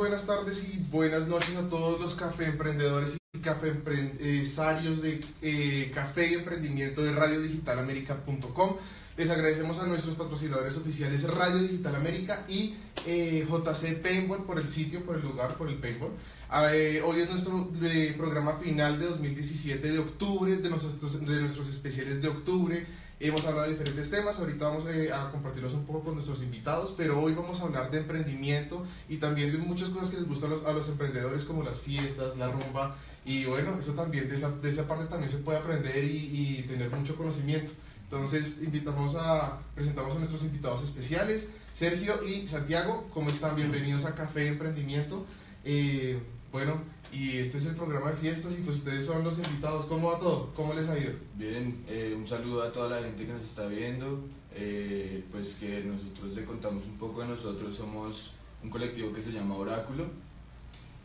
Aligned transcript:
buenas 0.00 0.24
tardes 0.24 0.64
y 0.66 0.78
buenas 0.90 1.28
noches 1.28 1.54
a 1.56 1.68
todos 1.68 2.00
los 2.00 2.14
café 2.14 2.46
emprendedores 2.46 3.18
y 3.34 3.38
café 3.40 3.68
empresarios 3.68 5.02
de 5.02 5.20
eh, 5.42 5.90
Café 5.94 6.30
y 6.30 6.34
Emprendimiento 6.36 7.02
de 7.02 7.12
RadioDigitalAmerica.com. 7.12 8.76
Les 9.18 9.28
agradecemos 9.28 9.78
a 9.78 9.86
nuestros 9.86 10.14
patrocinadores 10.14 10.74
oficiales 10.78 11.24
Radio 11.24 11.58
Digital 11.58 11.96
América 11.96 12.46
y 12.48 12.76
eh, 13.04 13.46
JC 13.46 14.00
Paintball 14.00 14.44
por 14.44 14.58
el 14.58 14.68
sitio, 14.68 15.04
por 15.04 15.16
el 15.16 15.22
lugar, 15.22 15.58
por 15.58 15.68
el 15.68 15.76
paintball. 15.76 16.12
Ah, 16.48 16.74
eh, 16.74 17.02
hoy 17.02 17.20
es 17.20 17.28
nuestro 17.28 17.70
eh, 17.82 18.14
programa 18.16 18.54
final 18.54 18.98
de 18.98 19.04
2017 19.04 19.92
de 19.92 19.98
octubre, 19.98 20.56
de 20.56 20.70
nuestros, 20.70 21.26
de 21.26 21.40
nuestros 21.42 21.68
especiales 21.68 22.22
de 22.22 22.28
octubre. 22.28 22.86
Hemos 23.22 23.44
hablado 23.44 23.66
de 23.66 23.72
diferentes 23.72 24.08
temas, 24.08 24.38
ahorita 24.38 24.66
vamos 24.66 24.86
eh, 24.86 25.12
a 25.12 25.30
compartirlos 25.30 25.74
un 25.74 25.84
poco 25.84 26.04
con 26.04 26.14
nuestros 26.14 26.42
invitados, 26.42 26.94
pero 26.96 27.20
hoy 27.20 27.34
vamos 27.34 27.60
a 27.60 27.64
hablar 27.64 27.90
de 27.90 27.98
emprendimiento 27.98 28.82
y 29.10 29.18
también 29.18 29.52
de 29.52 29.58
muchas 29.58 29.90
cosas 29.90 30.08
que 30.08 30.16
les 30.16 30.26
gustan 30.26 30.52
a 30.64 30.72
los, 30.72 30.88
emprendedores 30.88 31.44
como 31.44 31.62
las 31.62 31.80
fiestas, 31.80 32.38
la 32.38 32.50
rumba 32.50 32.96
y 33.26 33.44
bueno, 33.44 33.76
eso 33.78 33.92
también, 33.92 34.26
de 34.30 34.36
esa, 34.36 34.88
parte 34.88 35.04
también 35.04 35.30
se 35.30 35.36
puede 35.36 35.58
aprender 35.58 36.02
y, 36.02 36.60
y 36.60 36.62
tener 36.66 36.88
mucho 36.88 37.14
conocimiento. 37.14 37.70
Entonces, 38.04 38.62
invitamos 38.62 39.14
a, 39.16 39.60
presentamos 39.74 40.16
a 40.16 40.18
nuestros 40.18 40.42
invitados 40.42 40.82
especiales, 40.82 41.46
Sergio 41.74 42.24
y 42.24 42.48
Santiago. 42.48 43.06
¿Cómo 43.12 43.28
están? 43.28 43.54
Bienvenidos 43.54 44.06
a 44.06 44.14
Café 44.14 44.48
Emprendimiento. 44.48 45.26
Eh, 45.62 46.18
bueno, 46.52 46.80
y 47.12 47.38
este 47.38 47.58
es 47.58 47.66
el 47.66 47.76
programa 47.76 48.10
de 48.10 48.16
fiestas 48.16 48.52
y 48.58 48.62
pues 48.62 48.78
ustedes 48.78 49.06
son 49.06 49.22
los 49.24 49.38
invitados. 49.38 49.86
¿Cómo 49.86 50.10
va 50.12 50.18
todo? 50.18 50.52
¿Cómo 50.54 50.74
les 50.74 50.88
ha 50.88 50.98
ido? 50.98 51.12
Bien, 51.36 51.84
eh, 51.88 52.14
un 52.16 52.26
saludo 52.26 52.62
a 52.62 52.72
toda 52.72 52.88
la 52.90 53.02
gente 53.06 53.26
que 53.26 53.32
nos 53.32 53.44
está 53.44 53.66
viendo. 53.66 54.24
Eh, 54.52 55.22
pues 55.30 55.56
que 55.60 55.84
nosotros 55.84 56.32
le 56.34 56.44
contamos 56.44 56.84
un 56.84 56.98
poco 56.98 57.20
de 57.20 57.28
nosotros. 57.28 57.76
Somos 57.76 58.32
un 58.64 58.70
colectivo 58.70 59.12
que 59.12 59.22
se 59.22 59.30
llama 59.32 59.56
Oráculo 59.56 60.06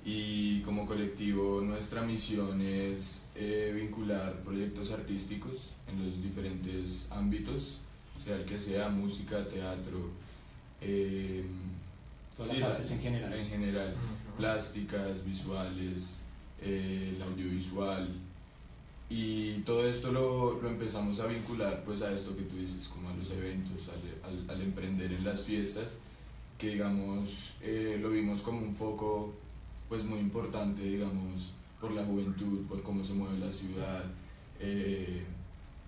y 0.04 0.62
como 0.62 0.86
colectivo 0.86 1.62
nuestra 1.62 2.02
misión 2.04 2.62
es 2.62 3.24
eh, 3.36 3.72
vincular 3.76 4.34
proyectos 4.44 4.92
artísticos 4.92 5.70
en 5.88 6.06
los 6.06 6.22
diferentes 6.22 7.08
ámbitos, 7.12 7.80
sea 8.24 8.36
el 8.36 8.46
que 8.46 8.58
sea 8.60 8.90
música, 8.90 9.44
teatro, 9.48 10.10
eh, 10.82 11.44
Todas 12.38 12.52
sí, 12.52 12.60
las 12.60 12.72
artes 12.72 12.92
en 12.92 13.00
general. 13.02 13.34
en 13.34 13.48
general, 13.48 13.94
Ujú. 13.96 14.25
Plásticas, 14.38 15.24
visuales, 15.26 16.20
eh, 16.62 17.14
el 17.16 17.22
audiovisual 17.22 18.10
y 19.10 19.60
todo 19.62 19.88
esto 19.88 20.12
lo, 20.12 20.60
lo 20.62 20.68
empezamos 20.70 21.20
a 21.20 21.28
vincular 21.28 21.84
pues 21.86 22.02
a 22.02 22.12
esto 22.14 22.36
que 22.36 22.44
tú 22.44 22.58
dices, 22.58 22.88
como 22.88 23.10
a 23.10 23.16
los 23.16 23.30
eventos, 23.32 23.88
al, 23.90 24.30
al- 24.32 24.50
al 24.50 24.62
emprender 24.62 25.12
en 25.12 25.24
las 25.24 25.42
fiestas, 25.44 25.92
que 26.58 26.70
digamos 26.70 27.54
eh, 27.62 27.98
lo 28.02 28.10
vimos 28.10 28.42
como 28.42 28.60
un 28.62 28.76
foco 28.76 29.34
pues 29.90 30.04
muy 30.04 30.20
importante, 30.20 30.82
digamos, 30.82 31.52
por 31.80 31.92
la 31.92 32.04
juventud, 32.04 32.66
por 32.68 32.82
cómo 32.82 33.04
se 33.04 33.14
mueve 33.14 33.38
la 33.38 33.52
ciudad, 33.52 34.04
eh, 34.60 35.24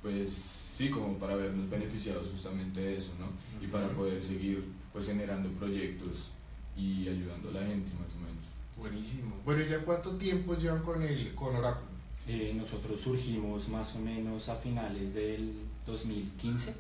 pues 0.04 0.32
sí, 0.78 0.90
como 0.92 1.18
para 1.18 1.36
vernos 1.36 1.68
beneficiados 1.70 2.28
justamente 2.32 2.80
de 2.82 2.98
eso, 3.00 3.12
¿no? 3.20 3.28
Y 3.66 3.68
para 3.68 3.88
poder 3.90 4.22
seguir 4.22 4.64
pues 4.94 5.08
generando 5.08 5.50
proyectos 5.54 6.30
y 6.78 7.08
ayudando 7.08 7.50
a 7.50 7.54
la 7.54 7.62
gente 7.62 7.92
más 7.94 8.10
o 8.16 8.20
menos. 8.20 8.44
Buenísimo. 8.78 9.36
Bueno, 9.44 9.64
¿y 9.64 9.70
ya 9.70 9.80
cuánto 9.80 10.18
tiempo 10.18 10.56
llevan 10.56 10.84
con, 10.84 11.02
el, 11.02 11.34
con 11.34 11.56
Oráculo? 11.56 11.88
Eh, 12.28 12.54
nosotros 12.56 13.00
surgimos 13.02 13.68
más 13.70 13.96
o 13.96 14.00
menos 14.00 14.50
a 14.50 14.56
finales 14.56 15.14
del 15.14 15.54
2015. 15.86 16.76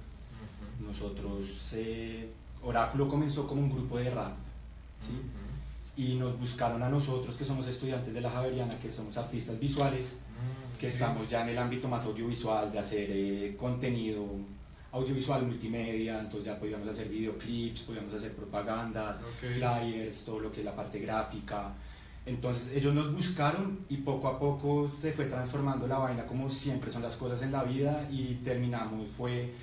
Nosotros, 0.86 1.46
eh, 1.72 2.30
Oráculo 2.62 3.08
comenzó 3.08 3.48
como 3.48 3.62
un 3.62 3.72
grupo 3.72 3.98
de 3.98 4.10
rap, 4.10 4.34
¿sí? 5.02 5.14
Y 6.00 6.16
nos 6.16 6.40
buscaron 6.40 6.84
a 6.84 6.90
nosotros, 6.90 7.36
que 7.38 7.46
somos 7.46 7.68
estudiantes 7.68 8.14
de 8.14 8.22
la 8.22 8.30
Javeriana, 8.30 8.78
que 8.80 8.92
somos 8.92 9.18
artistas 9.18 9.60
visuales, 9.60 10.18
que 10.80 10.90
estamos 10.90 11.28
ya 11.30 11.42
en 11.42 11.50
el 11.50 11.58
ámbito 11.58 11.88
más 11.88 12.06
audiovisual, 12.06 12.72
de 12.72 12.78
hacer 12.78 13.08
eh, 13.10 13.56
contenido 13.58 14.24
audiovisual 14.92 15.46
multimedia, 15.46 16.20
entonces 16.20 16.46
ya 16.46 16.60
podíamos 16.60 16.88
hacer 16.88 17.10
videoclips, 17.10 17.82
podíamos 17.82 18.14
hacer 18.14 18.34
propagandas, 18.34 19.18
Ok. 19.18 19.54
flyers, 19.56 20.24
todo 20.24 20.40
lo 20.40 20.52
que 20.52 20.60
es 20.62 20.66
la 20.66 20.76
parte 20.76 21.00
gráfica. 21.00 21.74
Entonces 22.26 22.72
ellos 22.76 22.94
nos 22.94 23.14
buscaron 23.14 23.80
y 23.90 23.98
poco 23.98 24.28
a 24.28 24.38
poco 24.38 24.90
se 25.00 25.14
fue 25.14 25.26
transformando 25.26 25.88
la 25.88 25.98
vaina 25.98 26.26
como 26.26 26.50
siempre 26.50 26.92
son 26.92 27.02
las 27.02 27.16
cosas 27.16 27.42
en 27.42 27.54
la 27.54 27.64
vida 27.64 28.06
y 28.12 28.36
terminamos 28.44 29.08
fue 29.18 29.54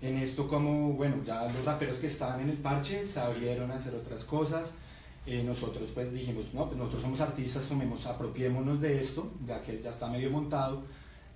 en 0.00 0.18
esto 0.18 0.46
como, 0.48 0.92
bueno, 0.92 1.16
ya 1.24 1.44
los 1.52 1.64
raperos 1.64 1.98
que 1.98 2.08
estaban 2.08 2.40
en 2.40 2.50
el 2.50 2.58
parche 2.58 3.06
se 3.06 3.20
abrieron 3.20 3.70
a 3.70 3.76
hacer 3.76 3.94
otras 3.94 4.24
cosas. 4.24 4.72
Eh, 5.26 5.44
nosotros 5.44 5.88
pues 5.94 6.12
dijimos, 6.12 6.46
no, 6.52 6.66
pues 6.66 6.76
nosotros 6.76 7.02
somos 7.02 7.20
artistas, 7.20 7.68
tomemos, 7.68 8.04
apropiémonos 8.06 8.80
de 8.80 9.00
esto, 9.00 9.30
ya 9.46 9.62
que 9.62 9.80
ya 9.80 9.90
está 9.90 10.08
medio 10.08 10.30
montado 10.30 10.82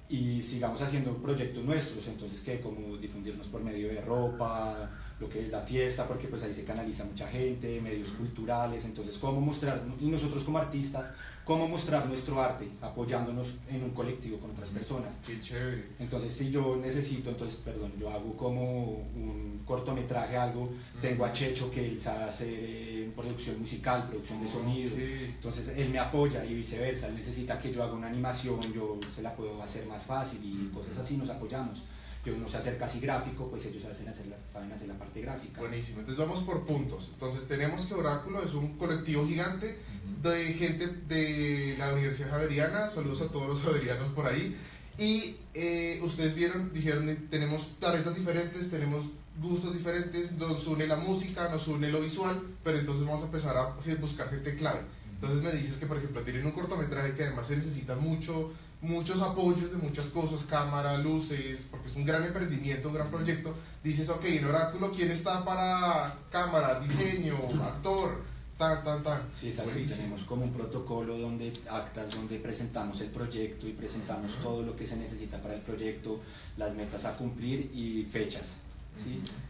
y 0.09 0.41
sigamos 0.43 0.81
haciendo 0.83 1.17
proyectos 1.17 1.65
nuestros, 1.65 2.06
entonces 2.06 2.41
que 2.41 2.61
como 2.61 2.97
difundirnos 2.97 3.49
por 3.49 3.62
medio 3.62 3.89
de 3.89 4.00
ropa, 4.00 4.91
lo 5.19 5.28
que 5.28 5.41
es 5.41 5.50
la 5.50 5.60
fiesta, 5.60 6.06
porque 6.06 6.28
pues 6.28 6.43
ahí 6.43 6.54
se 6.54 6.65
canaliza 6.65 7.04
mucha 7.04 7.27
gente, 7.28 7.81
medios 7.81 8.10
culturales, 8.10 8.84
entonces 8.84 9.16
cómo 9.19 9.41
mostrar, 9.41 9.82
y 9.99 10.06
nosotros 10.06 10.44
como 10.44 10.59
artistas, 10.59 11.15
cómo 11.47 11.69
mostrar 11.69 12.06
nuestro 12.06 12.43
arte, 12.43 12.69
apoyándonos 12.82 13.55
en 13.69 13.84
un 13.84 13.91
colectivo 13.91 14.38
con 14.38 14.50
otras 14.50 14.69
personas. 14.71 15.15
Qué 15.25 15.41
chévere. 15.41 15.84
Entonces, 15.99 16.32
si 16.32 16.50
yo 16.50 16.76
necesito, 16.76 17.31
entonces, 17.31 17.56
perdón, 17.65 17.93
yo 17.99 18.10
hago 18.10 18.37
como 18.37 19.06
un 19.15 19.62
cortometraje, 19.65 20.37
algo, 20.37 20.71
tengo 21.00 21.25
a 21.25 21.32
Checho 21.32 21.71
que 21.71 21.87
él 21.87 22.00
sabe 22.00 22.25
hacer 22.25 22.49
eh, 22.50 23.10
producción 23.15 23.60
musical, 23.60 24.09
producción 24.09 24.43
de 24.43 24.49
sonido. 24.49 24.97
Entonces, 24.97 25.69
él 25.76 25.91
me 25.91 26.00
apoya 26.00 26.44
y 26.44 26.53
viceversa. 26.55 27.06
Él 27.06 27.15
necesita 27.15 27.59
que 27.60 27.72
yo 27.72 27.84
haga 27.84 27.94
una 27.94 28.09
animación, 28.09 28.72
yo 28.72 28.99
se 29.15 29.22
la 29.22 29.34
puedo 29.34 29.62
hacer 29.62 29.87
más 29.87 30.03
fácil 30.03 30.41
y 30.43 30.69
cosas 30.75 30.99
así, 30.99 31.16
nos 31.16 31.31
apoyamos. 31.31 31.81
Yo 32.26 32.37
no 32.37 32.48
sé 32.48 32.56
hacer 32.56 32.76
casi 32.76 32.98
gráfico, 32.98 33.48
pues 33.48 33.64
ellos 33.66 33.84
saben 33.84 34.09
hacer 34.09 34.26
la, 34.26 34.37
saben 34.53 34.72
hacer 34.72 34.88
la 34.88 34.94
parte 34.94 35.20
gráfica. 35.20 35.60
Buenísimo. 35.60 36.00
Entonces 36.00 36.19
vamos 36.19 36.42
por 36.42 36.66
puntos. 36.66 37.09
Entonces 37.12 37.47
tenemos 37.47 37.87
que 37.87 37.94
Oráculo 37.94 38.42
es 38.42 38.53
un 38.53 38.76
colectivo 38.76 39.25
gigante 39.25 39.78
de 40.22 40.53
gente 40.54 40.88
de 40.88 41.76
la 41.78 41.92
Universidad 41.92 42.31
Javeriana. 42.31 42.91
Saludos 42.91 43.20
a 43.20 43.28
todos 43.28 43.47
los 43.47 43.60
javerianos 43.60 44.12
por 44.12 44.26
ahí. 44.26 44.56
Y 44.98 45.37
eh, 45.54 46.00
ustedes 46.03 46.34
vieron, 46.34 46.72
dijeron, 46.72 47.09
eh, 47.09 47.16
tenemos 47.31 47.78
talentos 47.78 48.16
diferentes, 48.16 48.70
tenemos 48.70 49.04
gustos 49.41 49.72
diferentes, 49.72 50.32
nos 50.32 50.66
une 50.66 50.87
la 50.88 50.97
música, 50.97 51.48
nos 51.48 51.69
une 51.69 51.91
lo 51.91 52.00
visual, 52.00 52.43
pero 52.64 52.78
entonces 52.78 53.06
vamos 53.06 53.22
a 53.22 53.26
empezar 53.26 53.56
a 53.56 53.76
buscar 54.00 54.31
gente 54.31 54.56
clave. 54.56 54.81
Entonces 55.16 55.43
me 55.43 55.53
dices 55.53 55.76
que, 55.76 55.87
por 55.87 55.97
ejemplo, 55.97 56.22
tienen 56.22 56.44
un 56.44 56.53
cortometraje 56.53 57.14
que 57.14 57.25
además 57.25 57.47
se 57.47 57.56
necesita 57.56 57.94
mucho, 57.94 58.53
muchos 58.81 59.20
apoyos 59.22 59.70
de 59.70 59.78
muchas 59.78 60.09
cosas, 60.09 60.44
cámara, 60.44 60.98
luces, 60.98 61.66
porque 61.70 61.88
es 61.88 61.97
un 61.97 62.04
gran 62.04 62.25
emprendimiento, 62.25 62.88
un 62.88 62.94
gran 62.94 63.10
proyecto. 63.10 63.54
Dices, 63.82 64.09
ok, 64.09 64.25
en 64.25 64.44
Oráculo, 64.44 64.92
¿quién 64.92 65.10
está 65.10 65.44
para 65.44 66.14
cámara, 66.31 66.81
diseño, 66.81 67.37
actor? 67.62 68.22
Tan, 68.59 68.82
tan, 68.84 69.03
tan. 69.03 69.22
Sí, 69.38 69.48
exacto. 69.48 69.72
Buenísimo. 69.72 69.97
tenemos 69.97 70.25
como 70.25 70.44
un 70.44 70.53
protocolo 70.53 71.19
donde 71.19 71.53
actas 71.69 72.10
donde 72.10 72.38
presentamos 72.38 73.00
el 73.03 73.09
proyecto 73.09 73.69
y 73.69 73.72
presentamos 73.72 74.32
todo 74.42 74.62
lo 74.62 74.75
que 74.75 74.87
se 74.87 74.97
necesita 74.97 75.41
para 75.43 75.54
el 75.54 75.60
proyecto, 75.60 76.20
las 76.56 76.75
metas 76.75 77.04
a 77.04 77.16
cumplir 77.16 77.70
y 77.75 78.04
fechas. 78.10 78.56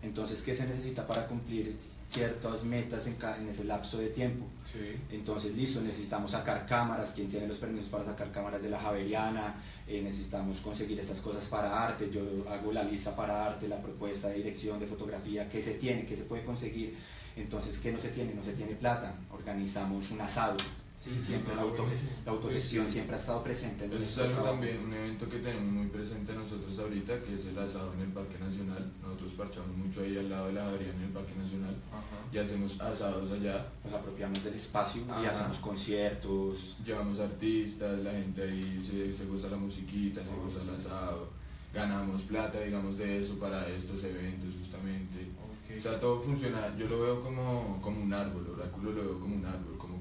Entonces, 0.03 0.43
¿qué 0.43 0.55
se 0.55 0.67
necesita 0.67 1.07
para 1.07 1.27
cumplir 1.27 1.77
ciertas 2.11 2.65
metas 2.65 3.07
en, 3.07 3.17
en 3.39 3.49
ese 3.49 3.65
lapso 3.65 3.99
de 3.99 4.09
tiempo? 4.09 4.47
Sí. 4.65 4.97
Entonces, 5.11 5.55
listo, 5.55 5.81
necesitamos 5.81 6.31
sacar 6.31 6.67
cámaras, 6.67 7.13
quien 7.13 7.29
tiene 7.29 7.47
los 7.47 7.59
permisos 7.59 7.89
para 7.89 8.05
sacar 8.05 8.31
cámaras 8.33 8.63
de 8.63 8.71
la 8.71 8.81
Javeriana, 8.81 9.63
eh, 9.87 10.01
necesitamos 10.03 10.61
conseguir 10.61 10.99
estas 11.01 11.21
cosas 11.21 11.47
para 11.47 11.87
arte, 11.87 12.11
yo 12.11 12.23
hago 12.51 12.73
la 12.73 12.83
lista 12.83 13.15
para 13.15 13.47
arte, 13.47 13.69
la 13.69 13.81
propuesta 13.81 14.29
de 14.29 14.37
dirección, 14.37 14.79
de 14.79 14.87
fotografía, 14.87 15.49
qué 15.49 15.63
se 15.63 15.75
tiene, 15.75 16.07
qué 16.07 16.17
se 16.17 16.23
puede 16.23 16.45
conseguir, 16.45 16.97
entonces, 17.37 17.79
¿qué 17.79 17.93
no 17.93 18.01
se 18.01 18.09
tiene? 18.09 18.35
No 18.35 18.43
se 18.43 18.53
tiene 18.53 18.75
plata, 18.75 19.15
organizamos 19.31 20.11
un 20.11 20.21
asado, 20.23 20.57
¿sí? 21.03 21.19
Siempre 21.21 21.55
la, 21.55 21.63
auto- 21.63 21.87
la 22.25 22.33
autogestión 22.33 22.85
Pues 22.85 22.93
sí. 22.93 22.99
siempre 22.99 23.17
ha 23.17 23.19
estado 23.19 23.43
presente. 23.45 23.85
en 23.85 23.91
Eso 23.93 23.97
es 23.97 24.01
nuestro 24.03 24.23
algo 24.25 24.35
trabajo. 24.35 24.53
también, 24.55 24.85
un 24.85 24.93
evento 24.93 25.29
que 25.29 25.39
tenemos 25.39 25.73
muy 25.73 25.87
presente 25.87 26.33
nosotros 26.35 26.79
ahorita, 26.79 27.23
que 27.23 27.35
es 27.35 27.47
el 27.47 27.59
asado 27.59 27.93
en 27.95 28.01
el 28.01 28.09
Parque 28.09 28.39
Nacional. 28.39 28.93
Nosotros 29.03 29.33
parchamos 29.35 29.77
mucho 29.77 30.01
ahí 30.03 30.17
al 30.19 30.29
lado 30.31 30.47
de 30.49 30.53
la 30.55 30.65
Javeriana 30.65 30.99
en 30.99 31.05
el 31.05 31.11
Parque 31.13 31.35
Nacional 31.37 31.75
Ajá. 31.93 32.03
y 32.33 32.39
hacemos 32.39 32.81
asados 32.81 33.31
allá. 33.31 33.67
Nos 33.85 33.95
apropiamos 33.95 34.43
del 34.45 34.55
espacio 34.55 35.03
y 35.07 35.11
Ajá. 35.11 35.31
hacemos 35.31 35.59
conciertos, 35.59 36.77
Llevamos 36.85 37.19
artistas, 37.21 37.99
la 38.01 38.13
gente 38.13 38.43
ahí 38.43 38.79
se, 38.81 39.13
se 39.15 39.25
goza 39.27 39.49
la 39.49 39.57
musiquita, 39.57 40.23
se 40.25 40.35
goza 40.35 40.63
el 40.63 40.71
asado. 40.71 41.31
Ganamos 41.75 42.23
plata, 42.23 42.61
digamos, 42.61 42.97
de 42.97 43.21
eso 43.21 43.39
para 43.39 43.69
estos 43.69 44.03
eventos 44.05 44.49
justamente. 44.59 45.27
Ok. 45.45 45.77
O 45.79 45.81
sea, 45.81 45.99
todo 46.01 46.21
funciona, 46.23 46.75
yo 46.79 46.87
lo 46.89 47.01
veo 47.03 47.21
como, 47.23 47.79
como 47.83 48.01
un 48.01 48.15
árbol, 48.15 48.47
Oráculo 48.57 48.93
lo 48.93 49.03
veo 49.03 49.21
como 49.21 49.35
un 49.37 49.45
árbol, 49.45 49.77
como 49.77 49.96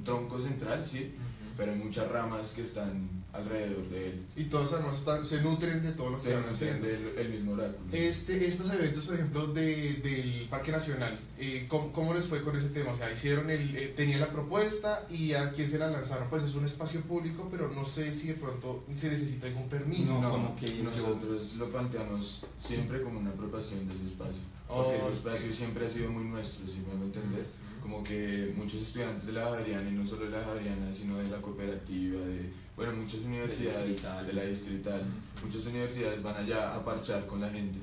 un, 0.00 0.04
tronco 0.04 0.40
central, 0.40 0.84
¿sí? 0.86 1.14
Ujú. 1.14 1.54
Pero 1.56 1.72
hay 1.72 1.78
muchas 1.78 2.08
ramas 2.10 2.52
que 2.52 2.62
están 2.62 3.20
alrededor 3.32 3.88
de 3.90 4.08
él. 4.08 4.26
Y 4.34 4.44
todos 4.44 4.72
además 4.72 4.96
están, 4.96 5.24
se 5.24 5.40
nutren 5.40 5.82
de 5.82 5.92
todo 5.92 6.10
lo 6.10 6.16
que 6.16 6.22
Se 6.24 6.34
van 6.34 6.50
nutren 6.50 6.54
haciendo. 6.54 6.86
del 6.88 7.18
el 7.18 7.28
mismo 7.28 7.52
oráculo. 7.52 7.84
Este, 7.92 8.44
estos 8.46 8.72
eventos, 8.72 9.04
por 9.04 9.14
ejemplo, 9.14 9.46
de, 9.48 9.94
del 10.02 10.48
Parque 10.48 10.72
Nacional, 10.72 11.20
eh, 11.38 11.66
¿cómo, 11.68 11.92
cómo 11.92 12.14
les 12.14 12.26
fue 12.26 12.42
con 12.42 12.56
ese 12.56 12.70
tema? 12.70 12.92
O 12.92 12.96
sea, 12.96 13.12
hicieron 13.12 13.50
el, 13.50 13.76
eh, 13.76 13.92
tenían 13.94 14.20
la 14.20 14.30
propuesta 14.30 15.06
y 15.10 15.34
a 15.34 15.52
quién 15.52 15.68
se 15.70 15.78
la 15.78 15.88
lanzaron. 15.90 16.28
Pues 16.30 16.42
es 16.44 16.54
un 16.54 16.64
espacio 16.64 17.02
público, 17.02 17.46
pero 17.50 17.68
no 17.68 17.84
sé 17.84 18.12
si 18.14 18.28
de 18.28 18.34
pronto 18.34 18.84
se 18.96 19.10
necesita 19.10 19.46
algún 19.46 19.68
permiso. 19.68 20.14
No, 20.14 20.22
No, 20.22 20.30
como 20.30 20.56
que 20.56 20.82
nosotros 20.82 21.54
lo 21.56 21.68
planteamos 21.70 22.42
siempre 22.58 23.02
como 23.02 23.20
una 23.20 23.30
apropiación 23.30 23.86
de 23.86 23.94
ese 23.94 24.06
espacio. 24.06 24.40
Porque 24.66 24.94
Oh, 25.02 25.08
ese 25.08 25.12
espacio 25.12 25.52
siempre 25.52 25.86
ha 25.86 25.90
sido 25.90 26.10
muy 26.10 26.24
nuestro, 26.24 26.66
si 26.68 26.78
me 26.78 26.92
hago 26.92 27.04
entender. 27.04 27.44
Como 27.82 28.04
que 28.04 28.52
muchos 28.56 28.82
estudiantes 28.82 29.26
de 29.26 29.32
la 29.32 29.44
Javeriana, 29.44 29.88
y 29.88 29.92
no 29.92 30.06
solo 30.06 30.26
de 30.26 30.30
la 30.30 30.44
Javeriana, 30.44 30.92
sino 30.94 31.18
de 31.18 31.28
la 31.28 31.38
cooperativa, 31.38 32.20
de, 32.20 32.50
bueno, 32.76 32.92
muchas 32.92 33.20
universidades, 33.20 34.02
de 34.26 34.32
la 34.32 34.42
distrital, 34.42 35.02
muchas 35.42 35.66
universidades 35.66 36.22
van 36.22 36.36
allá 36.36 36.74
a 36.74 36.84
parchar 36.84 37.26
con 37.26 37.40
la 37.40 37.50
gente. 37.50 37.78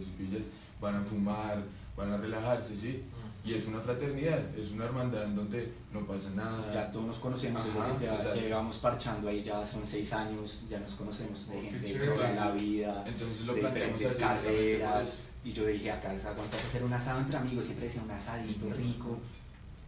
Van 0.80 0.96
a 0.96 1.02
fumar, 1.02 1.64
van 1.96 2.12
a 2.14 2.18
relajarse, 2.18 2.76
¿sí? 2.76 3.04
Y 3.44 3.54
es 3.54 3.66
una 3.66 3.80
fraternidad, 3.80 4.40
es 4.58 4.72
una 4.72 4.86
hermandad 4.86 5.24
en 5.24 5.36
donde 5.36 5.72
no 5.94 6.06
pasa 6.06 6.30
nada. 6.36 6.74
Ya 6.74 6.92
todos 6.92 7.08
nos 7.08 7.18
conocemos, 7.20 7.66
es 7.66 7.76
Ajá, 7.76 7.94
decir, 7.94 8.10
ya, 8.10 8.34
llevamos 8.34 8.78
parchando 8.78 9.30
ahí, 9.30 9.42
ya 9.42 9.66
son 9.66 9.88
seis 9.88 10.12
años, 10.12 10.66
ya 10.70 10.80
nos 10.80 10.96
conocemos 10.96 11.48
de 11.48 11.62
gente 11.62 11.98
de 11.98 12.08
toda 12.08 12.32
la 12.34 12.52
vida, 12.52 13.06
Entonces 13.08 13.46
lo 13.46 13.54
de 13.54 13.62
diferentes 13.62 14.12
así, 14.12 14.20
carreras. 14.20 15.14
Y 15.46 15.54
yo 15.54 15.66
dije, 15.66 15.90
acá 15.90 16.12
aguanta 16.12 16.58
hacer 16.58 16.84
un 16.84 16.92
asado 16.92 17.22
entre 17.22 17.38
amigos, 17.38 17.66
siempre 17.66 17.88
decía 17.88 18.04
un 18.04 18.12
asadito 18.12 18.70
rico. 18.70 19.18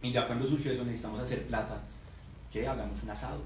Y 0.02 0.12
ya 0.12 0.26
cuando 0.26 0.48
surgió 0.48 0.72
eso, 0.72 0.84
necesitamos 0.84 1.20
hacer 1.20 1.46
plata, 1.46 1.80
que 2.50 2.66
hagamos 2.66 3.02
un 3.02 3.10
asado. 3.10 3.40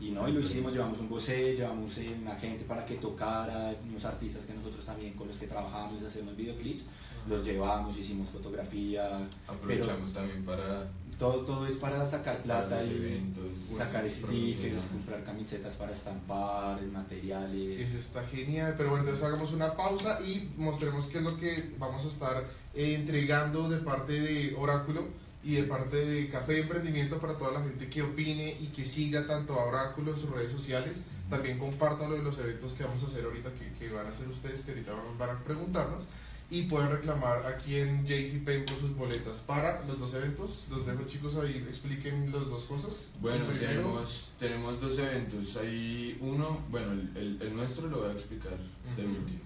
Y 0.00 0.10
no, 0.10 0.28
y 0.28 0.32
lo 0.32 0.40
hicimos, 0.40 0.72
llevamos 0.72 0.98
un 0.98 1.08
vocé, 1.08 1.54
llevamos 1.56 1.96
eh, 1.98 2.16
una 2.20 2.34
gente 2.36 2.64
para 2.64 2.84
que 2.84 2.96
tocara, 2.96 3.74
unos 3.88 4.04
artistas 4.04 4.44
que 4.44 4.54
nosotros 4.54 4.84
también 4.84 5.14
con 5.14 5.28
los 5.28 5.38
que 5.38 5.46
trabajamos 5.46 6.02
hacemos 6.02 6.36
videoclips, 6.36 6.84
los 7.28 7.44
llevamos, 7.44 7.96
hicimos 7.96 8.28
fotografía, 8.30 9.28
Aprovechamos 9.46 10.12
también 10.12 10.44
para 10.44 10.88
todo, 11.18 11.44
todo 11.44 11.66
es 11.66 11.76
para 11.76 12.06
sacar 12.06 12.42
plata 12.42 12.76
para 12.76 12.84
y 12.84 12.90
eventos, 12.90 13.44
sacar 13.76 14.02
bueno, 14.02 14.16
stickers, 14.16 14.84
comprar 14.84 15.24
camisetas 15.24 15.74
para 15.74 15.92
estampar, 15.92 16.82
materiales. 16.82 17.88
Eso 17.88 17.98
está 17.98 18.22
genial, 18.26 18.74
pero 18.76 18.90
bueno, 18.90 19.04
entonces 19.04 19.24
hagamos 19.24 19.52
una 19.52 19.74
pausa 19.74 20.20
y 20.20 20.50
mostremos 20.56 21.06
qué 21.06 21.18
es 21.18 21.24
lo 21.24 21.36
que 21.36 21.74
vamos 21.78 22.04
a 22.04 22.08
estar 22.08 22.44
eh, 22.74 22.94
entregando 22.94 23.68
de 23.68 23.78
parte 23.78 24.12
de 24.12 24.54
Oráculo 24.58 25.04
y 25.46 25.54
de 25.54 25.62
parte 25.62 25.96
de 25.96 26.28
Café 26.28 26.54
de 26.54 26.60
Emprendimiento 26.62 27.18
para 27.20 27.38
toda 27.38 27.52
la 27.52 27.60
gente 27.62 27.88
que 27.88 28.02
opine 28.02 28.56
y 28.60 28.66
que 28.74 28.84
siga 28.84 29.26
tanto 29.28 29.54
a 29.54 29.64
Oráculo 29.66 30.12
en 30.12 30.20
sus 30.20 30.28
redes 30.30 30.50
sociales. 30.50 30.98
También 31.30 31.58
compartan 31.58 32.10
lo 32.10 32.16
de 32.16 32.22
los 32.22 32.36
eventos 32.38 32.72
que 32.72 32.82
vamos 32.82 33.02
a 33.04 33.06
hacer 33.06 33.24
ahorita, 33.24 33.50
que, 33.54 33.72
que 33.78 33.92
van 33.92 34.06
a 34.06 34.10
hacer 34.10 34.28
ustedes, 34.28 34.60
que 34.62 34.72
ahorita 34.72 34.92
van, 34.92 35.18
van 35.18 35.30
a 35.30 35.44
preguntarnos. 35.44 36.04
Y 36.50 36.62
pueden 36.62 36.90
reclamar 36.90 37.44
aquí 37.46 37.76
en 37.76 38.04
JC 38.06 38.44
Paint 38.44 38.68
por 38.70 38.78
sus 38.78 38.96
boletas 38.96 39.38
para 39.38 39.84
los 39.86 39.98
dos 39.98 40.14
eventos. 40.14 40.66
Los 40.70 40.84
dejo 40.86 41.02
chicos 41.04 41.36
ahí, 41.36 41.64
expliquen 41.68 42.30
las 42.32 42.46
dos 42.48 42.64
cosas. 42.64 43.08
Bueno, 43.20 43.46
primero- 43.46 43.66
tenemos, 43.82 44.28
tenemos 44.38 44.80
dos 44.80 44.98
eventos. 44.98 45.56
Hay 45.56 46.16
uno, 46.20 46.60
bueno, 46.70 46.92
el, 46.92 47.16
el- 47.16 47.38
el 47.42 47.56
nuestro 47.56 47.88
lo 47.88 47.98
voy 48.00 48.10
a 48.10 48.12
explicar 48.12 48.56
de 48.96 49.02
Ujú. 49.04 49.16
último. 49.16 49.40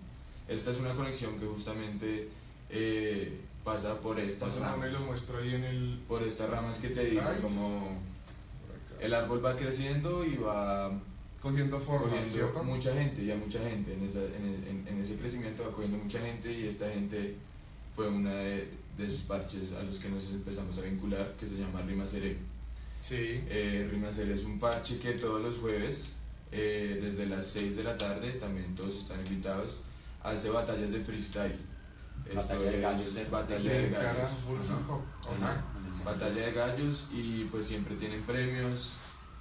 Esta 0.48 0.70
es 0.72 0.76
una 0.78 0.94
conexión 0.94 1.38
que 1.38 1.46
justamente 1.46 2.28
eh, 2.68 3.40
pasa 3.64 4.00
por 4.00 4.18
estas 4.18 4.56
ramas. 4.56 4.92
lo 4.92 5.00
muestro 5.00 5.38
ahí 5.38 5.54
en 5.54 5.64
el... 5.64 5.98
Por 6.08 6.22
estas 6.22 6.48
ramas 6.50 6.78
que 6.78 6.88
te 6.88 7.04
digo, 7.04 7.22
Ay. 7.24 7.40
como 7.40 7.96
el 9.00 9.14
árbol 9.14 9.44
va 9.44 9.56
creciendo 9.56 10.24
y 10.24 10.36
va 10.36 10.90
Cogiendo 11.42 11.80
forma, 11.80 12.10
cogiendo 12.10 12.64
mucha 12.64 12.92
gente, 12.92 13.24
ya 13.24 13.34
mucha 13.36 13.60
gente. 13.60 13.94
En, 13.94 14.02
esa- 14.08 14.18
en, 14.36 14.64
en- 14.68 14.84
en 14.88 15.00
ese 15.02 15.16
crecimiento 15.16 15.62
va 15.64 15.70
cogiendo 15.72 15.96
mucha 15.96 16.20
gente 16.20 16.52
y 16.52 16.66
esta 16.66 16.90
gente 16.90 17.34
fue 17.96 18.08
una 18.10 18.34
de, 18.34 18.68
de 18.98 19.06
esos 19.06 19.22
parches 19.22 19.72
a 19.72 19.82
los 19.82 19.98
que 19.98 20.10
nos 20.10 20.24
empezamos 20.26 20.76
a 20.76 20.82
vincular, 20.82 21.34
que 21.40 21.46
se 21.48 21.54
llama 21.56 21.80
Rima 21.80 22.06
Seré. 22.06 22.36
Sí. 22.98 23.40
Eh, 23.48 23.88
Rimacer 23.90 24.30
es 24.30 24.44
un 24.44 24.58
parche 24.60 24.98
que 24.98 25.12
todos 25.12 25.40
los 25.42 25.56
jueves, 25.56 26.10
eh, 26.52 26.98
desde 27.02 27.24
las 27.24 27.46
6 27.46 27.74
de 27.76 27.84
la 27.84 27.96
tarde, 27.96 28.32
también 28.32 28.74
todos 28.74 28.96
están 28.96 29.20
invitados, 29.26 29.80
hace 30.22 30.50
batallas 30.50 30.92
de 30.92 31.00
freestyle. 31.00 31.56
Batalla 32.36 32.70
de 32.70 32.80
gallos 32.80 33.14
de- 33.14 33.24
batalla 33.24 33.58
de 33.72 33.88
gallos. 33.90 34.30
Ajá. 35.44 35.64
Batalla 36.04 36.46
de 36.46 36.52
gallos 36.52 37.08
y 37.12 37.44
pues 37.44 37.66
siempre 37.66 37.94
tienen 37.96 38.22
premios. 38.22 38.96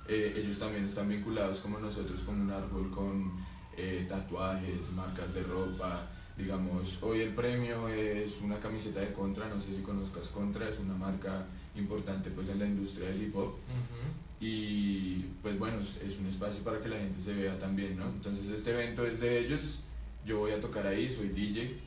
Eh, 0.07 0.33
ellos 0.37 0.57
también 0.57 0.85
están 0.85 1.07
vinculados 1.07 1.59
como 1.59 1.77
nosotros, 1.79 2.21
como 2.21 2.41
un 2.41 2.49
árbol 2.51 2.89
con 2.91 3.31
eh, 3.77 4.05
tatuajes, 4.09 4.91
marcas 4.95 5.33
de 5.33 5.43
ropa. 5.43 6.07
Digamos, 6.35 6.97
hoy 7.03 7.21
el 7.21 7.33
premio 7.35 7.87
es 7.89 8.39
una 8.41 8.59
camiseta 8.59 9.01
de 9.01 9.11
Contra, 9.13 9.47
no 9.49 9.59
sé 9.59 9.73
si 9.73 9.81
conozcas 9.81 10.29
Contra, 10.29 10.67
es 10.69 10.79
una 10.79 10.95
marca 10.95 11.45
importante 11.75 12.29
pues 12.31 12.49
en 12.49 12.59
la 12.59 12.65
industria 12.65 13.09
del 13.09 13.21
hip 13.23 13.35
hop 13.35 13.49
Ujú. 13.49 14.09
y 14.39 15.25
pues 15.41 15.59
bueno, 15.59 15.79
es- 15.79 15.97
es 16.01 16.17
un 16.17 16.25
espacio 16.27 16.63
para 16.63 16.79
que 16.81 16.89
la 16.89 16.97
gente 16.97 17.21
se 17.21 17.33
vea 17.33 17.59
también, 17.59 17.97
¿no? 17.97 18.05
Entonces 18.05 18.49
este 18.49 18.71
evento 18.71 19.05
es 19.05 19.19
de 19.19 19.39
ellos, 19.39 19.79
yo 20.25 20.39
voy 20.39 20.51
a 20.51 20.61
tocar 20.61 20.87
ahí, 20.87 21.13
soy 21.13 21.29
DJ. 21.29 21.77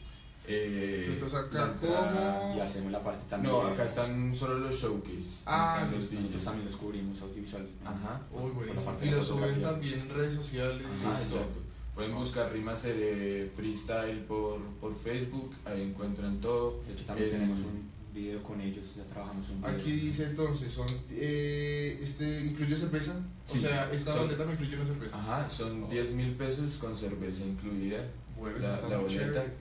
Eh, 0.46 1.02
Tú 1.06 1.12
estás 1.12 1.34
acá 1.34 1.74
como- 1.80 2.54
Y 2.56 2.60
hacemos 2.60 2.90
la 2.92 3.02
parte 3.02 3.24
también. 3.30 3.52
No, 3.54 3.62
acá 3.62 3.84
están 3.84 4.34
solo 4.34 4.58
los 4.58 4.74
showcase. 4.74 5.42
Ah, 5.46 5.88
los 5.92 6.00
listo. 6.02 6.16
Nosotros 6.16 6.44
también 6.44 6.66
los 6.68 6.76
cubrimos 6.76 7.20
audiovisual. 7.22 7.68
Ajá. 7.84 8.20
Uy, 8.32 8.50
buenísimo. 8.50 8.96
Y 9.00 9.04
de 9.06 9.10
lo 9.16 9.22
suben 9.24 9.62
también 9.62 10.00
en 10.00 10.10
redes 10.10 10.34
sociales. 10.34 10.86
Ajá, 11.00 11.18
listo. 11.20 11.36
exacto. 11.36 11.58
Pueden 11.94 12.12
Ah. 12.12 12.16
buscar 12.16 12.52
Rima 12.52 12.74
Seré 12.74 13.50
Freestyle 13.54 14.20
por, 14.26 14.60
por 14.80 14.96
Facebook, 14.98 15.54
ahí 15.64 15.82
encuentran 15.82 16.40
todo. 16.40 16.82
De 16.86 16.94
hecho, 16.94 17.04
también 17.04 17.28
Eh, 17.28 17.32
tenemos 17.32 17.58
un 17.60 17.90
video 18.14 18.42
con 18.42 18.60
ellos, 18.60 18.84
ya 18.96 19.04
trabajamos 19.04 19.48
un 19.50 19.60
video. 19.60 19.70
Aquí 19.76 19.92
dice 19.92 20.24
entonces, 20.24 20.72
son, 20.72 20.86
eh, 21.10 21.98
este 22.02 22.40
incluye 22.46 22.76
cerveza. 22.76 23.20
Sí, 23.44 23.58
o 23.58 23.60
sea, 23.60 23.90
esta 23.92 24.12
son- 24.12 24.22
boleta 24.26 24.44
me 24.46 24.52
incluye 24.54 24.76
una 24.76 24.86
cerveza. 24.86 25.16
Ajá, 25.16 25.50
son 25.50 25.88
10 25.90 26.10
mil 26.12 26.32
pesos 26.34 26.72
con 26.76 26.96
cerveza 26.96 27.44
incluida. 27.44 28.04
Bueno, 28.38 28.58
la, 28.58 28.74
está 28.74 28.88
la 28.88 28.96
muy 28.98 29.04
boleta. 29.04 29.24
chévere. 29.32 29.52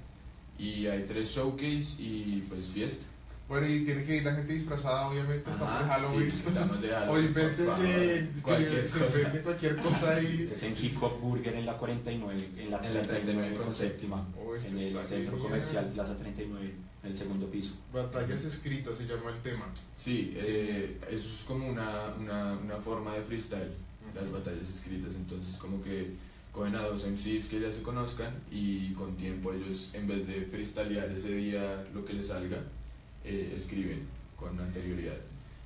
Y 0.60 0.86
hay 0.88 1.04
tres 1.08 1.30
showcase 1.30 1.96
y 2.02 2.44
pues 2.50 2.68
fiesta. 2.68 3.06
Bueno, 3.50 3.68
y 3.68 3.84
tiene 3.84 4.04
que 4.06 4.16
ir 4.18 4.24
la 4.24 4.34
gente 4.34 4.54
disfrazada, 4.54 5.10
obviamente, 5.10 5.52
estamos 5.52 5.74
de 5.80 5.84
Ajá, 5.84 5.94
Halloween. 5.96 6.32
sí, 6.32 6.44
estamos 6.48 6.82
de 6.82 6.88
o 6.90 6.96
Halloween, 6.96 7.34
por 7.34 7.42
invéntense. 7.44 8.30
Cualquier 8.42 8.88
cosa. 8.88 9.42
cualquier 9.44 9.76
cosa 9.78 10.16
ahí. 10.16 10.50
Es 10.54 10.64
en 10.64 10.76
Hip 10.80 11.04
Hop 11.04 11.20
Burger 11.20 11.56
en 11.56 11.66
la 11.66 11.78
49, 11.78 12.50
en 12.58 12.72
la 12.72 12.78
En 12.78 12.94
la 12.94 13.02
39 13.04 13.56
con 13.58 13.72
séptima. 13.74 14.26
Oh, 14.42 14.56
este 14.56 14.70
en 14.70 14.96
el 14.96 15.04
centro 15.04 15.32
genial. 15.34 15.40
comercial 15.42 15.86
Plaza 15.94 16.16
39, 16.18 16.74
en 17.04 17.12
el 17.12 17.18
segundo 17.18 17.48
piso. 17.48 17.74
Batallas 17.92 18.46
escritas 18.46 18.96
se 18.96 19.06
llama 19.06 19.32
el 19.32 19.42
tema. 19.42 19.66
Sí, 19.98 20.32
eh, 20.38 20.98
eso 21.10 21.28
es 21.28 21.44
como 21.46 21.68
una, 21.68 22.14
una, 22.22 22.54
una 22.54 22.76
forma 22.78 23.16
de 23.16 23.22
freestyle, 23.24 23.74
las 24.16 24.24
Ujú. 24.24 24.34
batallas 24.34 24.70
escritas. 24.70 25.14
Entonces, 25.16 25.58
como 25.58 25.84
que 25.84 26.12
cogen 26.52 26.76
a 26.76 26.82
dos 26.82 27.06
MCs 27.06 27.48
que 27.48 27.60
ya 27.62 27.72
se 27.72 27.82
conozcan 27.82 28.34
y 28.52 28.94
con 28.94 29.16
tiempo 29.16 29.54
ellos, 29.54 29.90
en 29.94 30.08
vez 30.08 30.28
de 30.28 30.46
freestylear 30.46 31.10
ese 31.12 31.34
día 31.36 31.86
lo 31.94 32.04
que 32.06 32.14
les 32.14 32.28
salga, 32.28 32.64
eh, 33.24 33.54
escriben 33.56 34.08
con 34.38 34.60
anterioridad. 34.60 35.18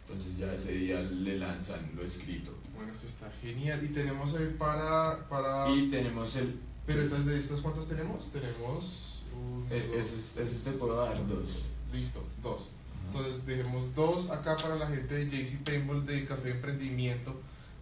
Entonces, 0.08 0.38
ya 0.38 0.54
ese 0.54 0.72
día 0.74 1.01
le 1.01 1.39
lanzan 1.39 1.89
lo 1.96 2.04
escrito. 2.04 2.51
Bueno, 2.75 2.92
esto 2.92 3.08
está 3.08 3.32
genial. 3.42 3.84
Y 3.84 3.88
tenemos 3.88 4.36
ahí 4.36 4.56
para. 4.58 5.27
para... 5.27 5.70
Y 5.72 5.89
tenemos 5.89 6.36
el. 6.36 6.60
Pero 6.86 7.01
entonces, 7.01 7.25
¿de 7.25 7.39
estas 7.39 7.62
cuántas 7.62 7.88
tenemos? 7.88 8.32
Tenemos. 8.32 9.24
un, 9.34 9.65
eh, 9.72 9.89
dos, 9.98 10.08
Ese, 10.08 10.44
ese 10.44 10.70
te 10.70 10.77
puedo 10.77 10.96
dar 10.96 11.27
dos. 11.27 11.63
Listo, 11.92 12.24
dos. 12.44 12.70
Entonces 13.08 13.46
dejemos 13.46 13.96
dos 13.96 14.30
acá 14.30 14.58
para 14.58 14.75
la 14.75 14.88
gente 14.88 15.15
de 15.15 15.25
JC 15.27 15.63
Paintball 15.63 16.06
de 16.06 16.25
Café 16.25 16.51
Emprendimiento 16.51 17.36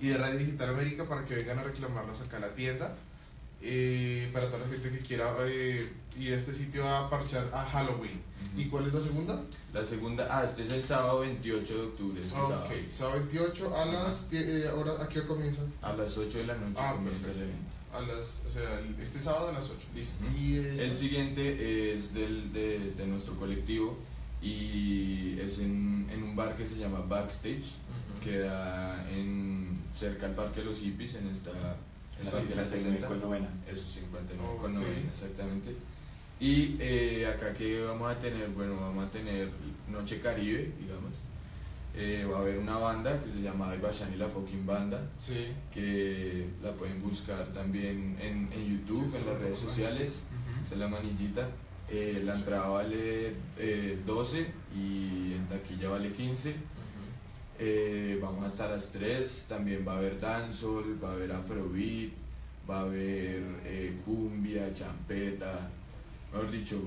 y 0.04 0.10
de 0.10 0.18
Radio 0.18 0.38
Digital 0.40 0.70
América 0.70 1.08
para 1.08 1.24
que 1.26 1.34
vengan 1.36 1.60
a 1.60 1.64
reclamarlos 1.64 2.20
acá 2.20 2.36
a 2.38 2.42
la 2.42 2.50
tienda. 2.50 2.94
Eh, 3.62 4.30
para 4.34 4.48
toda 4.48 4.60
la 4.60 4.68
gente 4.68 4.90
que 4.92 5.00
quiera 5.00 5.34
eh, 5.46 5.90
ir 6.20 6.34
a 6.34 6.36
este 6.36 6.54
sitio 6.54 6.86
a 6.86 7.10
parchar 7.10 7.50
a 7.54 7.64
Halloween. 7.64 8.20
Ujú. 8.52 8.60
¿Y 8.60 8.66
cuál 8.66 8.88
es 8.88 8.94
la 8.94 9.00
segunda? 9.00 9.42
La 9.72 9.86
segunda, 9.86 10.28
ah, 10.30 10.44
este 10.44 10.64
es 10.64 10.72
el 10.72 10.84
sábado 10.84 11.22
28 11.22 11.74
de 11.74 11.82
octubre. 11.84 12.20
Este 12.20 12.34
sábado. 12.36 12.66
ok, 12.66 12.72
sábado 12.92 13.20
28 13.20 13.78
a 13.78 13.86
las. 13.86 14.28
eh, 14.34 14.66
ahora, 14.70 15.02
¿A 15.02 15.08
qué 15.08 15.20
hora 15.20 15.28
comienza? 15.30 15.62
A 15.82 15.94
las 15.94 16.18
8 16.18 16.38
de 16.40 16.48
la 16.48 16.56
noche 16.56 16.76
Ah, 16.78 16.96
comienza 16.98 17.32
el 17.32 17.38
evento. 17.38 17.72
A 17.94 18.02
las, 18.02 18.42
o 18.46 18.52
sea, 18.52 18.82
este 19.02 19.22
sábado 19.22 19.48
a 19.48 19.54
las 19.54 19.66
8. 19.70 19.76
Listo. 19.96 20.26
Ujú. 20.26 20.36
Y 20.38 20.58
esta- 20.58 20.84
El 20.84 20.98
siguiente 20.98 21.94
es 21.94 22.14
del, 22.14 22.52
de, 22.52 22.92
de 22.98 23.08
nuestro 23.08 23.36
colectivo 23.40 23.98
y 24.42 25.40
es 25.40 25.60
en, 25.60 26.10
en 26.12 26.22
un 26.22 26.36
bar 26.36 26.58
que 26.58 26.66
se 26.66 26.76
llama 26.76 27.00
Backstage, 27.08 27.64
Ujú. 28.14 28.22
queda 28.24 29.10
en, 29.12 29.80
cerca 29.94 30.26
al 30.28 30.36
Parque 30.36 30.60
de 30.62 30.66
los 30.68 30.80
Hippies, 30.80 31.16
en 31.16 31.28
esta 31.28 31.50
en 31.52 31.58
La 31.58 31.72
la 32.26 32.32
Parque 32.32 32.48
de 32.50 32.56
la 32.56 32.66
59 32.68 32.68
60. 32.68 33.08
con 33.08 33.20
novena. 33.22 33.50
Eso, 33.72 33.90
59 33.90 34.54
Ok. 34.56 34.62
con 34.62 34.74
novena, 34.76 35.10
exactamente. 35.12 35.76
Y 36.40 36.76
eh, 36.80 37.26
acá 37.28 37.54
que 37.54 37.82
vamos 37.82 38.12
a 38.12 38.20
tener, 38.20 38.50
bueno, 38.50 38.76
vamos 38.80 39.06
a 39.06 39.12
tener 39.12 39.50
Noche 39.90 40.20
Caribe, 40.20 40.72
digamos. 40.80 41.12
eh, 41.96 42.26
va 42.30 42.38
a 42.38 42.42
haber 42.42 42.58
una 42.58 42.76
banda 42.78 43.22
que 43.24 43.30
se 43.30 43.42
llama 43.42 43.76
Ibashan 43.76 44.12
y 44.14 44.18
la 44.18 44.28
fucking 44.28 44.66
banda, 44.66 45.00
Sí. 45.20 45.50
que 45.72 46.48
la 46.64 46.72
pueden 46.72 47.00
buscar 47.04 47.46
también 47.54 48.18
en, 48.20 48.50
en 48.52 48.66
YouTube, 48.80 49.12
Sí, 49.12 49.18
en 49.18 49.26
las 49.28 49.40
redes 49.40 49.60
sociales, 49.60 50.24
esa 50.66 50.74
es 50.74 50.80
la 50.80 50.88
manillita. 50.88 51.48
Eh, 51.90 52.24
la 52.26 52.34
entrada 52.36 52.68
vale 52.70 53.34
eh, 53.60 54.00
12 54.08 54.48
y 54.76 55.34
en 55.34 55.46
taquilla 55.50 55.90
vale 55.90 56.12
15. 56.12 56.56
Eh, 57.60 58.20
vamos 58.22 58.46
hasta 58.46 58.68
las 58.70 58.88
3, 58.92 59.46
también 59.48 59.86
va 59.88 59.94
a 59.94 59.98
haber 59.98 60.20
dancehall, 60.20 61.02
va 61.04 61.10
a 61.10 61.14
haber 61.14 61.32
afrobeat, 61.32 62.12
va 62.70 62.80
a 62.80 62.82
haber 62.82 63.44
eh, 63.66 63.96
cumbia, 64.06 64.74
champeta, 64.74 65.70
mejor 66.32 66.52
dicho, 66.52 66.80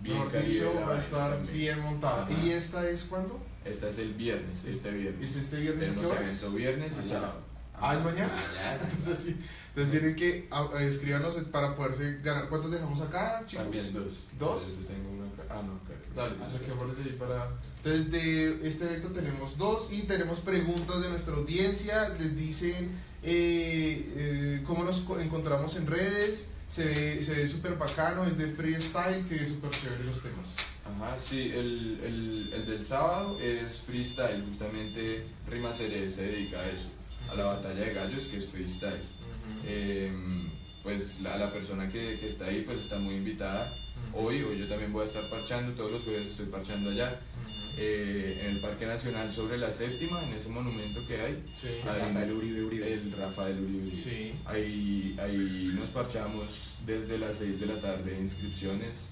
bien 0.00 0.18
Mejor 0.24 0.42
dicho, 0.44 0.72
va 0.88 0.96
a 0.96 0.98
estar 1.00 1.30
también. 1.36 1.54
bien 1.56 1.80
montada. 1.80 2.22
Ajá. 2.24 2.32
¿Y 2.42 2.50
esta 2.50 2.88
es 2.88 3.04
cuándo? 3.04 3.38
Esta 3.64 3.88
es 3.88 3.98
el 3.98 4.14
viernes, 4.14 4.64
este 4.64 4.90
viernes. 4.90 5.30
¿Es 5.30 5.36
este 5.36 5.56
viernes 5.60 5.82
a 5.82 5.86
qué 5.86 5.94
Tenemos 5.94 6.10
horas? 6.12 6.22
evento 6.42 6.50
viernes 6.56 6.92
y 6.92 6.96
Mañana. 6.96 7.08
sábado. 7.20 7.40
Ah, 7.80 7.96
es 7.96 8.04
mañana. 8.04 8.32
Entonces, 8.82 9.24
sí. 9.24 9.36
Entonces 9.70 9.90
tienen 9.92 10.14
que 10.16 10.48
escríbanos 10.86 11.34
para 11.50 11.74
poderse 11.74 12.18
ganar. 12.22 12.48
¿Cuántos 12.48 12.70
dejamos 12.70 13.00
acá, 13.00 13.42
chicos? 13.46 13.64
También 13.64 13.92
dos. 13.92 14.12
¿Dos? 14.38 14.68
Yo 14.68 14.86
tengo 14.86 15.10
una. 15.10 15.24
Ah, 15.50 15.62
no, 15.62 15.74
acá. 15.74 15.94
Dale, 16.14 16.36
de 16.36 17.10
ahí 17.10 17.16
para... 17.18 17.48
Entonces 17.84 18.10
de 18.10 18.66
este 18.66 18.86
evento 18.86 19.08
tenemos 19.10 19.58
dos 19.58 19.92
y 19.92 20.02
tenemos 20.04 20.40
preguntas 20.40 21.02
de 21.02 21.10
nuestra 21.10 21.34
audiencia. 21.34 22.08
Les 22.18 22.34
dicen 22.34 22.92
eh, 23.22 24.10
eh, 24.16 24.62
cómo 24.64 24.84
nos 24.84 25.00
co- 25.00 25.20
encontramos 25.20 25.76
en 25.76 25.86
redes. 25.86 26.46
Se 26.66 26.86
ve, 26.86 27.22
se 27.22 27.34
ve 27.34 27.46
súper 27.46 27.74
bacano, 27.76 28.24
es 28.24 28.38
de 28.38 28.46
freestyle, 28.52 29.26
que 29.28 29.36
es 29.42 29.50
súper 29.50 29.70
chévere 29.70 30.04
los 30.04 30.22
temas. 30.22 30.54
Ajá, 30.86 31.18
sí, 31.18 31.50
el, 31.54 32.00
el, 32.02 32.50
el 32.54 32.66
del 32.66 32.82
sábado 32.84 33.38
es 33.38 33.82
freestyle, 33.82 34.42
justamente 34.46 35.26
Rima 35.48 35.72
Cere 35.74 36.10
se 36.10 36.22
dedica 36.22 36.60
a 36.60 36.68
eso, 36.70 36.88
a 37.30 37.34
la 37.34 37.44
batalla 37.44 37.80
de 37.80 37.92
gallos 37.92 38.26
que 38.28 38.38
es 38.38 38.46
freestyle. 38.46 39.02
Eh, 39.66 40.10
pues 40.82 41.20
la, 41.20 41.36
la 41.36 41.52
persona 41.52 41.90
que, 41.92 42.18
que 42.18 42.28
está 42.28 42.46
ahí 42.46 42.62
pues 42.62 42.80
está 42.80 42.98
muy 42.98 43.16
invitada. 43.16 43.76
Hoy, 44.14 44.42
hoy 44.42 44.58
yo 44.58 44.66
también 44.66 44.92
voy 44.92 45.02
a 45.02 45.06
estar 45.06 45.28
parchando, 45.28 45.72
todos 45.74 45.92
los 45.92 46.02
jueves 46.02 46.28
estoy 46.28 46.46
parchando 46.46 46.90
allá, 46.90 47.20
eh, 47.76 48.40
en 48.42 48.50
el 48.52 48.60
Parque 48.60 48.86
Nacional 48.86 49.32
sobre 49.32 49.58
la 49.58 49.70
séptima, 49.70 50.22
en 50.24 50.32
ese 50.34 50.48
monumento 50.48 51.06
que 51.06 51.20
hay. 51.20 51.42
Sí. 51.54 51.68
Ahí, 51.84 52.00
Rafael 52.00 52.32
Uribe 52.32 52.64
Uribe. 52.64 52.92
El 52.94 53.12
Rafael 53.12 53.60
Uribe. 53.60 53.90
Sí. 53.90 54.32
Ahí, 54.44 55.16
ahí 55.20 55.72
nos 55.78 55.88
parchamos 55.90 56.76
desde 56.86 57.18
las 57.18 57.36
6 57.38 57.60
de 57.60 57.66
la 57.66 57.80
tarde 57.80 58.18
inscripciones 58.20 59.10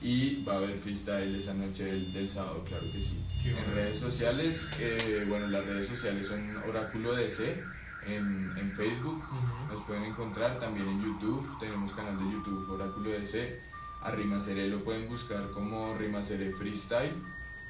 y 0.00 0.42
va 0.42 0.54
a 0.54 0.56
haber 0.58 0.78
freestyle 0.78 1.36
esa 1.36 1.54
noche 1.54 1.84
del, 1.84 2.12
del 2.12 2.28
sábado, 2.28 2.64
claro 2.66 2.90
que 2.92 3.00
sí. 3.00 3.18
Qué 3.42 3.50
en 3.50 3.56
bueno. 3.56 3.74
redes 3.74 3.98
sociales, 3.98 4.68
eh, 4.80 5.24
bueno, 5.28 5.46
las 5.46 5.64
redes 5.64 5.86
sociales 5.86 6.26
son 6.26 6.56
Oráculo 6.68 7.14
DC 7.14 7.62
en, 8.08 8.50
en 8.56 8.72
Facebook, 8.72 9.18
Ujú. 9.18 9.72
nos 9.72 9.80
pueden 9.84 10.02
encontrar 10.02 10.58
también 10.58 10.88
en 10.88 11.02
YouTube, 11.04 11.48
tenemos 11.60 11.92
canal 11.92 12.18
de 12.18 12.24
YouTube 12.32 12.68
Oráculo 12.68 13.10
DC, 13.10 13.60
a 14.02 14.10
Rimaceré 14.10 14.66
lo 14.68 14.82
pueden 14.82 15.08
buscar 15.08 15.48
como 15.52 15.96
Rimaceré 15.96 16.50
Freestyle, 16.50 17.14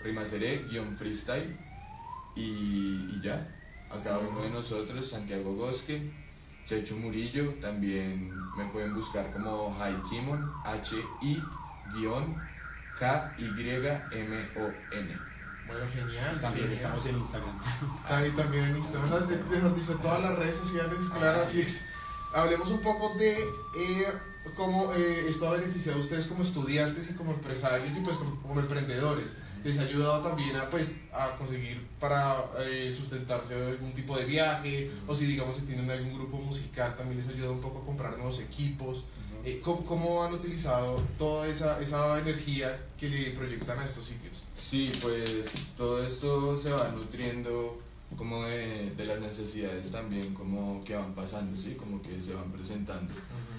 Rimaceré-freestyle 0.03 1.57
y, 2.35 3.17
y 3.17 3.21
ya, 3.23 3.47
a 3.91 4.01
cada 4.03 4.19
uno 4.19 4.43
de 4.43 4.51
nosotros, 4.51 5.09
Santiago 5.09 5.55
Bosque, 5.55 6.11
Checho 6.65 6.97
Murillo, 6.97 7.55
también 7.61 8.51
me 8.57 8.65
pueden 8.67 8.95
buscar 8.95 9.33
como 9.33 9.77
Haikimon, 9.81 10.51
H-I-K-Y-M-O-N. 13.83 15.19
Bueno, 15.67 15.87
genial. 15.93 16.41
También 16.41 16.69
genial. 16.69 16.85
estamos 16.85 17.07
en 17.07 17.19
Instagram. 17.19 17.59
También, 18.09 18.37
también 18.37 18.65
en 18.65 18.77
Instagram, 18.79 19.29
de- 19.29 19.61
nos 19.61 19.77
dice 19.77 19.95
todas 19.97 20.21
las 20.23 20.39
redes 20.39 20.57
sociales, 20.57 21.09
claro, 21.17 21.43
así 21.43 21.61
es. 21.61 21.87
Hablemos 22.35 22.71
un 22.71 22.81
poco 22.81 23.15
de 23.17 23.33
eh, 23.75 24.07
cómo 24.57 24.93
eh, 24.95 25.27
esto 25.29 25.49
ha 25.49 25.53
beneficiado 25.53 25.99
a 25.99 26.01
ustedes 26.01 26.27
como 26.27 26.43
estudiantes 26.43 27.09
y 27.11 27.15
como 27.15 27.33
empresarios 27.33 27.97
y 27.97 28.01
pues 28.01 28.17
como, 28.17 28.41
como 28.43 28.61
emprendedores. 28.61 29.37
Les 29.65 29.79
ha 29.79 29.83
ayudado 29.83 30.23
también 30.23 30.57
a, 30.57 30.69
pues, 30.69 30.91
a 31.13 31.37
conseguir 31.37 31.87
para 32.01 32.45
eh, 32.59 32.93
sustentarse 32.97 33.55
algún 33.55 33.93
tipo 33.93 34.17
de 34.17 34.25
viaje 34.25 34.91
o 35.07 35.15
si 35.15 35.27
digamos 35.27 35.57
si 35.57 35.63
tienen 35.63 35.91
algún 35.91 36.15
grupo 36.15 36.39
musical 36.39 36.97
también 36.97 37.19
les 37.21 37.29
ayuda 37.29 37.51
un 37.51 37.61
poco 37.61 37.81
a 37.81 37.85
comprar 37.85 38.17
nuevos 38.17 38.41
equipos. 38.41 39.05
Eh, 39.45 39.61
¿cómo, 39.63 39.85
cómo 39.85 40.23
han 40.23 40.35
utilizado 40.35 41.03
toda 41.19 41.49
esa, 41.49 41.81
esa 41.81 42.21
energía 42.21 42.81
que 42.99 43.09
le 43.09 43.31
proyectan 43.33 43.79
a 43.79 43.85
estos 43.85 44.05
sitios? 44.05 44.43
Sí, 44.57 44.93
pues 45.03 45.73
todo 45.77 46.07
esto 46.07 46.57
se 46.57 46.71
va 46.71 46.89
nutriendo 46.91 47.81
como 48.17 48.45
de, 48.45 48.91
de 48.97 49.05
las 49.05 49.21
necesidades 49.21 49.91
también 49.91 50.35
como 50.35 50.85
que 50.85 50.95
van 50.95 51.15
pasando, 51.15 51.61
¿sí? 51.61 51.75
Como 51.75 52.03
que 52.03 52.21
se 52.21 52.35
van 52.35 52.53
presentando. 52.53 53.13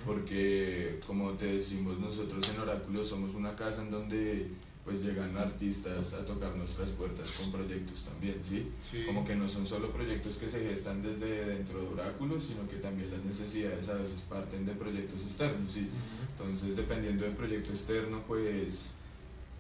Porque 0.06 1.00
como 1.06 1.32
te 1.32 1.46
decimos 1.46 2.00
nosotros 2.00 2.48
en 2.50 2.62
Oráculo 2.62 3.04
somos 3.04 3.36
una 3.36 3.56
casa 3.56 3.82
en 3.82 3.92
donde 3.92 4.52
pues 4.84 5.02
llegan 5.02 5.38
artistas 5.38 6.14
a 6.14 6.26
tocar 6.26 6.56
nuestras 6.58 6.90
puertas 6.90 7.32
con 7.32 7.52
proyectos 7.54 8.04
también, 8.04 8.36
¿sí? 8.44 8.70
Sí. 8.82 9.04
Como 9.06 9.24
que 9.24 9.34
no 9.36 9.48
son 9.48 9.66
solo 9.66 9.92
proyectos 9.92 10.36
que 10.36 10.50
se 10.50 10.60
gestan 10.60 11.02
desde 11.02 11.46
dentro 11.46 11.80
de 11.82 11.88
Oráculo, 11.88 12.40
sino 12.42 12.68
que 12.68 12.78
también 12.78 13.10
las 13.12 13.24
necesidades 13.24 13.88
a 13.88 13.94
veces 13.94 14.20
parten 14.30 14.66
de 14.66 14.74
proyectos 14.74 15.22
externos, 15.22 15.72
¿sí? 15.72 15.88
Entonces, 16.32 16.76
dependiendo 16.76 17.24
del 17.24 17.34
proyecto 17.34 17.70
externo, 17.72 18.24
pues 18.28 18.92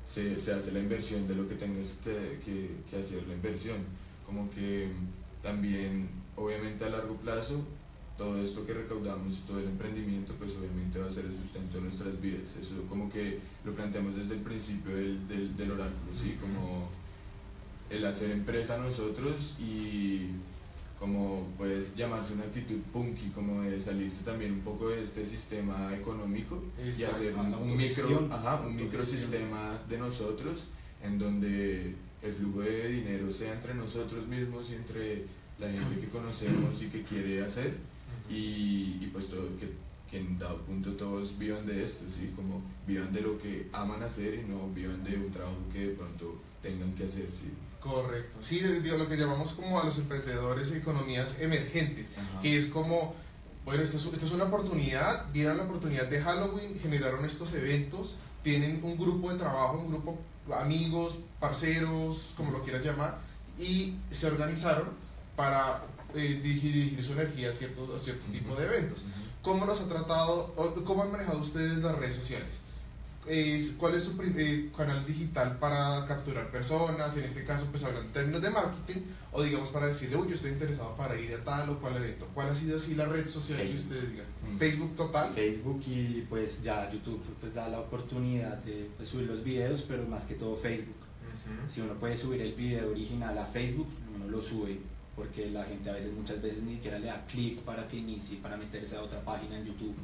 se, 0.06 0.42
se 0.42 0.54
hace 0.54 0.72
la 0.74 0.80
inversión 0.80 1.26
de 1.28 1.36
lo 1.36 1.48
que 1.48 1.56
tengas 1.56 1.94
que, 2.04 2.40
que- 2.44 2.76
que 2.90 2.98
hacer 2.98 3.26
la 3.28 3.34
inversión. 3.36 3.78
Como 4.26 4.50
que 4.52 4.90
también, 5.42 6.10
obviamente 6.36 6.84
a 6.84 6.90
largo 6.90 7.16
plazo, 7.16 7.64
todo 8.18 8.42
esto 8.42 8.66
que 8.66 8.74
recaudamos 8.74 9.34
y 9.38 9.42
todo 9.48 9.60
el 9.60 9.66
emprendimiento, 9.66 10.34
pues 10.38 10.56
obviamente 10.56 11.00
va 11.00 11.08
a 11.08 11.12
ser 11.12 11.26
el 11.26 11.36
sustento 11.36 11.78
de 11.78 11.84
nuestras 11.86 12.22
vidas. 12.22 12.56
Eso 12.62 12.76
como 12.88 13.10
que 13.12 13.40
lo 13.66 13.74
planteamos 13.74 14.16
desde 14.16 14.36
el 14.36 14.42
principio 14.42 14.96
del, 14.96 15.28
del, 15.28 15.58
del 15.58 15.72
oráculo, 15.72 16.12
¿sí? 16.22 16.38
Como 16.40 16.90
el 17.90 18.06
hacer 18.06 18.32
empresa 18.32 18.78
nosotros 18.78 19.56
y 19.60 20.30
como 21.00 21.48
puedes 21.58 21.96
llamarse 21.96 22.34
una 22.34 22.44
actitud 22.44 22.80
punky, 22.94 23.30
como 23.30 23.62
de 23.62 23.82
salirse 23.82 24.24
también 24.24 24.54
un 24.54 24.62
poco 24.62 24.90
de 24.90 25.04
este 25.04 25.26
sistema 25.26 25.94
económico 25.94 26.64
y 26.80 27.04
hacer 27.04 27.34
un, 27.36 27.54
un 27.54 27.76
micro, 27.76 28.30
ajá, 28.32 28.62
un 28.66 28.76
microsistema 28.76 29.80
de 29.90 29.98
nosotros 29.98 30.66
en 31.02 31.20
donde 31.20 31.96
el 32.22 32.34
flujo 32.34 32.62
de 32.62 32.88
dinero 32.88 33.34
sea 33.34 33.54
entre 33.54 33.74
nosotros 33.74 34.28
mismos 34.28 34.70
y 34.70 34.76
entre 34.76 35.26
la 35.60 35.70
gente 35.70 36.00
que 36.00 36.08
conocemos 36.08 36.82
y 36.82 36.88
que 36.88 37.04
quiere 37.04 37.44
hacer 37.44 37.74
y, 38.30 38.98
y 39.02 39.10
pues 39.12 39.28
todo 39.28 39.58
que, 39.58 39.74
que 40.10 40.18
en 40.18 40.38
dado 40.38 40.58
punto 40.62 40.94
todos 40.94 41.38
vivan 41.38 41.66
de 41.66 41.84
esto, 41.84 42.06
¿sí? 42.10 42.32
como 42.36 42.62
vivan 42.88 43.14
de 43.14 43.22
lo 43.22 43.40
que 43.40 43.70
aman 43.74 44.04
hacer 44.04 44.36
y 44.36 44.44
no 44.44 44.70
vivan 44.70 45.04
de 45.04 45.18
un 45.18 45.32
trabajo 45.32 45.58
que 45.72 45.88
de 45.88 45.96
pronto 45.96 46.42
tengan 46.62 46.94
que 46.94 47.06
hacer. 47.06 47.28
¿sí? 47.34 47.52
Correcto. 47.80 48.38
Sí, 48.42 48.60
digo, 48.60 48.98
lo 48.98 49.08
que 49.08 49.18
llamamos 49.18 49.52
como 49.52 49.80
a 49.80 49.86
los 49.86 49.98
emprendedores 49.98 50.72
y 50.72 50.76
economías 50.76 51.36
emergentes, 51.40 52.08
Ajá. 52.18 52.42
que 52.42 52.56
es 52.56 52.68
como, 52.68 53.14
bueno, 53.66 53.84
esto 53.84 53.98
es, 53.98 54.06
esto 54.06 54.26
es 54.26 54.32
una 54.32 54.46
oportunidad, 54.46 55.32
vieron 55.32 55.58
la 55.58 55.64
oportunidad 55.64 56.08
de 56.08 56.22
Halloween, 56.22 56.80
generaron 56.80 57.26
estos 57.26 57.54
eventos, 57.54 58.16
tienen 58.42 58.82
un 58.84 58.98
grupo 58.98 59.32
de 59.32 59.40
trabajo, 59.40 59.80
un 59.80 59.90
grupo 59.90 60.20
amigos, 60.52 61.18
parceros, 61.40 62.34
como 62.36 62.52
lo 62.52 62.64
quieran 62.64 62.84
llamar, 62.84 63.20
y 63.58 63.96
se 64.12 64.28
organizaron 64.28 64.90
para 65.36 65.84
eh, 66.14 66.40
dirigir, 66.42 66.74
dirigir 66.74 67.04
su 67.04 67.14
energía 67.14 67.50
a 67.50 67.54
cierto, 67.54 67.96
a 67.96 68.00
cierto 68.00 68.26
tipo 68.32 68.56
de 68.56 68.66
eventos. 68.66 69.04
¿Cómo 69.42 69.66
los 69.66 69.82
ha 69.82 69.88
tratado, 69.88 70.54
o 70.56 70.74
cómo 70.86 71.04
han 71.04 71.12
manejado 71.12 71.40
ustedes 71.40 71.80
las 71.80 71.96
redes 71.98 72.16
sociales? 72.16 72.54
Es, 73.28 73.72
¿Cuál 73.78 73.96
es 73.96 74.04
su 74.04 74.22
eh, 74.22 74.70
canal 74.76 75.06
digital 75.06 75.58
para 75.58 76.06
capturar 76.08 76.52
personas? 76.52 77.16
En 77.16 77.24
este 77.24 77.44
caso, 77.44 77.66
pues 77.72 77.84
hablando 77.84 78.08
en 78.08 78.14
términos 78.14 78.42
de 78.42 78.50
marketing, 78.50 79.02
o 79.32 79.44
digamos 79.44 79.70
para 79.70 79.88
decirle, 79.88 80.18
uy, 80.18 80.30
yo 80.30 80.36
estoy 80.36 80.52
interesado 80.52 80.96
para 80.96 81.18
ir 81.18 81.34
a 81.34 81.44
tal 81.44 81.70
o 81.70 81.80
cual 81.80 81.98
evento. 81.98 82.28
¿Cuál 82.34 82.50
ha 82.50 82.56
sido 82.56 82.78
así 82.78 82.96
la 82.96 83.06
red 83.06 83.28
social 83.28 83.58
que 83.58 83.66
Facebook. 83.66 83.84
ustedes 83.84 84.12
digan? 84.12 84.26
Mm. 84.54 84.58
Facebook 84.58 84.96
total. 84.96 85.34
Facebook 85.34 85.82
y 85.88 86.26
pues 86.30 86.62
ya 86.64 86.92
YouTube 86.92 87.22
pues 87.40 87.54
da 87.54 87.68
la 87.70 87.80
oportunidad 87.80 88.58
de 88.64 88.90
pues, 88.98 89.10
subir 89.10 89.28
los 89.28 89.44
videos, 89.44 89.84
pero 89.88 90.06
más 90.06 90.26
que 90.26 90.36
todo 90.36 90.56
Facebook. 90.56 90.96
Si 91.68 91.82
uno 91.82 91.96
puede 91.96 92.18
subir 92.18 92.42
el 92.42 92.54
video 92.54 92.90
original 92.90 93.38
a 93.38 93.46
Facebook, 93.48 93.88
uno 94.16 94.28
lo 94.30 94.42
sube 94.42 94.80
porque 95.16 95.50
la 95.52 95.64
gente 95.66 95.90
a 95.90 95.94
veces, 95.94 96.14
muchas 96.14 96.42
veces 96.42 96.64
ni 96.64 96.76
siquiera 96.76 97.00
le 97.00 97.08
da 97.08 97.26
clic 97.28 97.60
para 97.62 97.88
que 97.88 97.98
inicie, 97.98 98.38
para 98.40 98.58
meterse 98.58 98.96
a 98.98 99.02
otra 99.02 99.22
página 99.24 99.58
en 99.58 99.66
YouTube. 99.66 99.96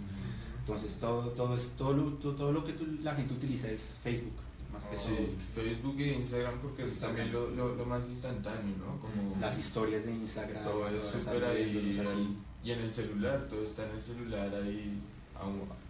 Entonces 0.60 0.96
todo, 1.00 1.30
todo, 1.32 1.56
es, 1.56 1.70
todo, 1.78 1.94
lo, 1.94 2.04
todo, 2.14 2.36
todo 2.36 2.52
lo 2.52 2.64
que 2.66 2.74
tú- 2.74 2.98
la 3.02 3.16
gente 3.16 3.34
utiliza 3.34 3.70
es 3.70 3.82
Facebook. 4.04 4.34
Más 4.72 4.84
que 4.84 4.98
Sí, 4.98 5.16
Facebook 5.56 5.96
e 6.00 6.14
Instagram 6.14 6.60
porque 6.62 6.84
es 6.84 6.90
Instagram. 6.90 7.18
también 7.18 7.34
lo, 7.34 7.50
lo, 7.50 7.76
lo 7.76 7.86
más 7.86 8.08
instantáneo, 8.08 8.76
¿no? 8.78 9.00
Como. 9.02 9.36
Las 9.42 9.58
historias 9.58 10.06
de 10.06 10.12
Instagram, 10.12 10.64
todo 10.64 10.88
es 10.90 11.06
súper 11.06 11.44
ahí, 11.46 12.00
así. 12.00 12.38
y 12.64 12.72
en 12.72 12.80
el 12.82 12.94
celular, 12.94 13.48
todo 13.50 13.64
está 13.64 13.90
en 13.90 13.96
el 13.96 14.04
celular 14.04 14.54
ahí 14.54 15.02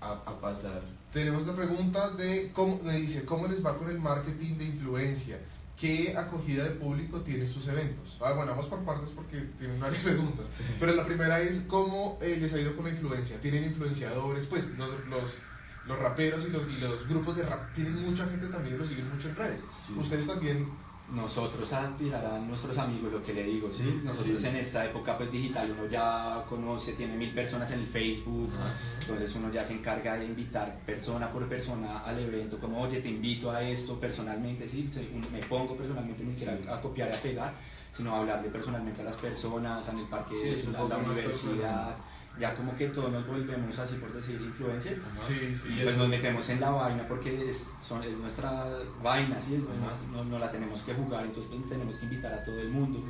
a, 0.02 0.06
a, 0.06 0.12
a 0.14 0.40
pasar. 0.40 0.82
Tenemos 1.12 1.46
la 1.46 1.56
pregunta 1.56 2.12
de 2.12 2.52
cómo, 2.54 2.80
me 2.82 3.00
dice, 3.02 3.26
¿cómo 3.26 3.48
les 3.48 3.66
va 3.66 3.78
con 3.78 3.90
el 3.90 4.00
marketing 4.00 4.56
de 4.58 4.66
influencia? 4.66 5.40
¿Qué 5.80 6.16
acogida 6.18 6.66
de 6.66 6.72
público 6.72 7.22
tienen 7.22 7.48
sus 7.48 7.68
eventos? 7.68 8.18
Ah, 8.22 8.34
bueno, 8.34 8.52
vamos 8.52 8.68
por 8.68 8.84
partes 8.84 9.10
porque 9.10 9.38
tienen 9.58 9.80
varias 9.80 10.02
preguntas. 10.04 10.48
Pero 10.80 10.94
la 10.94 11.06
primera 11.06 11.42
es, 11.42 11.62
¿cómo 11.68 12.20
eh, 12.22 12.38
les 12.40 12.54
ha 12.54 12.60
ido 12.60 12.76
con 12.76 12.86
la 12.86 12.92
influencia? 12.92 13.40
¿Tienen 13.40 13.64
influenciadores? 13.64 14.46
Pues 14.48 14.78
los, 14.78 15.06
los, 15.08 15.38
los 15.86 16.00
raperos 16.00 16.46
y 16.46 16.50
los, 16.50 16.68
y 16.68 16.78
los 16.78 17.08
grupos 17.08 17.38
de 17.38 17.44
rap 17.44 17.74
tienen 17.74 17.96
mucha 17.96 18.28
gente 18.28 18.48
también, 18.48 18.78
los 18.78 18.88
siguen 18.88 19.10
mucho 19.10 19.30
en 19.30 19.36
redes. 19.36 19.62
Sí. 19.72 19.94
Ustedes 19.98 20.28
también 20.28 20.68
nosotros 21.12 21.72
a 21.74 21.96
tirar 21.98 22.24
a 22.26 22.40
nuestros 22.40 22.78
amigos 22.78 23.12
lo 23.12 23.24
que 23.24 23.34
le 23.34 23.44
digo, 23.44 23.68
¿sí? 23.70 24.02
Nosotros 24.04 24.42
Sí. 24.42 24.48
en 24.48 24.56
esta 24.58 24.86
época 24.86 25.18
pues 25.18 25.32
digital 25.32 25.74
uno 25.78 25.90
ya 25.90 26.44
conoce, 26.48 26.94
tiene 26.94 27.16
mil 27.16 27.32
personas 27.32 27.72
en 27.72 27.80
el 27.80 27.86
Facebook, 27.88 28.52
Ajá. 28.56 28.74
entonces 29.02 29.36
uno 29.36 29.52
ya 29.52 29.66
se 29.66 29.74
encarga 29.74 30.18
de 30.18 30.26
invitar 30.26 30.80
persona 30.86 31.32
por 31.32 31.48
persona 31.48 32.00
al 32.00 32.20
evento, 32.20 32.60
como 32.60 32.82
oye 32.82 33.02
te 33.02 33.10
invito 33.10 33.52
a 33.52 33.62
esto 33.64 34.00
personalmente, 34.00 34.68
sí, 34.70 34.90
uno- 35.14 35.28
me 35.32 35.40
pongo 35.40 35.76
personalmente 35.76 36.24
siquiera 36.26 36.58
Sí. 36.58 36.64
a 36.70 36.80
copiar 36.82 37.10
y 37.10 37.14
a 37.14 37.22
pegar, 37.22 37.54
sino 37.94 38.16
hablarle 38.16 38.50
personalmente 38.50 39.02
a 39.02 39.06
las 39.06 39.18
personas, 39.18 39.88
en 39.90 40.00
el 40.00 40.06
parque, 40.06 40.36
Sí, 40.36 40.68
a 40.76 40.84
la 40.84 40.98
universidad, 40.98 41.98
ya 42.40 42.56
como 42.56 42.74
que 42.76 42.88
todos 42.88 43.12
nos 43.12 43.28
volvemos 43.28 43.78
así 43.78 43.96
por 43.98 44.14
decir 44.14 44.42
influencers. 44.42 45.04
Ajá. 45.06 45.24
Sí, 45.24 45.54
sí. 45.54 45.78
Y 45.78 45.84
pues 45.84 45.98
nos 45.98 46.08
metemos 46.08 46.48
en 46.50 46.62
la 46.62 46.70
vaina 46.70 47.06
porque 47.08 47.50
es, 47.50 47.70
son, 47.86 48.02
es 48.04 48.16
nuestra 48.18 48.66
vaina, 49.04 49.42
¿sí? 49.42 49.56
Es- 49.56 49.64
Ajá. 49.64 49.98
no, 50.14 50.24
no 50.24 50.40
la 50.40 50.50
tenemos 50.50 50.82
que 50.84 50.94
jugar, 50.94 51.26
entonces 51.26 51.52
pues, 51.54 51.68
tenemos 51.68 51.98
que 51.98 52.06
invitar 52.06 52.34
a 52.34 52.44
todo 52.44 52.60
el 52.62 52.70
mundo. 52.70 53.04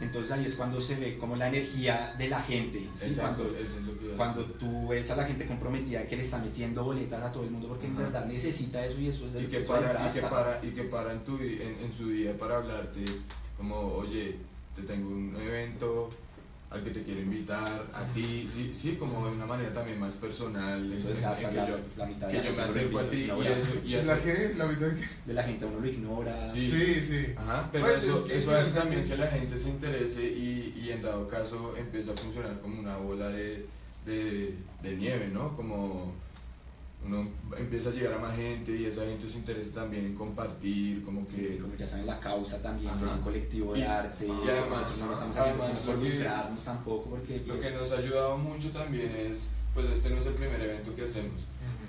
Entonces 0.00 0.30
ahí 0.30 0.44
es 0.44 0.54
cuando 0.54 0.80
se 0.80 0.94
ve 0.94 1.16
como 1.18 1.34
la 1.36 1.48
energía 1.48 2.14
de 2.18 2.28
la 2.28 2.42
gente, 2.42 2.88
¿sí? 2.94 3.06
Exacto, 3.06 3.42
Cuando, 3.42 3.58
eso 3.58 3.78
es 3.78 3.82
lo 3.86 3.98
que 3.98 4.06
cuando 4.14 4.44
tú 4.44 4.88
ves 4.88 5.10
a 5.10 5.16
la 5.16 5.24
gente 5.24 5.46
comprometida 5.46 6.06
que 6.06 6.16
le 6.16 6.22
está 6.22 6.38
metiendo 6.38 6.84
boletas 6.84 7.22
a 7.22 7.32
todo 7.32 7.44
el 7.44 7.50
mundo 7.50 7.68
porque 7.68 7.86
en 7.86 7.94
Ajá. 7.94 8.02
verdad 8.02 8.26
necesita 8.26 8.84
eso 8.84 9.00
y 9.00 9.08
eso 9.08 9.26
es 9.26 9.42
y 9.42 9.46
que 9.46 9.58
eso 9.60 9.72
para, 9.72 10.06
y 10.06 10.12
que 10.12 10.20
para, 10.20 10.60
y 10.64 10.68
que 10.70 10.82
para 10.84 11.12
en, 11.12 11.24
tu, 11.24 11.38
en, 11.38 11.78
en 11.82 11.90
su 11.92 12.08
día 12.10 12.36
para 12.38 12.58
hablarte 12.58 13.04
como 13.56 13.94
oye 13.94 14.36
te 14.74 14.82
tengo 14.82 15.08
un 15.08 15.34
evento 15.40 16.10
al 16.68 16.82
que 16.82 16.90
te 16.90 17.02
quiero 17.02 17.20
invitar 17.20 17.86
a 17.94 18.04
ti 18.12 18.44
sí 18.48 18.72
sí 18.74 18.96
como 18.96 19.26
de 19.26 19.32
una 19.36 19.46
manera 19.46 19.72
también 19.72 20.00
más 20.00 20.16
personal 20.16 20.92
en, 20.92 20.98
Eso 20.98 21.08
en- 21.10 21.14
que 21.14 21.56
la, 21.56 21.66
yo 21.68 21.76
la 21.96 22.06
mitad 22.06 22.26
de 22.28 22.40
que 22.40 22.46
yo 22.46 22.52
me 22.52 22.62
acerco 22.62 22.98
a 22.98 23.08
ti 23.08 23.16
y 23.16 23.46
eso 23.46 23.72
y 23.84 23.90
¿La 23.92 24.20
qué? 24.20 24.54
¿La 24.56 24.66
mitad 24.66 24.86
de 24.88 24.96
qué? 24.96 25.04
De 25.24 25.34
la 25.34 25.42
gente 25.44 25.64
uno 25.64 25.80
lo 25.80 25.86
ignora. 25.86 26.44
Sí. 26.44 26.68
Sí, 26.70 27.02
sí. 27.02 27.26
Ajá, 27.36 27.68
pero 27.72 27.84
Pues, 27.86 28.02
eso, 28.02 28.16
es 28.18 28.22
que 28.24 28.38
eso 28.38 28.54
hace 28.54 28.70
también 28.70 29.08
que 29.08 29.16
la 29.16 29.26
gente 29.28 29.58
se 29.58 29.68
interese 29.68 30.22
y, 30.22 30.74
y 30.76 30.90
en 30.90 31.02
dado 31.02 31.28
caso 31.28 31.74
empieza 31.76 32.12
a 32.12 32.16
funcionar 32.16 32.60
como 32.60 32.80
una 32.80 32.96
bola 32.96 33.28
de, 33.28 33.66
de, 34.04 34.54
de 34.82 34.96
nieve, 34.96 35.30
¿no? 35.32 35.56
Como 35.56 36.14
uno 37.06 37.28
empieza 37.56 37.90
a 37.90 37.92
llegar 37.92 38.14
a 38.14 38.18
más 38.18 38.36
gente 38.36 38.74
y 38.76 38.84
esa 38.86 39.02
gente 39.04 39.28
se 39.28 39.38
interesa 39.38 39.70
también 39.72 40.06
en 40.06 40.14
compartir, 40.14 41.04
como 41.04 41.26
que... 41.28 41.58
como 41.58 41.74
ya 41.76 41.86
saben 41.86 42.06
la 42.06 42.18
causa 42.20 42.60
también, 42.60 42.90
Ajá. 42.90 42.98
pues 43.00 43.12
un 43.12 43.20
colectivo 43.20 43.72
de 43.72 43.80
Y- 43.80 43.82
arte, 43.82 44.26
y 44.26 44.30
además- 44.48 44.98
no 44.98 45.06
lo 45.06 45.12
estamos 45.12 45.36
además 45.36 45.86
lo 45.86 45.92
por 45.92 46.02
que- 46.02 46.24
tampoco 46.64 47.10
porque 47.10 47.42
Lo 47.46 47.54
pues, 47.54 47.66
que 47.72 47.76
nos 47.78 47.92
ha 47.92 47.98
ayudado 47.98 48.38
mucho 48.38 48.70
también 48.70 49.12
es, 49.14 49.48
pues 49.74 49.86
este 49.90 50.10
no 50.10 50.18
es 50.18 50.26
el 50.26 50.34
primer 50.34 50.60
evento 50.60 50.94
que 50.94 51.04
hacemos, 51.04 51.40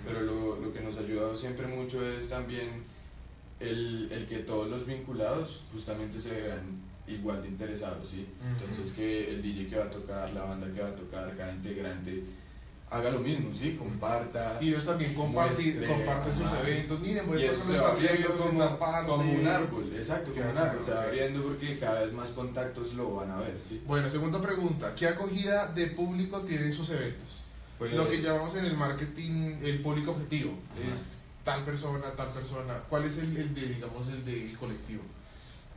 pero 0.05 0.21
lo, 0.21 0.57
lo 0.57 0.71
que 0.74 0.81
nos 0.81 0.95
ha 0.97 1.00
ayudado 1.00 1.36
siempre 1.36 1.67
mucho 1.67 2.05
es 2.07 2.29
también 2.29 2.83
el, 3.59 4.09
el 4.12 4.25
que 4.27 4.38
todos 4.39 4.69
los 4.69 4.86
vinculados 4.86 5.63
justamente 5.74 6.19
se 6.19 6.29
vean 6.31 6.86
igual 7.07 7.41
de 7.41 7.47
interesados, 7.47 8.07
¿sí? 8.09 8.27
Ujú. 8.39 8.50
Entonces 8.65 8.93
que 8.93 9.29
el 9.31 9.41
DJ 9.41 9.67
que 9.67 9.77
va 9.77 9.86
a 9.86 9.89
tocar, 9.89 10.29
la 10.33 10.43
banda 10.43 10.71
que 10.71 10.81
va 10.81 10.89
a 10.89 10.95
tocar, 10.95 11.33
cada 11.38 11.53
integrante 11.53 12.24
haga 12.89 13.12
lo 13.12 13.20
mismo, 13.20 13.53
¿sí? 13.53 13.75
Comparta. 13.77 14.58
Y 14.62 14.70
ellos 14.70 14.86
también 14.86 15.13
compartir, 15.13 15.86
comparten 15.86 16.34
sus 16.34 16.46
ajá. 16.46 16.62
eventos. 16.62 17.00
Miren, 17.01 17.25
pues 17.25 17.44
estos 17.44 17.70
eso 17.70 18.38
son 18.38 18.58
los 18.58 18.67
como, 18.67 18.79
parte. 18.79 19.08
como 19.08 19.34
un 19.34 19.48
árbol, 19.48 19.91
exacto, 19.96 20.32
como 20.34 20.50
un 20.51 20.58
árbol, 20.58 20.86
se 20.86 20.91
va 20.91 21.03
abriendo 21.03 21.44
porque 21.44 21.75
cada 21.77 22.01
vez 22.01 22.13
más 22.13 22.29
contactos 22.32 22.94
lo 22.94 23.15
van 23.15 23.32
a 23.32 23.39
ver, 23.39 23.58
¿sí? 23.67 23.82
Bueno, 23.86 24.10
segunda 24.10 24.41
pregunta. 24.41 24.95
¿Qué 24.95 25.08
acogida 25.08 25.67
de 25.73 25.88
público 25.88 26.41
tienen 26.41 26.71
sus 26.73 26.89
eventos? 26.89 27.28
Pues, 27.78 27.93
Lo 27.93 28.08
que 28.10 28.21
llamamos 28.21 28.56
en 28.56 28.65
el 28.65 28.76
marketing 28.78 29.58
el 29.63 29.82
público 29.82 30.12
objetivo. 30.12 30.54
Ajá. 30.71 30.93
Es 30.93 31.17
tal 31.43 31.63
persona, 31.63 32.06
tal 32.15 32.32
persona. 32.32 32.73
¿Cuál 32.89 33.04
es 33.06 33.17
el, 33.17 33.36
el 33.38 33.54
de, 33.54 33.62
digamos, 33.67 34.08
el 34.08 34.23
del 34.26 34.58
colectivo? 34.58 35.04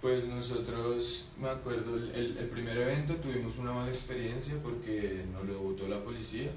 Pues 0.01 0.25
nosotros, 0.25 1.29
me 1.38 1.51
acuerdo, 1.51 1.96
el, 1.96 2.11
el- 2.14 2.37
el 2.38 2.46
primer 2.49 2.77
evento 2.79 3.16
tuvimos 3.16 3.59
una 3.59 3.73
mala 3.73 3.90
experiencia 3.90 4.55
porque 4.62 5.25
nos 5.33 5.44
lo 5.46 5.59
votó 5.59 5.87
la 5.88 5.99
policía, 6.03 6.51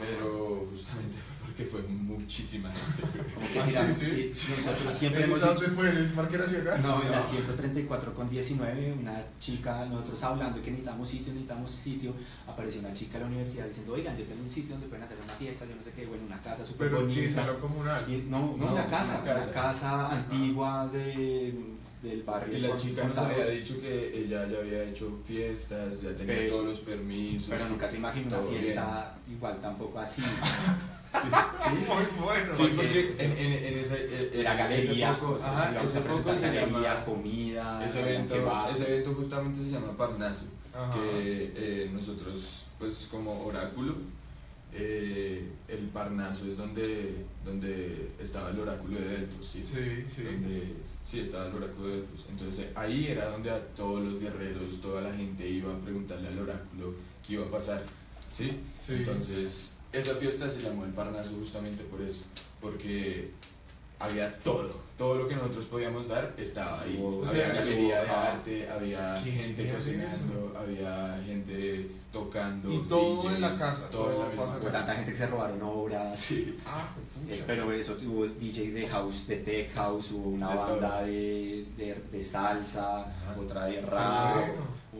pero 0.00 0.66
justamente 0.70 1.16
fue 1.18 1.36
porque 1.46 1.64
fue 1.64 1.82
muchísima 1.82 2.70
gente. 2.72 3.30
Ah, 3.60 3.64
tiramos, 3.66 3.96
sí, 3.96 4.30
sí, 4.34 4.54
nosotros 4.56 4.94
siempre 4.94 5.24
¿En 5.24 5.30
hemos 5.30 5.40
dicho, 5.60 5.72
fue? 5.74 5.90
¿En 5.90 5.96
el 5.96 6.06
Parque 6.06 6.38
Nacional? 6.38 6.82
No, 6.82 7.02
en 7.02 7.10
la 7.10 7.18
No. 7.18 7.22
134 7.26 8.14
con 8.14 8.30
19, 8.30 8.92
una 9.00 9.24
chica, 9.40 9.84
nosotros 9.86 10.22
hablando 10.22 10.62
que 10.62 10.70
necesitamos 10.70 11.10
sitio, 11.10 11.32
necesitamos 11.32 11.70
sitio, 11.72 12.14
apareció 12.46 12.80
una 12.80 12.92
chica 12.92 13.14
de 13.14 13.20
la 13.20 13.26
universidad 13.26 13.66
diciendo, 13.66 13.92
oigan, 13.94 14.16
yo 14.16 14.24
tengo 14.24 14.42
un 14.42 14.50
sitio 14.50 14.72
donde 14.72 14.86
pueden 14.88 15.04
hacer 15.04 15.18
una 15.22 15.34
fiesta, 15.34 15.64
yo 15.66 15.74
no 15.76 15.82
sé 15.82 15.92
qué, 15.92 16.06
bueno, 16.06 16.24
una 16.26 16.40
casa 16.40 16.64
súper 16.64 16.88
Pero 16.88 17.02
bonita. 17.02 17.32
salón 17.34 17.60
comunal. 17.60 18.04
Y- 18.10 18.24
no, 18.28 18.56
no, 18.56 18.66
No, 18.66 18.72
una 18.74 18.86
casa, 18.86 19.20
una 19.22 19.32
una 19.32 19.34
casa. 19.40 19.52
casa, 19.52 20.10
antigua 20.12 20.88
de, 20.88 21.54
del 22.02 22.22
barrio. 22.22 22.56
Y 22.56 22.60
la 22.62 22.76
chica 22.76 23.04
nos 23.04 23.18
había 23.18 23.46
dicho 23.46 23.80
que 23.80 24.18
ella 24.24 24.46
ya 24.48 24.58
había 24.58 24.84
hecho 24.84 25.18
fiestas, 25.24 26.00
ya 26.00 26.10
tenía 26.16 26.34
Pero- 26.36 26.50
todos 26.56 26.66
los 26.66 26.78
permisos. 26.80 27.50
Pero 27.50 27.68
nunca 27.68 27.88
se 27.90 27.96
imaginó 27.96 28.38
una 28.38 28.48
bien. 28.48 28.62
fiesta 28.62 29.18
igual 29.30 29.60
tampoco 29.60 29.98
así. 29.98 30.22
Muy 31.70 32.22
bueno. 32.24 32.54
Sí, 32.54 32.62
Porque- 32.76 33.14
en, 33.18 33.32
en, 33.32 33.52
en 33.64 33.78
esa, 33.80 33.96
en- 33.98 34.30
en 34.32 34.42
galería, 34.44 35.10
ese 35.10 35.18
foco, 35.20 35.38
ajá, 35.42 35.82
ese 35.84 36.00
foco 36.00 36.34
se 36.36 36.40
galería, 36.46 36.66
llama, 36.70 37.04
comida, 37.04 37.84
ese 37.84 38.00
evento, 38.00 38.34
ese 38.70 38.88
evento 38.94 39.14
justamente 39.14 39.62
se 39.64 39.70
llama 39.70 39.96
Parnaso, 39.96 40.44
Ajá. 40.72 40.94
que 40.94 41.52
eh, 41.56 41.90
nosotros, 41.92 42.62
pues 42.78 43.08
como 43.10 43.44
oráculo, 43.44 43.94
eh, 44.72 45.48
el 45.66 45.88
Parnaso 45.88 46.46
es 46.46 46.56
donde, 46.56 47.24
donde 47.44 48.10
estaba 48.20 48.50
el 48.50 48.60
oráculo 48.60 49.00
de 49.00 49.08
Delfos, 49.08 49.48
¿sí? 49.52 49.64
Sí, 49.64 50.04
sí. 50.08 50.22
Donde, 50.22 50.74
sí, 51.10 51.20
estaba 51.20 51.46
el 51.46 51.54
oráculo 51.54 51.88
de 51.88 51.96
Delfos. 51.96 52.26
Entonces 52.30 52.66
ahí 52.74 53.08
era 53.08 53.30
donde 53.30 53.50
a 53.50 53.60
todos 53.74 54.02
los 54.02 54.20
guerreros, 54.20 54.80
toda 54.80 55.02
la 55.02 55.12
gente 55.12 55.48
iba 55.48 55.74
a 55.74 55.78
preguntarle 55.78 56.28
al 56.28 56.38
oráculo 56.38 56.94
qué 57.26 57.34
iba 57.34 57.46
a 57.46 57.50
pasar, 57.50 57.82
¿sí? 58.32 58.60
Sí. 58.80 58.94
Entonces 58.94 59.72
esa 59.92 60.14
fiesta 60.14 60.48
se 60.48 60.60
llamó 60.60 60.84
el 60.84 60.92
Parnaso 60.92 61.34
justamente 61.40 61.82
por 61.84 62.00
eso, 62.00 62.22
porque 62.60 63.30
había 64.00 64.34
todo, 64.40 64.70
todo 64.98 65.14
lo 65.14 65.28
que 65.28 65.36
nosotros 65.36 65.66
podíamos 65.66 66.08
dar 66.08 66.32
estaba 66.38 66.80
ahí. 66.82 66.96
Hubo- 67.00 67.24
había 67.26 67.30
o 67.30 67.34
sea, 67.46 67.54
galería 67.54 68.02
de 68.02 68.08
arte, 68.10 68.68
había 68.70 69.20
gente 69.20 69.72
cocinando, 69.72 70.52
había 70.58 71.22
gente 71.26 71.90
tocando. 72.12 72.72
Y 72.72 72.78
todo 72.88 73.30
en 73.34 73.40
la 73.40 73.54
casa, 73.56 73.88
todo 73.90 74.12
en 74.12 74.18
la 74.18 74.26
misma 74.28 74.58
casa. 74.58 74.72
tanta 74.72 74.94
gente 74.96 75.12
que 75.12 75.18
se 75.18 75.26
robaron 75.28 75.62
obras. 75.62 76.18
Sí. 76.18 76.58
Ah, 76.66 76.88
Eh, 77.28 77.44
pero 77.46 77.70
eso 77.72 77.96
hubo 78.06 78.26
DJ 78.26 78.72
de 78.72 78.88
house, 78.88 79.26
de 79.28 79.36
tech 79.36 79.72
house, 79.74 80.10
hubo 80.12 80.30
una 80.30 80.50
De 80.50 80.56
banda 80.56 81.02
de, 81.02 81.66
de, 81.76 82.02
de 82.10 82.24
salsa, 82.24 83.00
Ajá. 83.02 83.36
otra 83.38 83.66
de 83.66 83.80
rap. 83.82 84.44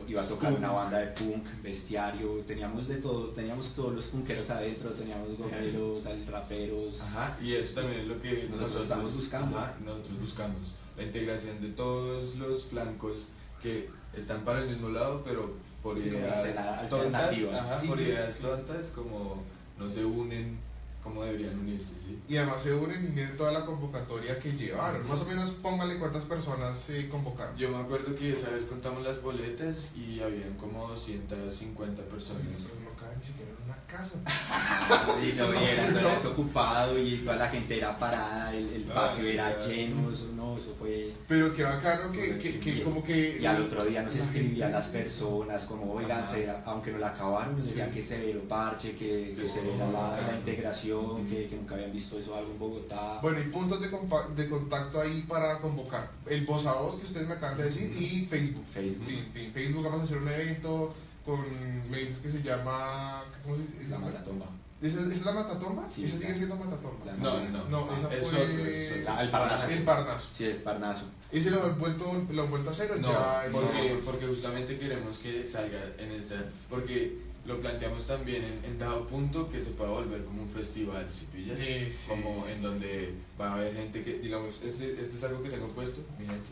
Iba 0.07 0.21
a 0.21 0.27
tocar 0.27 0.53
una 0.53 0.71
banda 0.71 0.99
de 0.99 1.07
punk, 1.07 1.45
bestiario, 1.61 2.39
teníamos 2.47 2.87
de 2.87 2.97
todo, 2.97 3.27
teníamos 3.29 3.69
todos 3.69 3.93
los 3.93 4.05
punkeros 4.05 4.49
adentro, 4.49 4.91
teníamos 4.91 5.37
gomeros, 5.37 6.03
raperos, 6.29 7.01
Ajá, 7.01 7.37
y 7.41 7.53
eso 7.53 7.75
también 7.75 8.01
es 8.01 8.07
lo 8.07 8.21
que 8.21 8.47
Nosotros 8.49 8.83
estamos 8.83 9.13
buscando. 9.15 9.57
ajá, 9.57 9.75
nosotros 9.83 10.19
buscamos. 10.19 10.75
La 10.97 11.03
integración 11.03 11.61
de 11.61 11.69
todos 11.69 12.35
los 12.35 12.65
flancos 12.65 13.27
que 13.61 13.89
están 14.15 14.41
para 14.41 14.61
el 14.61 14.69
mismo 14.69 14.89
lado, 14.89 15.21
pero 15.25 15.53
por 15.83 15.97
ideas 15.97 16.89
tontas, 16.89 17.35
ajá, 17.53 17.81
por 17.81 17.99
ideas 17.99 18.37
tontas, 18.37 18.91
como 18.91 19.43
no 19.77 19.89
se 19.89 20.05
unen 20.05 20.57
como 21.03 21.23
deberían 21.23 21.59
unirse, 21.59 21.93
¿sí? 22.05 22.19
Y 22.27 22.37
además 22.37 22.61
se 22.61 22.73
unen 22.73 23.05
y 23.05 23.09
miren 23.09 23.35
toda 23.37 23.51
la 23.51 23.65
convocatoria 23.65 24.39
que 24.39 24.51
llevaron. 24.53 25.07
Más 25.07 25.21
o 25.21 25.25
menos 25.25 25.51
póngale 25.51 25.97
cuántas 25.97 26.25
personas 26.25 26.77
se 26.77 27.09
convocaron. 27.09 27.57
Yo 27.57 27.69
me 27.69 27.77
acuerdo 27.77 28.15
que 28.15 28.33
esa 28.33 28.49
vez 28.49 28.65
contamos 28.65 29.03
las 29.03 29.21
boletas 29.21 29.95
y 29.95 30.21
habían 30.21 30.53
como 30.55 30.87
250 30.87 32.03
personas. 32.03 32.69
No 33.11 33.17
cabe 33.17 33.17
ni 33.19 33.25
siquiera 33.25 33.51
en 33.51 33.63
una 33.65 33.77
casa. 33.87 35.19
y 35.21 35.33
no, 35.37 35.53
y 35.61 35.65
era, 35.65 35.87
era 35.87 36.13
desocupado 36.15 36.99
y 36.99 37.17
toda 37.17 37.35
la 37.35 37.47
gente 37.49 37.77
era 37.77 37.97
parada, 37.99 38.53
el, 38.53 38.73
el 38.73 38.85
Ah, 38.91 38.93
patio 38.93 39.23
sí, 39.25 39.29
era 39.31 39.55
claro. 39.55 39.71
lleno, 39.71 40.11
eso 40.11 40.29
no, 40.35 40.57
eso 40.57 40.75
fue... 40.79 41.13
Pero 41.27 41.53
qué 41.53 41.63
bacano 41.63 42.11
que, 42.11 42.37
que, 42.37 42.59
que 42.59 42.83
como 42.83 43.03
que... 43.03 43.37
Y 43.39 43.45
al 43.45 43.61
otro 43.61 43.85
día 43.85 44.03
nos 44.03 44.15
la 44.15 44.23
escribían 44.23 44.53
gente- 44.55 44.69
las 44.71 44.87
personas 44.87 45.63
como, 45.65 45.93
oigan, 45.93 46.25
verá- 46.33 46.61
aunque 46.65 46.91
no 46.91 46.97
la 46.99 47.09
acabaron, 47.09 47.57
nos 47.57 47.67
decían 47.67 47.89
Sí. 47.89 47.95
que 47.95 48.03
severo 48.03 48.41
parche, 48.47 48.95
que, 48.95 49.35
que 49.37 49.47
severa 49.47 49.87
la, 49.89 50.21
la 50.21 50.35
integración, 50.37 51.25
que, 51.27 51.47
que 51.47 51.55
nunca 51.55 51.75
habían 51.75 51.91
visto 51.91 52.19
eso 52.19 52.35
algo 52.35 52.51
en 52.51 52.59
Bogotá. 52.59 53.19
Bueno, 53.21 53.39
y 53.39 53.43
puntos 53.49 53.79
de, 53.81 53.89
compa- 53.91 54.27
de 54.35 54.49
contacto 54.49 54.99
ahí 55.01 55.23
para 55.27 55.59
convocar. 55.59 56.09
El 56.27 56.45
voz 56.45 56.65
a 56.65 56.73
voz 56.73 56.95
que 56.99 57.05
ustedes 57.05 57.27
me 57.27 57.33
acaban 57.35 57.57
de 57.57 57.65
decir 57.65 57.95
y 57.97 58.25
Facebook. 58.25 58.65
Facebook. 58.73 59.07
Facebook 59.53 59.83
vamos 59.83 60.01
a 60.01 60.03
hacer 60.03 60.17
un 60.17 60.27
evento 60.27 60.93
con, 61.25 61.89
me 61.89 61.99
dices 61.99 62.17
que 62.19 62.29
se 62.31 62.41
llama, 62.41 63.23
¿cómo 63.43 63.55
se 63.57 63.83
La 63.83 63.97
llama? 63.97 64.05
Matatomba. 64.11 64.45
¿Esa, 64.81 64.99
esa 65.01 65.11
es 65.13 65.25
la 65.25 65.31
Matatomba? 65.33 65.89
Sí, 65.91 66.05
esa 66.05 66.17
sigue 66.17 66.29
la- 66.29 66.35
siendo 66.35 66.55
Matatomba. 66.55 67.05
la- 67.05 67.13
No, 67.13 67.39
no, 67.41 67.49
no. 67.49 67.69
No, 67.85 67.95
esa 67.95 68.13
es 68.15 68.27
fue 68.27 68.41
otro, 68.41 68.65
es 68.65 68.91
otro. 68.91 69.03
La- 69.03 69.21
el 69.23 69.29
Parnaso. 69.31 69.67
el 69.69 69.83
Parnaso. 69.83 70.27
Sí, 70.33 70.45
es 70.45 70.57
Parnaso. 70.57 71.05
¿Ese 71.31 71.51
lo 71.51 71.63
han 71.63 71.77
vuelto, 71.79 72.25
lo 72.31 72.41
han 72.43 72.49
vuelto 72.49 72.69
a 72.69 72.71
hacer 72.73 72.91
o 72.91 72.95
No, 72.97 73.11
ya 73.11 73.45
porque, 73.51 74.01
porque 74.03 74.25
justamente 74.27 74.79
queremos 74.79 75.17
que 75.19 75.45
salga 75.45 75.79
en 75.99 76.11
esta, 76.11 76.35
porque 76.69 77.19
lo 77.45 77.59
planteamos 77.61 78.05
también 78.07 78.43
en, 78.43 78.65
en 78.65 78.77
dado 78.79 79.05
punto 79.07 79.49
que 79.51 79.61
se 79.61 79.69
pueda 79.71 79.91
volver 79.91 80.23
como 80.25 80.41
un 80.43 80.49
festival, 80.49 81.07
¿sí 81.11 81.27
pillas? 81.31 81.57
Sí, 81.59 81.91
sí, 81.91 82.07
como 82.09 82.43
sí, 82.45 82.51
en 82.53 82.61
donde 82.61 83.13
va 83.39 83.51
a 83.51 83.53
haber 83.55 83.75
gente 83.75 84.03
que, 84.03 84.19
digamos, 84.19 84.61
este, 84.63 84.91
este 84.91 85.15
es 85.17 85.23
algo 85.23 85.41
que 85.43 85.49
tengo 85.49 85.67
puesto, 85.69 86.01
mi 86.19 86.25
gente, 86.25 86.49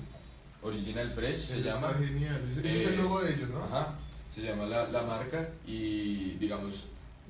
Original 0.62 1.10
Fresh 1.12 1.48
se 1.48 1.60
Eso 1.60 1.64
llama. 1.70 1.88
Está 1.92 2.00
genial. 2.00 2.42
Ese, 2.52 2.60
ese 2.68 2.82
es 2.84 2.88
el 2.90 2.94
Eh, 2.94 2.98
logo 2.98 3.22
de 3.22 3.34
ellos, 3.34 3.50
¿no? 3.50 3.64
Ajá, 3.64 3.96
se 4.40 4.48
llama 4.48 4.66
la, 4.66 4.90
la 4.90 5.04
marca 5.04 5.50
y 5.66 6.32
digamos, 6.40 6.86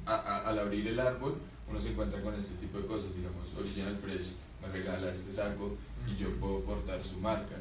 a- 0.06 0.16
a- 0.16 0.48
al 0.50 0.60
abrir 0.60 0.88
el 0.88 1.00
árbol 1.00 1.36
uno 1.70 1.80
se 1.80 1.90
encuentra 1.90 2.22
con 2.22 2.34
este 2.36 2.56
tipo 2.56 2.80
de 2.80 2.86
cosas, 2.88 3.16
digamos, 3.16 3.46
Original 3.58 3.96
Fresh 3.98 4.32
me 4.62 4.68
regala 4.70 5.12
este 5.12 5.32
saco 5.32 5.76
y 6.08 6.16
yo 6.22 6.32
puedo 6.40 6.62
portar 6.62 7.04
su 7.04 7.18
marca, 7.20 7.56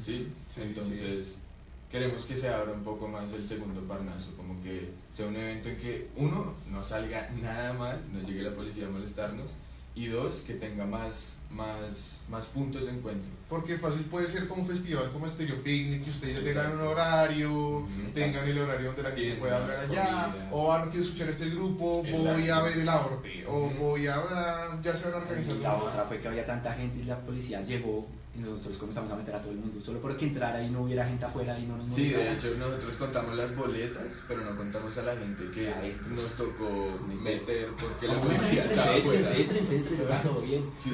¿sí? 0.00 0.28
Sí, 0.50 0.60
Entonces 0.62 1.38
queremos 1.90 2.24
que 2.24 2.36
se 2.36 2.48
abra 2.48 2.72
un 2.72 2.82
poco 2.84 3.08
más 3.08 3.32
el 3.32 3.46
segundo 3.46 3.80
Parnaso, 3.82 4.34
como 4.36 4.60
que 4.62 4.90
sea 5.14 5.26
un 5.26 5.36
evento 5.36 5.68
en 5.68 5.76
que 5.78 6.08
uno, 6.16 6.54
no 6.70 6.82
salga 6.84 7.30
nada 7.40 7.72
mal, 7.72 8.02
no 8.12 8.20
llegue 8.26 8.42
la 8.42 8.54
policía 8.54 8.86
a 8.86 8.90
molestarnos 8.90 9.54
y 9.94 10.06
dos, 10.08 10.42
que 10.46 10.54
tenga 10.54 10.84
más, 10.84 11.36
más, 11.54 12.22
más 12.28 12.46
puntos 12.46 12.84
de 12.84 12.90
encuentro. 12.92 13.30
Porque 13.48 13.78
fácil 13.78 14.02
puede 14.06 14.26
ser 14.28 14.48
como 14.48 14.62
un 14.62 14.68
festival 14.68 15.10
como 15.12 15.28
Stereo 15.28 15.56
Picnic, 15.62 16.04
que 16.04 16.10
ustedes 16.10 16.36
ya 16.38 16.42
tengan 16.42 16.66
un 16.66 16.72
Exacto. 16.72 16.90
horario, 16.90 17.86
tengan 18.12 18.48
el 18.48 18.58
horario 18.58 18.86
donde 18.88 19.02
la 19.02 19.08
gente 19.10 19.22
Tiendas, 19.22 19.40
pueda 19.40 19.56
hablar 19.62 19.78
allá, 19.90 20.32
comida. 20.32 20.48
o 20.52 20.72
ah, 20.72 20.84
no 20.84 20.90
quiero 20.90 21.04
escuchar 21.06 21.28
este 21.28 21.50
grupo, 21.50 22.02
voy 22.02 22.08
Exacto. 22.10 22.54
a 22.54 22.62
ver 22.62 22.78
el 22.78 22.88
aborte, 22.88 23.46
o 23.46 23.58
Ujú. 23.66 23.74
voy 23.78 24.06
a, 24.06 24.16
ah, 24.16 24.78
ya 24.82 24.94
se 24.96 25.08
van 25.10 25.20
Y 25.20 25.24
organizando. 25.24 25.62
la 25.62 25.76
otra 25.76 26.04
fue 26.04 26.18
que 26.20 26.28
había 26.28 26.46
tanta 26.46 26.72
gente 26.74 26.98
y 27.00 27.04
la 27.04 27.18
policía 27.20 27.60
llegó 27.62 28.08
y 28.36 28.40
nosotros 28.40 28.76
comenzamos 28.78 29.12
a 29.12 29.14
meter 29.14 29.32
a 29.36 29.40
todo 29.40 29.52
el 29.52 29.58
mundo 29.58 29.80
solo 29.80 30.00
porque 30.00 30.26
entrara 30.26 30.60
y 30.60 30.68
no 30.68 30.82
hubiera 30.82 31.06
gente 31.06 31.24
afuera 31.24 31.56
y 31.56 31.66
no 31.66 31.76
nos 31.76 31.94
Sí, 31.94 32.08
de 32.08 32.32
hecho 32.32 32.52
nosotros 32.58 32.94
contamos 32.96 33.36
las 33.36 33.54
boletas, 33.54 34.06
pero 34.26 34.40
no 34.44 34.56
contamos 34.56 34.98
a 34.98 35.02
la 35.02 35.14
gente 35.16 35.48
que 35.52 35.72
nos 36.10 36.32
tocó 36.32 36.98
meter 37.22 37.68
porque 37.80 38.08
la 38.12 38.20
policía 38.20 38.62
"Éntrense, 38.64 38.74
estaba 38.74 38.96
afuera. 38.96 39.36
éntrense, 39.36 39.76
éntrense, 39.76 40.02
está 40.02 40.22
todo 40.22 40.40
bien. 40.40 40.68
Sí, 40.76 40.90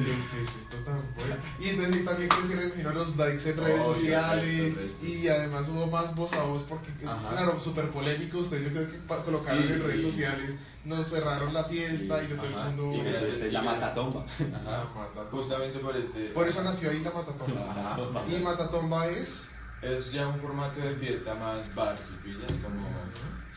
¿qué 0.53 0.59
es 0.59 0.65
esto 0.65 0.77
tan 0.79 1.03
bueno? 1.15 1.37
Y 1.61 1.69
entonces 1.69 1.97
sí, 1.97 2.05
también 2.05 2.29
crecieron 2.29 2.65
imagino, 2.67 2.93
los 2.93 3.17
likes 3.17 3.51
en 3.51 3.57
redes 3.57 3.85
Obvio, 3.85 3.95
sociales 3.95 4.97
y 5.03 5.29
además 5.29 5.69
hubo 5.69 5.87
más 5.87 6.15
voz 6.15 6.33
a 6.33 6.43
voz 6.43 6.63
porque, 6.69 6.91
Ajá. 7.07 7.31
claro, 7.31 7.61
súper 7.61 7.91
polémico. 7.91 8.39
Ustedes 8.39 8.65
yo 8.65 8.71
creo 8.73 8.91
que 8.91 8.99
colocaron 9.25 9.63
Sí, 9.67 9.73
en 9.73 9.83
redes 9.83 10.03
sociales, 10.03 10.55
nos 10.85 11.07
cerraron 11.09 11.53
la 11.55 11.65
fiesta 11.65 12.21
Sí, 12.21 12.25
y 12.25 12.29
de 12.29 12.37
todo 12.37 12.47
el 12.47 12.75
mundo. 12.77 12.97
Y 12.97 12.99
Por 12.99 13.07
eso 13.07 13.11
gracias, 13.11 13.35
esta 13.35 13.47
es 13.47 13.53
la 13.53 13.63
matatomba. 13.63 14.21
Ajá. 14.25 14.45
La 14.65 14.85
Matatomba. 14.95 15.31
Justamente 15.31 15.79
por 15.79 15.97
este. 15.97 16.21
Por 16.31 16.49
eso 16.49 16.63
nació 16.63 16.91
ahí 16.91 17.01
la 17.01 17.11
Matatomba. 17.11 17.61
La 17.61 17.67
matatomba. 17.75 18.25
Y 18.29 18.41
Matatomba 18.41 19.07
es. 19.09 19.47
Es 19.83 20.13
ya 20.13 20.29
un 20.29 20.39
formato 20.39 20.79
de 20.81 20.95
fiesta 20.97 21.35
más 21.35 21.75
bar, 21.75 21.97
si 21.99 22.13
pillas, 22.23 22.53
como. 22.63 22.87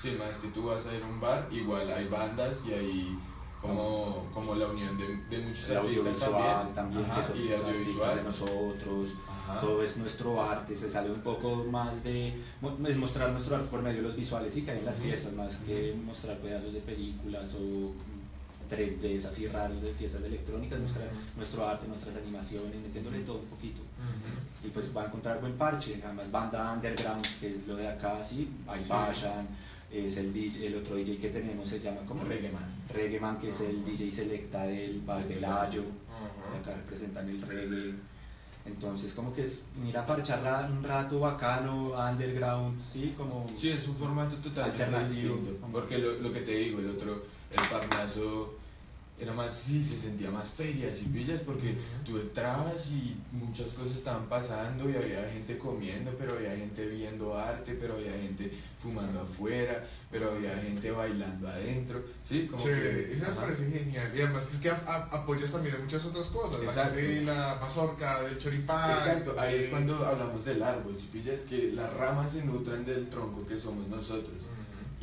Sí, 0.02 0.12
más 0.12 0.38
que 0.38 0.48
tú 0.50 0.66
vas 0.68 0.86
a 0.86 0.94
ir 0.96 1.04
a 1.04 1.06
un 1.06 1.20
bar, 1.20 1.48
igual 1.52 1.92
hay 1.92 2.08
bandas 2.08 2.58
y 2.66 2.74
hay 2.74 3.20
como, 3.64 4.28
como 4.34 4.56
la 4.56 4.68
unión 4.68 4.98
de, 4.98 5.08
de 5.30 5.44
muchos 5.44 5.70
El 5.70 5.78
artistas 5.78 6.22
audiovisual 6.22 6.74
también. 6.76 7.06
Ajá, 7.06 7.22
que 7.22 7.28
son 7.28 7.38
y 7.38 7.48
los 7.48 7.62
artistas 7.62 7.76
audiovisual. 7.76 8.16
de 8.18 8.24
nosotros. 8.24 9.10
Ajá. 9.28 9.62
Todo 9.62 9.84
es 9.84 9.98
nuestro 9.98 10.44
arte, 10.44 10.76
se 10.76 10.92
sale 10.92 11.12
un 11.12 11.22
poco 11.22 11.64
más 11.72 12.04
de 12.04 12.34
es 12.88 12.98
mostrar 12.98 13.32
nuestro 13.32 13.56
arte 13.56 13.68
por 13.70 13.82
medio 13.82 14.02
de 14.02 14.08
los 14.10 14.16
visuales 14.16 14.56
y 14.56 14.62
que 14.62 14.72
hay 14.72 14.80
en 14.80 14.86
las 14.86 14.98
fiestas, 14.98 15.34
más 15.34 15.58
que 15.58 15.96
mostrar 16.06 16.38
pedazos 16.38 16.74
de 16.74 16.80
películas 16.82 17.56
o 17.56 17.92
3Ds 18.74 19.26
así 19.26 19.48
raros 19.48 19.82
de 19.82 19.94
fiestas 19.94 20.24
electrónicas, 20.24 20.80
mostrar 20.80 21.08
nuestro 21.36 21.68
arte, 21.68 21.88
nuestras 21.88 22.16
animaciones, 22.18 22.76
metiéndole 22.82 23.20
todo 23.20 23.40
un 23.40 23.46
poquito. 23.46 23.82
Y 24.64 24.70
pues 24.70 24.96
va 24.96 25.04
a 25.04 25.06
encontrar 25.08 25.42
buen 25.42 25.54
parche, 25.58 26.02
además 26.04 26.32
banda 26.32 26.74
underground, 26.74 27.26
que 27.40 27.54
es 27.54 27.68
lo 27.68 27.76
de 27.76 27.88
acá, 27.88 28.24
sí, 28.24 28.50
hay 28.68 28.82
Sí. 28.82 28.92
Es 29.94 30.18
el, 30.18 30.34
DJ, 30.34 30.68
el 30.68 30.78
otro 30.78 30.96
DJ 30.96 31.18
que 31.18 31.30
tenemos 31.30 31.70
se 31.70 31.80
llama 31.80 32.02
como 32.08 32.24
Reggae 32.24 32.52
Man. 32.52 32.66
Reggae 32.94 33.20
Man, 33.20 33.40
que 33.40 33.50
es 33.50 33.62
el 33.62 33.86
DJ 33.86 34.12
selecta 34.12 34.64
del 34.64 35.02
Barbelayo, 35.02 35.84
de 35.84 36.60
acá 36.60 36.76
representan 36.76 37.30
el 37.30 37.42
reggae. 37.42 37.94
Entonces, 38.66 39.14
como 39.14 39.34
que 39.34 39.44
es 39.44 39.60
ir 39.86 39.98
a 39.98 40.06
parchar 40.06 40.72
un 40.72 40.84
rato 40.84 41.20
bacano, 41.20 41.92
underground, 41.92 42.82
sí, 42.82 43.14
como. 43.18 43.46
Sí, 43.56 43.70
es 43.70 43.88
un 43.88 43.96
formato 43.96 44.38
totalmente 44.38 44.84
Alternativo. 44.84 45.40
Porque 45.72 45.98
lo, 45.98 46.14
lo 46.20 46.32
que 46.32 46.42
te 46.42 46.56
digo, 46.56 46.80
el 46.80 46.92
otro, 46.92 47.24
el 47.52 47.68
Parnaso, 47.70 48.56
era 49.24 49.34
más, 49.34 49.54
sí, 49.54 49.84
se 49.84 49.98
sentía 49.98 50.30
más 50.30 50.50
feria, 50.50 50.94
si 50.94 51.06
pillas, 51.06 51.42
porque 51.42 51.76
tú 52.06 52.18
entrabas 52.20 52.88
y 52.92 53.16
muchas 53.32 53.68
cosas 53.70 53.96
estaban 53.98 54.28
pasando 54.28 54.90
y 54.90 54.96
había 54.96 55.30
gente 55.32 55.58
comiendo, 55.58 56.12
pero 56.18 56.34
había 56.34 56.56
gente 56.56 56.86
viendo 56.88 57.38
arte, 57.38 57.78
pero 57.80 57.96
había 57.96 58.12
gente 58.14 58.52
fumando 58.82 59.22
afuera, 59.22 59.84
pero 60.12 60.32
había 60.32 60.58
gente 60.58 60.92
bailando 60.92 61.48
adentro, 61.48 62.04
¿sí? 62.24 62.48
Como 62.48 62.62
Sí, 62.62 62.70
que, 62.70 63.14
eso 63.14 63.26
me 63.30 63.36
parece 63.36 63.72
genial. 63.72 64.12
Y 64.16 64.22
además 64.22 64.46
que 64.46 64.54
es 64.56 64.60
que 64.60 64.70
a- 64.70 64.84
a- 64.86 65.22
apoyas 65.22 65.52
también 65.52 65.76
en 65.76 65.82
muchas 65.84 66.06
otras 66.06 66.28
cosas. 66.28 66.60
La, 66.60 66.66
Exacto. 66.66 66.96
de 66.98 67.22
la 67.22 67.58
mazorca, 67.62 68.24
del 68.24 68.38
choripán. 68.38 68.92
Exacto, 68.92 69.36
ahí 69.40 69.56
es 69.64 69.68
cuando 69.70 70.06
hablamos 70.06 70.44
del 70.46 70.62
árbol, 70.62 70.96
si 70.98 71.08
pillas 71.08 71.42
que 71.42 71.72
las 71.72 71.92
ramas 71.94 72.32
se 72.34 72.44
nutran 72.44 72.84
del 72.86 73.08
tronco 73.10 73.48
que 73.48 73.58
somos 73.58 73.88
nosotros. 73.88 74.36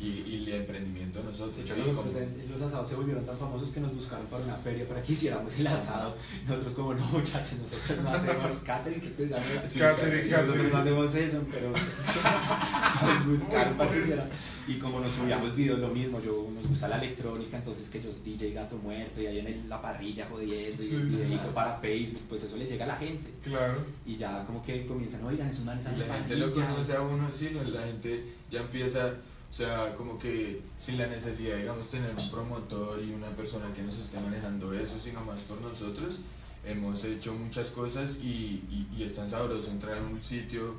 Y, 0.01 0.23
y 0.27 0.35
el 0.47 0.53
emprendimiento 0.61 1.19
de 1.19 1.25
nosotros. 1.25 1.55
De 1.57 1.61
hecho, 1.63 1.75
¿sí? 1.75 1.81
Como- 1.95 2.09
en- 2.17 2.45
los 2.51 2.61
asados 2.61 2.89
se 2.89 2.95
volvieron 2.95 3.23
tan 3.25 3.37
famosos 3.37 3.69
que 3.71 3.79
nos 3.79 3.93
buscaron 3.95 4.25
para 4.27 4.43
una 4.43 4.55
feria 4.55 4.87
para 4.87 5.03
que 5.03 5.13
hiciéramos 5.13 5.57
el 5.59 5.67
asado. 5.67 6.15
Nosotros, 6.47 6.73
como 6.73 6.93
no, 6.95 7.05
muchachos, 7.07 7.53
nosotros 7.61 8.03
no 8.03 8.09
hacemos 8.11 8.55
catering, 8.65 8.99
que 9.01 9.07
es 9.09 9.15
que 9.17 9.27
se 9.27 9.33
llama. 9.33 9.45
Sí, 9.67 9.79
Catering, 9.79 10.31
Nosotros 10.31 10.71
no 10.71 10.77
hacemos 10.79 11.15
eso, 11.15 11.43
pero 11.51 11.71
nos 13.01 13.27
buscaron 13.39 13.77
para 13.77 13.91
que 13.91 13.99
hiciera. 14.01 14.27
Y 14.67 14.75
como 14.77 14.99
nos 14.99 15.11
subíamos 15.13 15.55
videos, 15.55 15.79
lo 15.79 15.89
mismo. 15.89 16.21
Yo 16.23 16.47
nos 16.53 16.67
gusta 16.67 16.87
la 16.87 16.97
electrónica, 16.97 17.57
entonces 17.57 17.89
que 17.89 17.97
ellos 17.99 18.23
DJ 18.23 18.53
Gato 18.53 18.77
Muerto 18.77 19.21
y 19.21 19.25
ahí 19.27 19.39
en 19.39 19.47
el- 19.47 19.69
la 19.69 19.81
parrilla 19.81 20.27
jodiendo 20.29 20.81
y 20.83 20.87
Sí, 20.87 20.95
el 20.95 21.07
videito 21.07 21.49
para 21.53 21.77
Facebook, 21.79 22.21
pues 22.29 22.43
eso 22.43 22.55
le 22.57 22.65
llega 22.65 22.85
a 22.85 22.89
la 22.89 22.95
gente. 22.95 23.31
Claro. 23.43 23.79
Y 24.05 24.15
ya 24.15 24.45
como 24.45 24.63
que 24.63 24.85
comienzan, 24.85 25.23
oigan, 25.25 25.47
Y 25.47 25.51
hacen 25.51 25.65
la 25.65 25.75
gente 26.15 26.35
lo 26.37 26.49
parrilla". 26.49 26.69
conoce 26.69 26.93
a 26.95 27.01
uno, 27.01 27.31
sí, 27.31 27.49
no, 27.53 27.63
la 27.63 27.81
gente 27.83 28.23
ya 28.51 28.61
empieza, 28.61 29.13
o 29.51 29.53
sea, 29.53 29.93
como 29.95 30.17
que 30.17 30.61
sin 30.79 30.97
la 30.97 31.07
necesidad, 31.07 31.57
digamos, 31.57 31.89
tener 31.89 32.15
un 32.15 32.31
promotor 32.31 33.01
y 33.03 33.11
una 33.13 33.35
persona 33.35 33.73
que 33.73 33.81
nos 33.81 33.97
esté 33.99 34.17
manejando 34.19 34.73
eso, 34.73 34.97
sino 34.99 35.19
más 35.25 35.41
por 35.41 35.59
nosotros, 35.61 36.21
hemos 36.63 37.03
hecho 37.03 37.33
muchas 37.33 37.71
cosas 37.71 38.17
y, 38.21 38.63
y, 38.69 38.87
y 38.97 39.03
es 39.03 39.13
tan 39.15 39.29
sabroso 39.29 39.69
entrar 39.71 39.97
a 39.97 40.01
un 40.01 40.21
sitio 40.21 40.75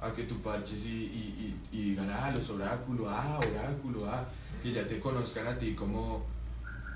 a 0.00 0.12
que 0.12 0.24
tú 0.24 0.40
parches 0.42 0.84
y, 0.84 0.88
y, 0.88 1.60
y, 1.72 1.76
y 1.78 1.82
digan, 1.90 2.10
ah, 2.10 2.30
los 2.32 2.50
oráculos, 2.50 3.06
ah, 3.08 3.38
oráculo, 3.38 4.06
ah, 4.08 4.24
que 4.62 4.72
ya 4.72 4.86
te 4.88 4.98
conozcan 5.00 5.46
a 5.46 5.58
ti 5.58 5.74
como, 5.74 6.24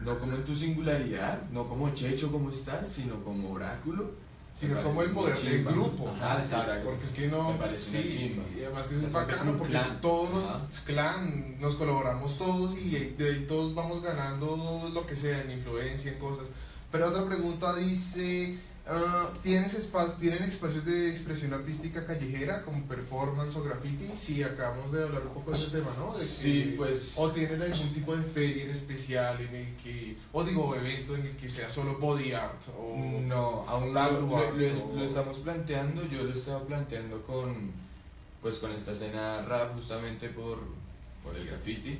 no 0.01 0.19
como 0.19 0.35
en 0.37 0.45
tu 0.45 0.57
singularidad, 0.57 1.49
no 1.51 1.69
como 1.69 1.91
Checho, 1.95 2.33
¿cómo 2.33 2.51
estás? 2.51 2.89
Sino 2.89 3.23
como 3.23 3.53
oráculo. 3.53 4.11
Sino 4.61 4.81
como 4.83 5.03
el 5.03 5.11
poder 5.11 5.37
del 5.37 5.65
grupo. 5.65 6.09
Ajá, 6.21 6.41
exacto. 6.43 6.85
Porque 6.85 7.05
es 7.05 7.11
que 7.11 7.27
no. 7.29 7.59
Sí, 7.75 8.37
y 8.57 8.63
además 8.65 8.87
que 8.87 8.97
eso 8.97 9.07
es 9.07 9.13
bacano 9.13 9.57
porque 9.57 9.73
clan. 9.73 10.01
todos 10.01 10.45
Ajá. 10.47 10.61
los 10.69 10.81
clan 10.81 11.61
nos 11.61 11.75
colaboramos 11.75 12.39
todos 12.39 12.77
y 12.79 12.91
de 12.91 13.29
ahí 13.29 13.47
todos 13.49 13.75
vamos 13.75 14.03
ganando 14.03 14.91
lo 14.93 15.07
que 15.07 15.17
sea 15.17 15.43
en 15.43 15.51
influencia, 15.51 16.13
en 16.13 16.19
cosas. 16.19 16.47
Pero 16.93 17.09
otra 17.09 17.27
pregunta 17.27 17.75
dice: 17.75 18.59
ah, 18.93 19.31
¿tienes 19.43 19.75
espacio, 19.75 20.15
¿tienen 20.21 20.43
espacios 20.43 20.85
de 20.85 21.11
expresión 21.11 21.53
artística 21.53 22.07
callejera 22.07 22.63
como 22.65 22.85
performance 22.85 23.57
o 23.57 23.63
graffiti? 23.65 24.11
Sí, 24.17 24.43
acabamos 24.43 24.93
de 24.93 25.03
hablar 25.05 25.23
un 25.27 25.35
poco 25.35 25.51
de 25.53 25.57
ese 25.59 25.71
tema, 25.71 25.89
¿no? 25.99 26.13
De 26.13 26.21
que- 26.21 26.27
Sí, 26.27 26.75
pues- 26.77 27.15
O 27.17 27.31
tienen 27.31 27.63
algún 27.63 27.93
tipo 27.95 28.15
de 28.17 28.23
feria 28.23 28.65
en 28.65 28.71
especial 28.71 29.41
en 29.41 29.55
el 29.55 29.77
que. 29.77 30.17
O 30.33 30.45
digo, 30.45 30.75
evento 30.77 31.17
en 31.17 31.23
el 31.27 31.37
que 31.37 31.51
sea 31.51 31.69
solo 31.69 31.99
body 31.99 32.33
art. 32.33 32.63
O, 32.79 33.21
No, 33.23 33.65
aún 33.67 33.95
lo, 33.95 34.21
lo- 34.21 34.37
art, 34.37 34.55
lo 34.57 34.67
es- 34.67 34.81
o- 34.83 34.95
lo 34.97 35.05
estamos 35.05 35.39
planteando, 35.39 36.05
yo 36.09 36.23
lo 36.25 36.35
estaba 36.35 36.65
planteando 36.65 37.23
con, 37.23 37.71
pues 38.43 38.57
con 38.59 38.73
esta 38.73 38.93
escena 38.93 39.43
rap 39.43 39.75
justamente 39.75 40.29
por, 40.29 40.59
por 41.25 41.35
el 41.37 41.47
graffiti, 41.47 41.99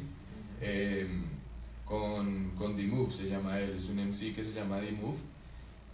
eh, 0.61 1.09
con, 1.85 2.51
con 2.57 2.77
D-Move 2.77 3.13
se 3.13 3.29
llama 3.29 3.59
él, 3.59 3.77
es 3.79 3.87
un 3.87 3.99
MC 3.99 4.33
que 4.35 4.43
se 4.45 4.53
llama 4.53 4.79
D-Move 4.81 5.19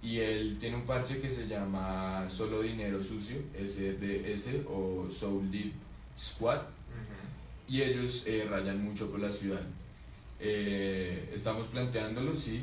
y 0.02 0.18
él 0.20 0.56
tiene 0.60 0.76
un 0.76 0.82
parche 0.86 1.20
que 1.20 1.30
se 1.30 1.46
llama 1.48 2.28
Solo 2.30 2.62
Dinero 2.62 3.02
Sucio, 3.02 3.36
SDS 3.58 4.64
o 4.68 5.08
Soul 5.10 5.50
Deep 5.50 5.72
Squad 6.18 6.58
Ujú. 6.60 7.68
y 7.74 7.82
ellos 7.82 8.22
eh, 8.26 8.46
rayan 8.48 8.82
mucho 8.82 9.10
por 9.10 9.20
la 9.20 9.32
ciudad. 9.32 9.62
Eh, 10.40 11.30
estamos 11.34 11.66
planteándolo, 11.66 12.36
sí, 12.36 12.62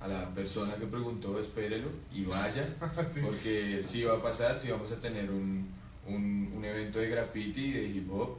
a 0.00 0.08
la 0.08 0.28
persona 0.34 0.74
que 0.74 0.86
preguntó, 0.86 1.38
espérelo 1.38 1.88
y 2.12 2.24
vaya, 2.24 2.68
Sí. 3.10 3.20
porque 3.24 3.80
sí 3.82 4.02
va 4.02 4.14
a 4.16 4.22
pasar, 4.22 4.58
sí 4.58 4.70
vamos 4.70 4.90
a 4.92 4.98
tener 5.00 5.30
un, 5.30 5.68
un, 6.08 6.52
un 6.56 6.64
evento 6.64 6.98
de 6.98 7.08
graffiti, 7.08 7.70
de 7.72 7.84
hip 7.86 8.10
hop, 8.12 8.36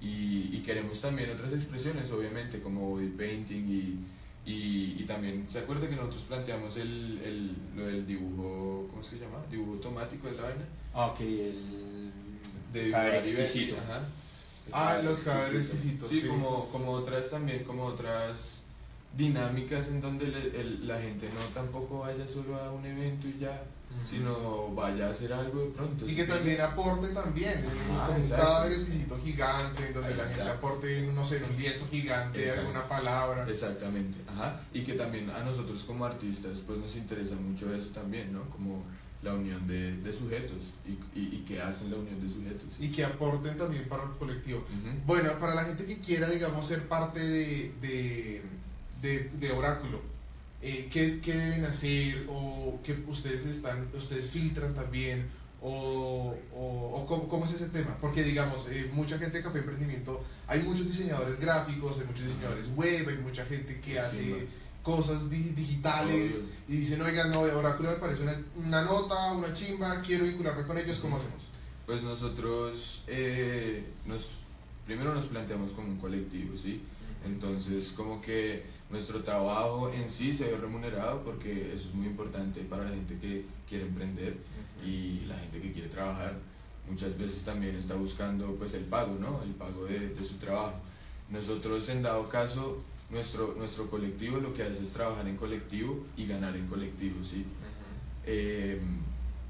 y, 0.00 0.48
y 0.56 0.62
queremos 0.64 1.00
también 1.00 1.30
otras 1.30 1.52
expresiones, 1.52 2.10
obviamente, 2.10 2.60
como 2.60 2.90
body 2.90 3.08
painting 3.10 3.68
y, 3.68 3.98
Y, 4.46 4.94
y 5.02 5.04
también, 5.06 5.48
¿se 5.48 5.58
acuerda 5.58 5.88
que 5.88 5.96
nosotros 5.96 6.22
planteamos 6.22 6.76
el, 6.76 7.20
el, 7.24 7.56
lo 7.74 7.86
del 7.86 8.06
dibujo, 8.06 8.86
¿cómo 8.90 9.02
se 9.02 9.18
llama? 9.18 9.38
Dibujo 9.50 9.72
automático 9.72 10.28
de 10.28 10.36
la 10.36 10.42
vaina. 10.42 10.64
Ah, 10.94 11.06
ok, 11.06 11.20
el... 11.20 12.10
De 12.72 12.90
ver- 12.90 13.14
exquisito. 13.26 13.76
Ajá. 13.76 14.02
Ah, 14.72 15.00
los 15.02 15.20
cadáveres 15.20 15.66
exquisitos, 15.66 16.08
Sí, 16.08 16.20
sí. 16.20 16.26
Como, 16.28 16.68
como 16.70 16.92
otras 16.92 17.28
también, 17.30 17.64
como 17.64 17.84
otras 17.84 18.62
dinámicas 19.16 19.88
en 19.88 20.00
donde 20.00 20.26
le- 20.28 20.60
el- 20.60 20.86
la 20.86 21.00
gente 21.00 21.28
no 21.32 21.40
tampoco 21.54 22.00
vaya 22.00 22.26
solo 22.28 22.56
a 22.60 22.70
un 22.72 22.84
evento 22.84 23.26
y 23.28 23.38
ya, 23.38 23.62
Ujú. 23.90 24.06
sino 24.08 24.74
vaya 24.74 25.06
a 25.06 25.10
hacer 25.10 25.32
algo 25.32 25.60
de 25.62 25.70
pronto. 25.70 26.04
Y 26.06 26.10
¿sí 26.10 26.16
que 26.16 26.24
también 26.24 26.60
aporte 26.60 27.08
también, 27.08 27.64
Ah, 27.90 28.04
como 28.06 28.18
un 28.18 28.22
exacto. 28.22 28.44
cadáver 28.44 28.72
exquisito 28.72 29.18
gigante, 29.18 29.92
donde 29.92 30.14
la 30.14 30.24
gente 30.24 30.40
Exacto. 30.42 30.66
aporte, 30.66 31.02
no 31.14 31.24
sé, 31.24 31.42
un 31.42 31.56
lienzo 31.56 31.86
gigante, 31.90 32.40
Exacto. 32.42 32.60
alguna 32.62 32.88
palabra. 32.88 33.46
Exactamente, 33.48 34.18
ajá. 34.28 34.60
Y 34.74 34.82
que 34.84 34.92
también 34.94 35.30
a 35.30 35.40
nosotros 35.44 35.82
como 35.84 36.04
artistas 36.04 36.58
pues 36.66 36.78
nos 36.78 36.94
interesa 36.96 37.36
mucho 37.36 37.72
eso 37.74 37.88
también, 37.90 38.32
¿no? 38.32 38.42
Como 38.50 38.84
la 39.22 39.32
unión 39.34 39.66
de, 39.66 39.96
de 39.96 40.12
sujetos 40.12 40.58
y, 40.86 40.90
y, 41.18 41.36
y 41.36 41.44
que 41.48 41.60
hacen 41.60 41.90
la 41.90 41.96
unión 41.96 42.20
de 42.20 42.28
sujetos. 42.28 42.68
Y 42.78 42.90
que 42.92 43.02
aporten 43.04 43.56
también 43.56 43.88
para 43.88 44.04
el 44.04 44.10
colectivo. 44.18 44.58
Ujú. 44.58 44.94
Bueno, 45.06 45.32
para 45.40 45.54
la 45.54 45.64
gente 45.64 45.86
que 45.86 45.98
quiera, 46.00 46.28
digamos, 46.28 46.66
ser 46.66 46.86
parte 46.86 47.18
de, 47.20 47.72
de, 47.80 48.42
de, 49.02 49.30
de 49.38 49.52
Oráculo, 49.52 50.00
eh, 50.62 50.88
¿qué, 50.90 51.20
qué 51.20 51.34
deben 51.34 51.64
hacer? 51.66 52.26
¿O 52.28 52.80
qué 52.82 53.04
ustedes, 53.08 53.46
están, 53.46 53.88
ustedes 53.94 54.30
filtran 54.30 54.74
también? 54.74 55.28
¿O, 55.60 56.34
o, 56.54 56.60
o 56.94 57.06
cómo, 57.06 57.28
cómo 57.28 57.44
es 57.44 57.52
ese 57.52 57.68
tema? 57.70 57.96
Porque, 58.00 58.22
digamos, 58.22 58.66
eh, 58.70 58.90
mucha 58.92 59.18
gente 59.18 59.38
de 59.38 59.42
Café 59.42 59.58
Emprendimiento, 59.58 60.22
hay 60.46 60.62
muchos 60.62 60.86
diseñadores 60.86 61.38
gráficos, 61.40 61.98
hay 61.98 62.06
muchos 62.06 62.26
diseñadores 62.26 62.66
web, 62.76 63.08
hay 63.08 63.16
mucha 63.18 63.44
gente 63.46 63.80
que 63.80 63.92
Sí, 63.92 63.98
hace 63.98 64.26
¿no? 64.26 64.36
cosas 64.82 65.28
di- 65.30 65.50
digitales 65.50 66.42
y 66.68 66.76
dicen, 66.76 67.00
oiga, 67.02 67.26
no, 67.28 67.40
Oráculo 67.40 67.90
me 67.90 67.96
parece 67.96 68.22
una, 68.22 68.36
una 68.54 68.82
nota, 68.82 69.32
una 69.32 69.52
chimba, 69.52 70.00
quiero 70.02 70.24
vincularme 70.26 70.64
con 70.66 70.78
ellos, 70.78 70.98
¿cómo 70.98 71.16
hacemos? 71.16 71.48
Pues 71.86 72.02
nosotros 72.02 73.02
eh, 73.06 73.84
nos, 74.04 74.28
primero 74.84 75.14
nos 75.14 75.24
planteamos 75.24 75.72
como 75.72 75.88
un 75.88 75.98
colectivo, 75.98 76.56
¿sí? 76.56 76.82
Entonces 77.24 77.92
como 77.96 78.20
que 78.20 78.64
nuestro 78.90 79.22
trabajo 79.22 79.90
en 79.90 80.08
sí 80.08 80.32
se 80.32 80.50
ve 80.50 80.56
remunerado 80.56 81.22
porque 81.22 81.72
eso 81.74 81.88
es 81.88 81.94
muy 81.94 82.06
importante 82.06 82.60
para 82.62 82.84
la 82.84 82.90
gente 82.90 83.18
que 83.18 83.44
quiere 83.68 83.86
emprender 83.86 84.36
y 84.84 85.20
la 85.26 85.36
gente 85.38 85.60
que 85.60 85.72
quiere 85.72 85.88
trabajar 85.88 86.34
muchas 86.88 87.18
veces 87.18 87.42
también 87.44 87.74
está 87.76 87.94
buscando 87.94 88.54
pues 88.54 88.74
el 88.74 88.84
pago, 88.84 89.16
¿no? 89.18 89.42
El 89.42 89.50
pago 89.50 89.84
de, 89.86 90.10
de 90.10 90.24
su 90.24 90.34
trabajo. 90.34 90.74
Nosotros 91.30 91.88
en 91.88 92.02
dado 92.02 92.28
caso, 92.28 92.82
nuestro, 93.10 93.54
nuestro 93.56 93.90
colectivo 93.90 94.38
lo 94.38 94.52
que 94.54 94.62
hace 94.62 94.82
es 94.82 94.92
trabajar 94.92 95.26
en 95.26 95.36
colectivo 95.36 96.04
y 96.16 96.26
ganar 96.26 96.56
en 96.56 96.66
colectivo, 96.68 97.22
¿sí? 97.24 97.44
Eh, 98.24 98.80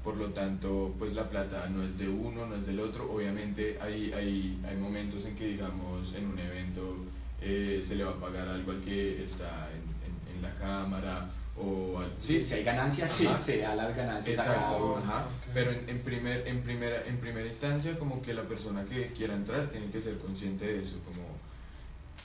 por 0.03 0.15
lo 0.15 0.29
tanto, 0.29 0.95
pues 0.97 1.13
la 1.13 1.29
plata 1.29 1.67
no 1.69 1.83
es 1.83 1.97
de 1.97 2.07
uno, 2.07 2.45
no 2.45 2.55
es 2.55 2.65
del 2.65 2.79
otro. 2.79 3.11
Obviamente 3.11 3.77
hay, 3.81 4.13
hay, 4.13 4.59
hay 4.65 4.77
momentos 4.77 5.25
en 5.25 5.35
que, 5.35 5.47
digamos, 5.47 6.13
en 6.13 6.27
un 6.27 6.39
evento 6.39 6.97
eh, 7.41 7.83
se 7.87 7.95
le 7.95 8.03
va 8.03 8.11
a 8.11 8.19
pagar 8.19 8.47
algo 8.47 8.71
al 8.71 8.81
que 8.81 9.23
está 9.23 9.69
en, 9.71 9.81
en- 10.05 10.35
en 10.35 10.41
la 10.41 10.53
cámara 10.55 11.29
o 11.55 11.99
al... 11.99 12.11
Sí, 12.19 12.43
si 12.45 12.53
hay 12.55 12.63
ganancias, 12.63 13.11
sí, 13.11 13.27
se 13.43 13.57
da 13.59 13.75
las 13.75 13.95
ganancias 13.95 14.37
Exacto, 14.39 14.97
ajá. 14.97 15.27
Pero 15.53 15.71
en, 15.71 15.89
en 15.89 15.99
primer, 15.99 16.47
en, 16.47 16.61
primera, 16.61 17.03
en 17.05 17.17
primera 17.17 17.47
instancia 17.47 17.97
como 17.97 18.21
que 18.21 18.33
la 18.33 18.43
persona 18.43 18.85
que 18.85 19.11
quiera 19.13 19.33
entrar 19.33 19.69
tiene 19.69 19.89
que 19.89 20.01
ser 20.01 20.17
consciente 20.19 20.65
de 20.65 20.83
eso, 20.83 20.99
como 21.05 21.23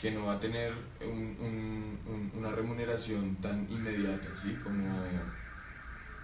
que 0.01 0.11
no 0.11 0.27
va 0.27 0.35
a 0.35 0.41
tener 0.41 0.73
un- 1.03 1.37
un- 1.41 1.99
un- 2.13 2.33
una 2.39 2.51
remuneración 2.51 3.37
tan 3.37 3.71
inmediata, 3.71 4.29
¿sí? 4.35 4.61
Como 4.63 5.07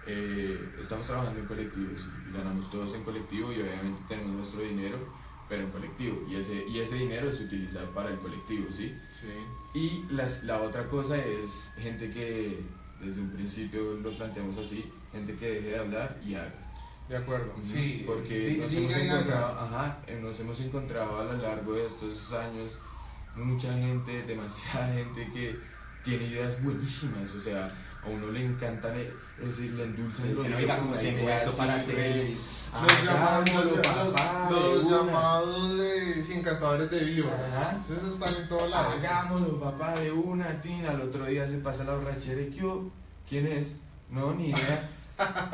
eh, 0.05 0.69
estamos 0.79 1.05
trabajando 1.07 1.39
en 1.39 1.45
colectivo, 1.45 1.95
¿sí? 1.95 2.11
y 2.27 2.31
ganamos 2.33 2.69
todos 2.69 2.93
en 2.95 3.03
colectivo 3.03 3.51
y 3.51 3.61
obviamente 3.61 4.01
tenemos 4.07 4.31
nuestro 4.33 4.61
dinero, 4.61 4.97
pero 5.49 5.63
en 5.63 5.71
colectivo, 5.71 6.23
y 6.29 6.35
ese, 6.35 6.65
y 6.67 6.79
ese 6.79 6.95
dinero 6.95 7.31
se 7.31 7.43
utiliza 7.43 7.81
para 7.95 8.09
el 8.09 8.19
colectivo, 8.19 8.71
¿sí? 8.71 8.95
Sí. 9.09 9.27
Y 9.73 10.13
las, 10.13 10.43
la 10.43 10.61
otra 10.61 10.85
cosa 10.85 11.17
es 11.17 11.73
gente 11.79 12.11
que 12.11 12.59
desde 13.01 13.19
un 13.19 13.31
principio 13.31 13.95
lo 13.95 14.15
planteamos 14.15 14.57
así, 14.57 14.85
gente 15.11 15.35
que 15.35 15.53
deje 15.53 15.69
de 15.69 15.79
hablar 15.79 16.21
y 16.23 16.35
haga. 16.35 16.53
De 17.09 17.17
acuerdo, 17.17 17.51
sí. 17.63 18.03
porque 18.05 18.57
nos, 18.61 18.71
hemos 18.71 18.95
encontrado, 18.95 19.59
ajá, 19.59 19.99
nos 20.21 20.39
hemos 20.39 20.59
encontrado 20.61 21.19
a 21.19 21.23
lo 21.23 21.37
largo 21.41 21.73
de 21.73 21.87
estos 21.87 22.31
años 22.33 22.77
mucha 23.35 23.73
gente, 23.73 24.21
demasiada 24.23 24.93
gente 24.93 25.27
que 25.33 25.57
tiene 26.03 26.25
ideas 26.25 26.61
buenísimas, 26.63 27.33
o 27.33 27.41
sea, 27.41 27.73
a 28.01 28.07
uno 28.07 28.31
le 28.31 28.45
encantan, 28.45 28.95
es 28.97 29.13
decir, 29.45 29.71
le 29.73 29.83
endulzan 29.83 30.27
el 30.27 30.37
oído 30.39 30.57
oiga, 30.57 30.77
como 30.79 30.95
tengo 30.95 31.29
esto 31.29 31.49
así, 31.49 31.57
para 31.57 31.75
hacer. 31.75 32.29
Los 32.29 33.03
llamados, 33.03 33.49
Hagámoslo, 33.49 33.75
los, 33.75 33.87
papá, 35.01 35.41
los- 35.41 35.77
de 35.77 36.35
encantadores 36.35 36.89
de 36.91 36.99
vivo. 37.03 37.29
Ajá. 37.29 37.77
Esos 37.89 38.13
están 38.13 38.33
en 38.41 38.47
todos 38.47 38.69
lados. 38.69 38.93
Hagámoslo, 38.97 39.59
papá, 39.59 39.99
de 39.99 40.11
una, 40.11 40.61
tina. 40.61 40.91
Al 40.91 41.01
otro 41.01 41.25
día 41.25 41.47
se 41.47 41.57
pasa 41.57 41.83
la 41.83 41.95
borrachera 41.95 42.41
y. 42.41 42.49
¿Quién 43.27 43.47
es? 43.47 43.75
No, 44.09 44.33
ni 44.33 44.49
idea. 44.49 44.89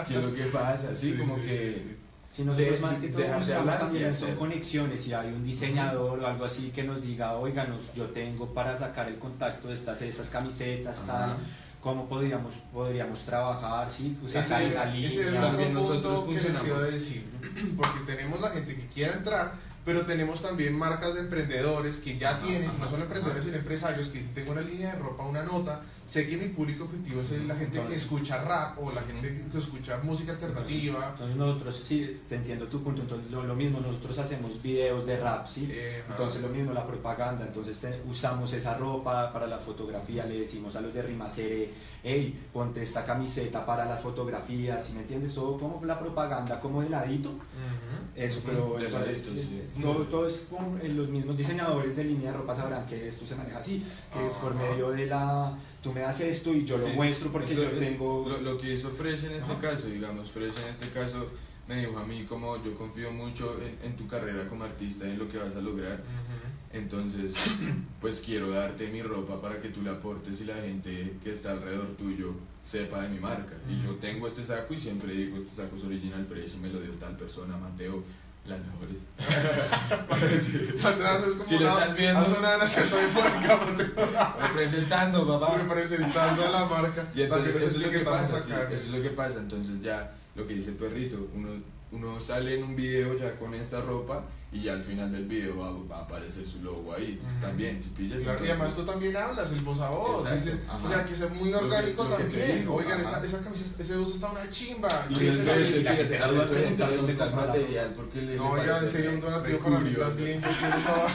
¿Qué 0.07 0.15
es 0.17 0.23
lo 0.23 0.33
que 0.33 0.43
pasa? 0.45 0.89
Así 0.91 1.11
Sí, 1.13 1.17
como 1.17 1.35
sí, 1.37 1.41
que... 1.41 1.73
sí, 1.75 1.81
sí. 1.89 1.97
Si 2.35 2.43
nosotros 2.43 2.69
de- 2.71 2.79
más 2.79 2.99
que 2.99 3.07
todo 3.07 3.21
dejar 3.21 3.45
de 3.45 3.53
buscamos 3.55 3.79
también 3.79 4.09
hacer. 4.09 4.27
son 4.29 4.35
conexiones, 4.37 5.01
si 5.01 5.13
hay 5.13 5.27
un 5.29 5.43
diseñador 5.43 6.19
o 6.19 6.27
algo 6.27 6.43
así 6.45 6.69
que 6.75 6.83
nos 6.83 7.01
diga, 7.01 7.33
oiganos, 7.37 7.79
yo 7.95 8.05
tengo 8.07 8.53
para 8.53 8.75
sacar 8.77 9.07
el 9.07 9.17
contacto 9.17 9.69
de 9.69 9.73
estas, 9.73 10.01
esas 10.01 10.29
camisetas, 10.29 11.05
tal, 11.07 11.37
cómo 11.85 12.09
podríamos, 12.09 12.51
podríamos 12.73 13.19
trabajar, 13.19 13.91
sí, 13.91 14.17
Ese 14.25 14.41
sacar 14.43 14.63
la 14.63 14.85
línea. 14.87 15.07
ese 15.07 15.21
era 15.21 15.49
el 15.49 15.53
otro 15.53 15.69
nosotros 15.69 16.19
punto 16.21 16.41
que 16.41 16.49
les 16.49 16.65
iba 16.65 16.77
a 16.79 16.81
decir. 16.81 17.29
Porque 17.77 17.99
tenemos 18.07 18.41
la 18.41 18.49
gente 18.49 18.75
que 18.75 18.87
quiera 18.87 19.13
entrar, 19.13 19.53
pero 19.85 20.03
tenemos 20.05 20.41
también 20.41 20.73
marcas 20.77 21.13
de 21.13 21.21
emprendedores 21.21 21.99
que 21.99 22.17
ya 22.17 22.39
tienen, 22.39 22.71
no 22.79 22.87
solo 22.89 23.03
emprendedores, 23.03 23.43
sino 23.43 23.55
empresarios 23.57 24.09
que 24.09 24.21
tengo 24.23 24.51
una 24.53 24.61
línea 24.61 24.93
de 24.93 24.99
ropa, 24.99 25.23
una 25.23 25.43
nota, 25.43 25.81
sé 26.07 26.27
que 26.27 26.37
mi 26.37 26.47
público 26.49 26.85
objetivo 26.85 27.21
es 27.21 27.31
la 27.45 27.55
gente 27.55 27.81
que 27.87 27.95
escucha 27.95 28.43
rap 28.43 28.79
o 28.79 28.91
la 28.91 29.01
gente 29.01 29.47
que 29.51 29.57
escucha 29.57 29.97
música 30.03 30.31
alternativa. 30.33 31.09
Entonces 31.11 31.37
nosotros, 31.37 31.83
sí, 31.85 32.15
te 32.27 32.35
entiendo 32.35 32.67
tu 32.67 32.81
punto, 32.83 33.01
entonces 33.03 33.29
lo, 33.31 33.43
lo 33.43 33.55
mismo, 33.55 33.79
nosotros 33.79 34.17
hacemos 34.17 34.61
videos 34.61 35.05
de 35.05 35.17
rap, 35.17 35.47
¿sí? 35.47 35.69
Ajá. 35.71 36.05
Entonces 36.13 36.41
lo 36.41 36.49
mismo, 36.49 36.73
la 36.73 36.85
propaganda, 36.87 37.45
entonces 37.45 37.79
te- 37.79 38.01
usamos 38.05 38.51
esa 38.53 38.75
ropa 38.75 39.31
para 39.31 39.45
la 39.45 39.59
fotografía, 39.59 40.25
le 40.25 40.39
decimos 40.39 40.75
a 40.75 40.81
los 40.81 40.93
de 40.93 41.01
Rimacere, 41.03 41.69
hey, 42.03 42.47
ponte 42.51 42.81
esta 42.81 43.05
camiseta 43.05 43.65
para 43.65 43.85
las 43.85 44.01
fotografías, 44.01 44.85
¿sí 44.85 44.93
me 44.93 45.01
entiendes? 45.01 45.35
Todo 45.35 45.59
como 45.59 45.83
la 45.85 45.99
propaganda, 45.99 46.59
como 46.59 46.81
de 46.81 46.89
ladito, 46.89 47.29
Ujú. 47.29 48.05
eso, 48.15 48.41
pero 48.45 48.79
entonces 48.79 49.27
ladito, 49.27 49.31
sí. 49.31 49.61
Eh, 49.77 49.81
todo, 49.81 50.03
todo 50.05 50.27
es 50.29 50.47
con 50.49 50.79
eh, 50.81 50.89
los 50.89 51.09
mismos 51.09 51.37
diseñadores 51.37 51.95
de 51.95 52.03
línea 52.03 52.31
de 52.31 52.37
ropa 52.37 52.55
sabrán 52.55 52.85
que 52.85 53.07
esto 53.07 53.25
se 53.25 53.35
maneja 53.35 53.59
así, 53.59 53.83
que 54.13 54.25
es 54.25 54.33
por 54.33 54.53
Ajá. 54.53 54.61
medio 54.63 54.91
de 54.91 55.05
la, 55.07 55.57
tú 55.81 55.91
me 55.93 56.01
das 56.01 56.19
esto 56.21 56.53
y 56.53 56.65
yo 56.65 56.77
lo 56.77 56.87
Sí. 56.87 56.93
muestro 56.93 57.31
porque 57.31 57.53
Esto 57.53 57.71
yo 57.71 57.77
tengo... 57.77 58.25
Lo, 58.29 58.41
lo 58.41 58.57
que 58.57 58.73
hizo 58.73 58.89
Fresh 58.91 59.25
en 59.25 59.31
este 59.33 59.51
Ajá. 59.51 59.59
caso, 59.61 59.87
digamos, 59.87 60.31
Fresh 60.31 60.57
en 60.59 60.69
este 60.69 60.87
caso 60.89 61.27
me 61.67 61.79
dijo 61.79 61.97
a 61.97 62.05
mí 62.05 62.25
como 62.25 62.63
yo 62.63 62.75
confío 62.77 63.11
mucho 63.11 63.57
en, 63.61 63.89
en 63.91 63.97
tu 63.97 64.07
carrera 64.07 64.47
como 64.47 64.63
artista, 64.65 65.05
en 65.05 65.17
lo 65.17 65.27
que 65.27 65.37
vas 65.39 65.55
a 65.55 65.61
lograr. 65.61 65.93
Ujú. 65.99 66.77
Entonces, 66.77 67.33
pues 68.01 68.21
quiero 68.23 68.49
darte 68.51 68.87
mi 68.89 69.01
ropa 69.01 69.41
para 69.41 69.61
que 69.61 69.69
tú 69.69 69.81
la 69.81 69.91
aportes 69.93 70.41
y 70.41 70.45
la 70.45 70.55
gente 70.55 71.13
que 71.23 71.31
está 71.31 71.51
alrededor 71.51 71.87
tuyo 71.97 72.33
sepa 72.63 73.01
de 73.03 73.09
mi 73.09 73.19
marca. 73.19 73.55
Y 73.69 73.79
yo 73.79 73.91
tengo 73.95 74.27
este 74.27 74.43
saco 74.43 74.73
y 74.73 74.77
siempre 74.79 75.13
digo, 75.13 75.37
este 75.37 75.55
saco 75.55 75.75
es 75.75 75.83
original 75.83 76.25
Fresh 76.25 76.55
y 76.55 76.57
me 76.57 76.69
lo 76.69 76.79
dio 76.81 76.91
tal 76.93 77.15
persona, 77.15 77.57
Mateo, 77.57 78.03
las 78.47 78.59
mejores. 78.59 78.97
Si 81.45 81.57
lo 81.57 81.71
una- 81.71 81.81
estás 81.83 81.95
viendo. 81.97 82.19
hace 82.19 82.39
una 82.39 82.57
nación 82.57 82.89
también 82.89 83.11
por 83.11 83.25
acá, 83.25 84.37
Representando, 84.47 85.39
papá. 85.39 85.57
representando 85.57 86.45
a 86.45 86.49
la 86.49 86.65
marca. 86.65 87.05
Y 87.15 87.21
entonces 87.23 87.55
eso 87.55 87.67
es 87.67 87.77
lo 87.77 87.89
que 87.91 87.99
pasa, 87.99 88.41
sí, 88.45 88.51
eso 88.71 88.75
es 88.75 88.89
lo 88.91 89.01
que 89.01 89.09
pasa, 89.09 89.39
entonces 89.39 89.81
ya 89.81 90.13
lo 90.35 90.45
que 90.47 90.53
dice 90.53 90.71
el 90.71 90.75
perrito, 90.75 91.27
uno, 91.33 91.49
uno 91.91 92.19
sale 92.19 92.57
en 92.57 92.63
un 92.63 92.75
video 92.75 93.17
ya 93.17 93.35
con 93.37 93.53
esta 93.53 93.81
ropa 93.81 94.23
y 94.55 94.61
ya 94.63 94.73
al 94.73 94.83
final 94.83 95.11
del 95.11 95.25
video 95.25 95.57
va, 95.59 95.71
va 95.91 95.97
a 96.01 96.03
aparecer 96.05 96.47
su 96.47 96.61
logo 96.63 96.93
ahí 96.93 97.19
Ujú. 97.21 97.41
también, 97.41 97.83
si 97.83 97.89
pillas. 97.89 98.21
Claro, 98.23 98.39
y 98.39 98.49
entonces- 98.49 98.51
además 98.59 98.75
tú 98.75 98.83
también 98.85 99.17
hablas, 99.17 99.51
el 99.51 99.59
voz 99.61 99.79
a 99.81 99.89
voz. 99.89 100.31
Dices, 100.33 100.59
o 100.83 100.87
sea, 100.87 101.05
que 101.05 101.13
es 101.13 101.29
muy 101.31 101.53
orgánico 101.53 102.03
lo 102.05 102.15
que 102.17 102.23
también. 102.23 102.59
digo, 102.59 102.75
Oigan, 102.75 103.01
esta, 103.01 103.23
esa 103.25 103.39
camisa, 103.41 103.65
ese 103.77 103.97
uso 103.97 104.13
está 104.15 104.31
una 104.31 104.49
chimba. 104.51 104.87
Y 105.09 105.13
¿Qué 105.15 105.23
les 105.25 105.35
es 105.39 105.47
el- 105.47 105.81
y 105.81 105.83
que 105.83 106.03
te 106.05 106.17
da 106.17 106.27
gente 106.47 106.87
le 106.87 106.97
gusta 106.97 107.29
material 107.31 107.93
porque 107.95 108.21
le, 108.21 108.35
No, 108.37 108.51
oiga, 108.51 108.79
en 108.79 108.89
serio, 108.89 109.11
un 109.13 109.19
donativo 109.21 109.59
para 109.59 109.79
mí 109.79 109.93
también. 109.93 110.41
Yo 110.41 110.47
quiero 110.59 110.77
esa. 110.77 111.07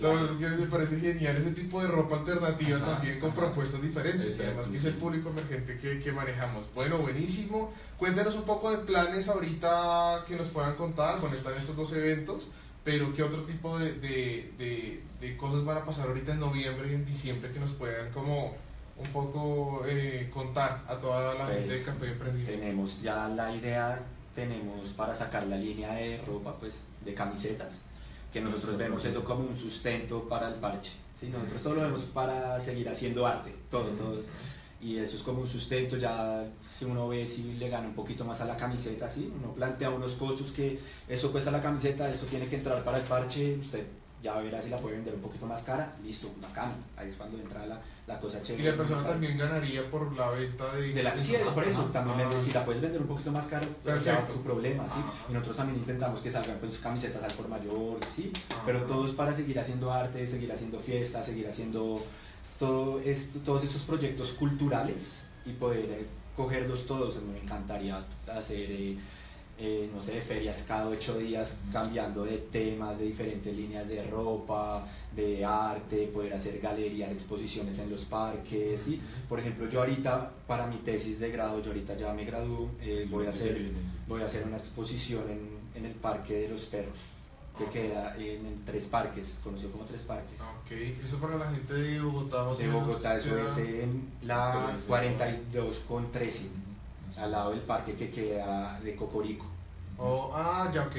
Lo 0.00 0.38
que 0.38 0.48
me 0.48 0.66
parece 0.66 1.00
genial 1.00 1.36
ese 1.36 1.50
tipo 1.52 1.80
de 1.82 1.88
ropa 1.88 2.16
alternativa 2.18 2.76
Ajá, 2.76 2.94
también 2.96 3.18
con 3.20 3.30
ajá. 3.30 3.40
propuestas 3.40 3.82
diferentes. 3.82 4.38
Además 4.40 4.68
que 4.68 4.76
es 4.76 4.84
el 4.84 4.94
público 4.94 5.30
emergente 5.30 5.78
que, 5.78 6.00
que 6.00 6.12
manejamos. 6.12 6.64
Bueno, 6.74 6.98
buenísimo. 6.98 7.72
Cuéntanos 7.98 8.34
un 8.36 8.44
poco 8.44 8.70
de 8.70 8.78
planes 8.78 9.28
ahorita 9.28 10.24
que 10.28 10.36
nos 10.36 10.48
puedan 10.48 10.76
contar. 10.76 11.20
Bueno, 11.20 11.34
están 11.36 11.54
estos 11.56 11.76
dos 11.76 11.92
eventos, 11.92 12.46
pero 12.84 13.12
¿qué 13.12 13.22
otro 13.22 13.42
tipo 13.42 13.78
de, 13.78 13.94
de, 13.94 14.52
de, 14.56 15.02
de 15.20 15.36
cosas 15.36 15.64
van 15.64 15.78
a 15.78 15.84
pasar 15.84 16.06
ahorita 16.08 16.32
en 16.32 16.40
noviembre 16.40 16.90
y 16.90 16.94
en 16.94 17.04
diciembre 17.04 17.50
que 17.50 17.58
nos 17.60 17.72
puedan 17.72 18.10
como 18.12 18.56
un 18.96 19.12
poco 19.12 19.82
eh, 19.86 20.28
contar 20.32 20.84
a 20.88 20.96
toda 20.96 21.34
la 21.34 21.46
gente 21.46 21.60
de 21.60 21.66
Pues, 21.68 21.82
Café 21.84 22.06
Emprendimiento? 22.08 22.52
Tenemos 22.60 23.02
ya 23.02 23.28
la 23.28 23.54
idea, 23.54 24.00
tenemos 24.34 24.90
para 24.90 25.14
sacar 25.16 25.46
la 25.46 25.56
línea 25.56 25.92
de 25.92 26.20
ropa, 26.26 26.54
pues 26.58 26.74
de 27.04 27.14
camisetas, 27.14 27.80
que 28.32 28.40
nosotros 28.40 28.76
vemos 28.76 29.04
eso 29.04 29.24
como 29.24 29.48
un 29.48 29.56
sustento 29.56 30.28
para 30.28 30.48
el 30.48 30.54
parche. 30.54 30.92
¿sí? 31.18 31.28
Nosotros 31.28 31.62
todo 31.62 31.74
lo 31.74 31.82
vemos 31.82 32.02
para 32.04 32.60
seguir 32.60 32.88
haciendo 32.88 33.26
arte, 33.26 33.54
todo, 33.70 33.88
todo. 33.90 34.22
Y 34.80 34.96
eso 34.96 35.16
es 35.16 35.22
como 35.22 35.40
un 35.40 35.48
sustento, 35.48 35.96
ya 35.96 36.48
si 36.68 36.84
uno 36.84 37.08
ve 37.08 37.26
si 37.26 37.54
le 37.54 37.68
gana 37.68 37.88
un 37.88 37.94
poquito 37.94 38.24
más 38.24 38.40
a 38.40 38.44
la 38.44 38.56
camiseta, 38.56 39.10
¿sí? 39.10 39.32
uno 39.34 39.52
plantea 39.52 39.90
unos 39.90 40.12
costos 40.12 40.52
que 40.52 40.78
eso 41.08 41.32
cuesta 41.32 41.50
la 41.50 41.60
camiseta, 41.60 42.08
eso 42.08 42.26
tiene 42.26 42.46
que 42.46 42.56
entrar 42.56 42.84
para 42.84 42.98
el 42.98 43.04
parche, 43.04 43.56
usted 43.56 43.86
ya 44.22 44.34
verá 44.38 44.60
si 44.62 44.68
la 44.70 44.78
puede 44.78 44.96
vender 44.96 45.14
un 45.14 45.20
poquito 45.20 45.46
más 45.46 45.62
cara, 45.62 45.94
listo, 46.04 46.28
bacán, 46.42 46.74
ahí 46.96 47.08
es 47.08 47.16
cuando 47.16 47.38
entra 47.38 47.64
la, 47.66 47.80
la 48.06 48.18
cosa 48.18 48.38
Y 48.38 48.42
chévere. 48.42 48.70
la 48.72 48.76
persona 48.76 49.04
también 49.06 49.38
ganaría 49.38 49.88
por 49.90 50.12
la 50.16 50.30
venta 50.30 50.74
de... 50.74 50.92
De 50.92 51.02
la, 51.02 51.22
sí, 51.22 51.34
por 51.54 51.62
eso, 51.64 51.80
Ajá. 51.82 51.92
también 51.92 52.28
Ah, 52.28 52.42
si 52.42 52.50
la 52.52 52.64
puedes 52.64 52.82
vender 52.82 53.00
un 53.00 53.06
poquito 53.06 53.30
más 53.30 53.46
caro, 53.46 53.66
pues 53.84 54.04
ya 54.04 54.26
tu 54.26 54.42
problema, 54.42 54.84
¿sí? 54.86 54.98
Ajá. 54.98 55.12
Y 55.28 55.32
nosotros 55.34 55.56
también 55.56 55.78
intentamos 55.78 56.20
que 56.20 56.32
salgan 56.32 56.58
pues 56.58 56.78
camisetas 56.78 57.22
al 57.22 57.32
por 57.32 57.48
mayor, 57.48 57.98
¿sí? 58.16 58.32
Ajá. 58.50 58.62
Pero 58.66 58.82
todo 58.82 59.06
es 59.06 59.14
para 59.14 59.32
seguir 59.32 59.58
haciendo 59.60 59.92
arte, 59.92 60.26
seguir 60.26 60.52
haciendo 60.52 60.80
fiestas, 60.80 61.24
seguir 61.26 61.46
haciendo 61.46 62.02
todo 62.58 62.98
esto, 63.00 63.38
todos 63.40 63.62
estos 63.62 63.82
proyectos 63.82 64.32
culturales 64.32 65.26
y 65.46 65.52
poder 65.52 65.84
eh, 65.90 66.06
cogerlos 66.36 66.86
todos. 66.86 67.22
Me 67.22 67.38
encantaría 67.38 68.02
hacer, 68.36 68.70
eh, 68.70 68.98
eh, 69.60 69.90
no 69.92 70.00
sé, 70.00 70.20
ferias 70.22 70.64
cada 70.68 70.88
ocho 70.88 71.18
días 71.18 71.56
cambiando 71.72 72.24
de 72.24 72.38
temas, 72.38 72.98
de 72.98 73.06
diferentes 73.06 73.54
líneas 73.54 73.88
de 73.88 74.04
ropa, 74.04 74.86
de 75.16 75.44
arte, 75.44 76.06
poder 76.14 76.34
hacer 76.34 76.60
galerías, 76.60 77.10
exposiciones 77.10 77.78
en 77.80 77.90
los 77.90 78.04
parques, 78.04 78.82
¿sí? 78.82 79.00
Por 79.28 79.40
ejemplo, 79.40 79.68
yo 79.68 79.80
ahorita, 79.80 80.30
para 80.46 80.66
mi 80.66 80.76
tesis 80.76 81.18
de 81.18 81.30
grado, 81.32 81.60
yo 81.60 81.68
ahorita 81.68 81.96
ya 81.96 82.12
me 82.12 82.24
gradúo, 82.24 82.70
eh, 82.80 83.06
voy, 83.10 83.26
a 83.26 83.30
hacer, 83.30 83.70
voy 84.06 84.22
a 84.22 84.26
hacer 84.26 84.46
una 84.46 84.58
exposición 84.58 85.24
en, 85.28 85.48
en 85.74 85.86
el 85.86 85.94
Parque 85.94 86.34
de 86.34 86.48
los 86.48 86.62
Perros, 86.66 86.98
que 87.56 87.64
Ok. 87.64 87.72
queda 87.72 88.16
en, 88.16 88.46
en 88.46 88.64
Tres 88.64 88.84
Parques, 88.84 89.38
conocido 89.42 89.72
como 89.72 89.84
Tres 89.86 90.02
Parques. 90.02 90.38
Ok, 90.40 90.70
eso 91.04 91.18
para 91.18 91.36
la 91.36 91.50
gente 91.50 91.74
de 91.74 92.00
Bogotá. 92.00 92.54
De 92.54 92.68
Bogotá, 92.68 93.18
eso 93.18 93.36
es 93.36 93.58
en 93.58 94.08
la 94.22 94.68
13, 94.70 94.86
42 94.86 95.78
con 95.88 96.12
13, 96.12 96.42
al 97.16 97.30
lado 97.32 97.50
del 97.50 97.60
parque 97.60 97.94
que 97.94 98.10
queda 98.10 98.78
de 98.80 98.94
Cocorico. 98.96 99.46
Oh, 99.98 100.30
ah, 100.34 100.70
ya, 100.72 100.82
ok. 100.82 100.96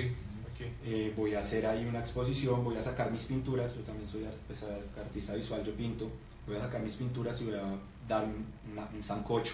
Eh, 0.84 1.13
voy 1.15 1.36
a 1.36 1.39
hacer 1.39 1.65
ahí 1.65 1.86
una 1.86 2.00
exposición, 2.00 2.65
voy 2.65 2.76
a 2.76 2.84
sacar 2.84 3.10
mis 3.12 3.24
pinturas, 3.24 3.74
yo 3.76 3.82
también 3.84 4.10
soy 4.10 4.26
pues, 4.45 4.62
ar- 4.63 5.02
artista 5.06 5.34
visual, 5.34 5.63
yo 5.63 5.74
pinto, 5.74 6.10
voy 6.45 6.58
a 6.58 6.60
sacar 6.62 6.82
mis 6.82 6.95
pinturas 6.95 7.39
y 7.39 7.45
voy 7.45 7.54
a 7.56 7.63
dar 8.10 8.26
un, 8.26 8.45
una- 8.74 8.89
un 8.93 9.02
sancocho, 9.02 9.54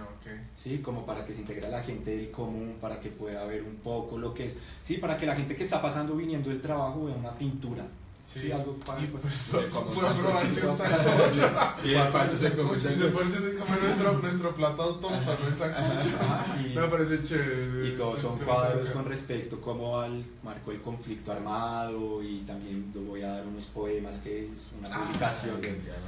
Ok. 0.00 0.30
¿sí? 0.56 0.78
Como 0.78 1.04
para 1.04 1.26
que 1.26 1.34
se 1.34 1.40
integre 1.42 1.68
la 1.68 1.82
gente 1.82 2.16
del 2.16 2.30
común, 2.30 2.78
para 2.80 2.98
que 2.98 3.10
pueda 3.10 3.44
ver 3.44 3.62
un 3.62 3.76
poco 3.76 4.16
lo 4.16 4.32
que 4.32 4.46
es, 4.46 4.54
sí, 4.84 4.96
para 4.96 5.18
que 5.18 5.26
la 5.26 5.36
gente 5.36 5.54
que 5.54 5.64
está 5.64 5.82
pasando 5.82 6.14
viniendo 6.16 6.48
del 6.48 6.62
trabajo 6.62 7.04
vea 7.04 7.14
una 7.14 7.32
pintura, 7.32 7.84
sí, 8.24 8.52
algo 8.52 8.74
para... 8.76 9.00
Y 9.02 9.06
pues, 9.06 9.24
como 9.72 9.90
fue 9.90 10.08
a 10.08 10.10
un 10.12 10.18
probarse 10.18 10.66
un 10.66 10.76
sancocho. 10.76 11.50
Y 11.84 11.94
paso 12.12 12.36
se 12.36 12.52
come 12.52 13.80
nuestro, 13.82 14.12
nuestro 14.18 14.54
plato 14.54 14.82
autómata, 14.82 15.38
¿no? 15.40 15.48
El 15.48 15.56
sancocho. 15.56 16.08
Me 16.74 16.86
parece 16.88 17.22
chévere. 17.22 17.88
Y 17.88 17.96
todos 17.96 18.20
son 18.20 18.38
cuadros 18.38 18.90
con 18.90 19.04
respecto 19.04 19.60
como 19.60 20.00
al 20.00 20.24
marco 20.42 20.70
del 20.70 20.80
conflicto 20.80 21.32
armado 21.32 22.22
y 22.22 22.38
también 22.40 22.92
voy 22.94 23.22
a 23.22 23.28
dar 23.28 23.46
unos 23.46 23.64
poemas 23.66 24.18
que 24.18 24.46
es 24.46 24.50
una 24.78 24.88
Ah, 24.94 25.06
publicación. 25.06 25.60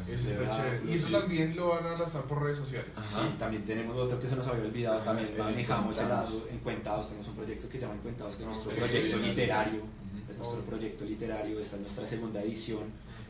Eso 0.09 0.29
está 0.29 0.51
chévere. 0.57 0.81
Y 0.91 0.95
eso 0.95 1.09
también 1.09 1.57
lo 1.57 1.69
van 1.71 1.87
a 1.87 1.99
lanzar 1.99 2.23
por 2.25 2.43
redes 2.43 2.59
sociales. 2.59 2.91
Sí, 3.05 3.21
también 3.39 3.65
tenemos 3.65 3.97
otro 3.97 4.19
que 4.19 4.29
se 4.29 4.37
nos 4.37 4.47
había 4.47 4.65
olvidado, 4.65 5.01
también 5.01 5.29
el 5.33 5.39
manejamos 5.39 5.99
el 5.99 6.09
lado 6.09 6.45
Encuentados, 6.51 7.09
tenemos 7.09 7.29
un 7.29 7.35
proyecto 7.37 7.69
que 7.69 7.79
llama 7.79 7.95
Encuentados, 7.95 8.37
que 8.37 8.43
es 8.43 8.49
nuestro 8.49 8.71
proyecto 8.73 9.17
literario. 9.19 9.83
Es 10.31 10.39
nuestro 10.39 10.61
proyecto 10.63 11.05
literario, 11.05 11.61
esta 11.61 11.77
es 11.77 11.83
nuestra 11.83 12.07
segunda 12.07 12.43
edición, 12.43 12.83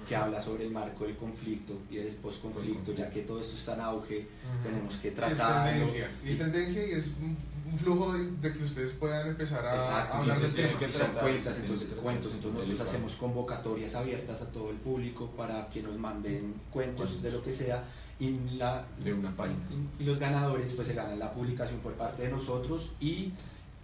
que 0.08 0.14
habla 0.16 0.40
sobre 0.40 0.64
el 0.64 0.70
marco 0.70 1.04
del 1.06 1.16
conflicto 1.16 1.74
y 1.90 1.96
del 1.96 2.08
postconflicto, 2.16 2.74
Postconflicto. 2.80 2.92
ya 3.02 3.10
que 3.10 3.22
todo 3.22 3.40
esto 3.40 3.56
está 3.56 3.74
en 3.74 3.80
auge, 3.80 4.26
tenemos 4.62 4.96
que 4.96 5.02
Sí, 5.02 5.08
es 5.08 5.14
tratarlo. 5.14 5.70
tendencia. 5.72 6.10
Y 6.24 6.28
es 6.28 6.38
tendencia 6.38 6.86
y 6.86 6.90
es 6.92 7.06
un, 7.22 7.54
flujo 7.78 8.12
de, 8.12 8.30
de 8.32 8.52
que 8.52 8.62
ustedes 8.62 8.92
puedan 8.92 9.28
empezar 9.28 9.64
a, 9.66 9.74
Exacto, 9.76 10.14
a 10.14 10.18
hablar 10.18 10.38
y 10.38 10.42
del 10.42 10.50
se 10.52 10.56
tema. 10.62 10.78
que 10.78 10.92
son 10.92 11.10
cuentas, 11.12 11.56
entonces 11.58 11.88
cuentos, 12.00 12.34
entonces 12.34 12.60
nosotros 12.68 12.88
hacemos 12.88 13.14
convocatorias 13.16 13.94
abiertas 13.94 14.42
a 14.42 14.52
todo 14.52 14.70
el 14.70 14.76
público 14.76 15.30
para 15.36 15.68
que 15.70 15.82
nos 15.82 15.96
manden 15.96 16.54
cuentos 16.70 17.20
de 17.22 17.30
lo 17.32 17.42
que 17.42 17.52
sea 17.54 17.84
y, 18.20 18.38
la, 18.58 18.84
De 19.02 19.12
una 19.14 19.34
página. 19.34 19.58
y, 19.98 20.02
y 20.02 20.06
los 20.06 20.18
ganadores 20.20 20.72
pues 20.74 20.86
se 20.86 20.94
ganan 20.94 21.18
la 21.18 21.32
publicación 21.32 21.80
por 21.80 21.94
parte 21.94 22.22
de 22.24 22.28
nosotros 22.30 22.90
y 23.00 23.32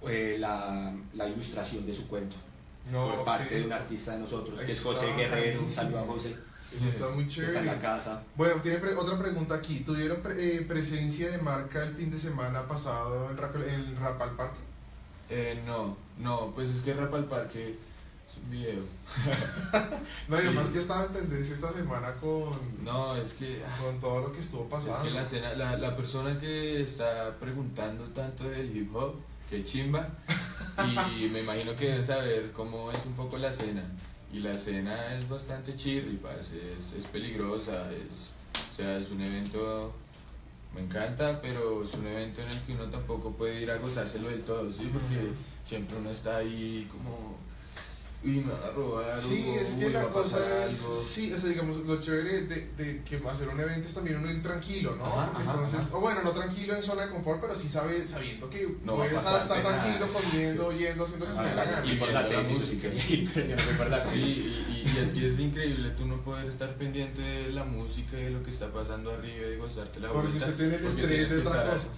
eh, 0.06 0.36
la, 0.38 0.94
la 1.14 1.28
ilustración 1.28 1.84
de 1.86 1.94
su 1.94 2.06
cuento 2.06 2.36
No, 2.90 3.14
por 3.14 3.24
parte 3.24 3.54
de 3.54 3.64
un 3.66 3.72
artista 3.72 4.12
de 4.12 4.18
nosotros 4.20 4.60
que 4.60 4.72
es 4.72 4.80
José 4.82 5.06
Guerrero, 5.14 5.60
un 5.60 5.66
buenísimo. 5.66 5.70
saludo 5.82 5.98
a 6.00 6.06
José, 6.06 6.36
Eso 6.76 6.88
está 6.88 7.08
muy 7.08 7.24
que 7.24 7.30
está 7.30 7.42
en 7.42 7.48
chévere. 7.48 7.66
la 7.66 7.80
casa. 7.80 8.22
Bueno, 8.36 8.54
tiene 8.62 8.78
pre- 8.78 8.94
otra 8.94 9.18
pregunta 9.18 9.54
aquí. 9.56 9.80
¿Tuvieron 9.80 10.20
pre- 10.22 10.56
eh, 10.56 10.62
presencia 10.62 11.30
de 11.30 11.38
marca 11.38 11.82
el 11.84 11.94
fin 11.94 12.10
de 12.10 12.18
semana 12.18 12.62
pasado 12.66 13.30
en, 13.30 13.36
Rap, 13.36 13.56
en 13.56 13.96
Rap 13.96 14.20
al 14.22 14.30
Parque? 14.36 14.58
Eh, 15.30 15.62
no, 15.66 15.96
no, 16.18 16.52
pues 16.54 16.68
es 16.70 16.80
que 16.82 16.92
Rap 16.94 17.14
al 17.14 17.24
Parque 17.26 17.76
es 18.28 18.36
un 18.36 18.50
video. 18.50 18.82
No, 20.28 20.36
y 20.36 20.40
Sí. 20.40 20.46
además 20.46 20.68
que 20.68 20.78
estaba 20.78 21.06
en 21.06 21.12
tendencia 21.12 21.54
esta 21.54 21.72
semana 21.72 22.14
con, 22.14 22.52
No, 22.84 23.16
es 23.16 23.32
que. 23.34 23.62
ah, 23.66 23.78
con 23.82 24.00
todo 24.00 24.20
lo 24.28 24.32
que 24.32 24.40
estuvo 24.40 24.68
pasando. 24.68 24.96
Es 24.96 25.02
que 25.04 25.10
la, 25.10 25.22
escena- 25.22 25.54
la, 25.54 25.76
la 25.76 25.96
persona 25.96 26.38
que 26.38 26.80
está 26.82 27.36
preguntando 27.40 28.04
tanto 28.08 28.44
del 28.48 28.76
hip 28.76 28.94
hop, 28.94 29.14
que 29.50 29.64
chimba, 29.64 30.08
y 31.18 31.28
me 31.28 31.40
imagino 31.40 31.74
que 31.76 31.90
debe 31.90 32.04
saber 32.04 32.52
cómo 32.52 32.90
es 32.92 33.04
un 33.04 33.14
poco 33.14 33.36
la 33.36 33.50
escena. 33.50 33.82
Y 34.32 34.38
la 34.38 34.52
escena 34.52 35.16
es 35.16 35.28
bastante 35.28 35.74
chirri, 35.74 36.16
parce, 36.16 36.56
es, 36.78 36.92
es 36.92 37.04
peligrosa, 37.06 37.90
es, 37.92 38.30
o 38.72 38.76
sea, 38.76 38.96
es 38.96 39.10
un 39.10 39.20
evento, 39.20 39.92
me 40.72 40.82
encanta, 40.82 41.40
pero 41.42 41.82
es 41.82 41.92
un 41.94 42.06
evento 42.06 42.40
en 42.42 42.50
el 42.50 42.60
que 42.62 42.72
uno 42.74 42.84
tampoco 42.84 43.32
puede 43.32 43.60
ir 43.60 43.70
a 43.72 43.78
gozárselo 43.78 44.28
del 44.28 44.42
todo, 44.42 44.70
¿sí? 44.70 44.88
Porque 44.92 45.32
siempre 45.64 45.96
uno 45.98 46.10
está 46.10 46.36
ahí 46.36 46.88
como, 46.92 47.36
van 48.22 48.60
a 48.62 48.70
robar, 48.72 49.18
Sí, 49.18 49.46
o, 49.48 49.60
es 49.60 49.70
que 49.74 49.86
uy, 49.86 49.92
la 49.94 50.04
cosa 50.08 50.36
es, 50.66 50.82
algo". 50.84 51.00
sí, 51.02 51.32
o 51.32 51.38
sea, 51.38 51.48
digamos, 51.48 51.76
lo 51.86 52.00
chévere 52.00 52.42
de, 52.42 52.66
de 52.76 53.02
que 53.02 53.16
hacer 53.28 53.48
un 53.48 53.58
evento 53.58 53.88
es 53.88 53.94
también 53.94 54.18
uno 54.18 54.30
ir 54.30 54.42
tranquilo, 54.42 54.94
¿no? 54.96 55.06
Ajá, 55.06 55.32
Entonces, 55.40 55.80
ajá. 55.80 55.96
o 55.96 56.00
bueno, 56.00 56.22
no 56.22 56.30
tranquilo 56.32 56.76
en 56.76 56.82
zona 56.82 57.06
de 57.06 57.12
confort, 57.12 57.40
pero 57.40 57.54
sí 57.54 57.68
sabe, 57.68 58.06
sabiendo 58.06 58.50
que 58.50 58.76
No 58.84 58.96
puedes 58.96 59.14
estar 59.14 59.48
de 59.48 59.62
nada. 59.62 59.80
tranquilo, 59.80 60.06
comiendo, 60.12 60.72
yendo, 60.72 61.04
haciendo 61.04 61.26
lo 61.26 61.32
que 61.34 61.40
te 61.42 61.48
dé 61.48 61.54
la 61.54 61.64
gana. 61.64 61.86
Y 61.86 61.96
por 61.96 62.08
la 62.12 62.22
la 62.22 62.28
tesis, 62.28 62.58
música. 62.58 62.88
la 63.90 64.04
Sí, 64.04 64.18
y, 64.18 64.72
y- 64.72 64.92
y 64.94 64.98
es 64.98 65.10
que 65.12 65.28
es 65.28 65.38
increíble 65.38 65.90
tú 65.90 66.04
no 66.06 66.20
poder 66.22 66.46
estar 66.46 66.74
pendiente 66.76 67.22
de 67.22 67.50
la 67.50 67.64
música 67.64 68.18
y 68.18 68.24
de 68.24 68.30
lo 68.30 68.42
que 68.42 68.50
está 68.50 68.70
pasando 68.72 69.12
arriba 69.12 69.46
y 69.48 69.56
gozarte 69.56 69.98
la 70.00 70.08
Porque 70.12 70.28
vuelta. 70.28 70.46
usted 70.46 70.56
tiene 70.58 70.74
el 70.76 70.82
porque 70.82 71.00
estrés 71.00 71.08
tienes 71.10 71.30
de 71.30 71.42
que 71.42 71.48
otra 71.48 71.60
estar- 71.64 71.74
cosa. 71.74 71.88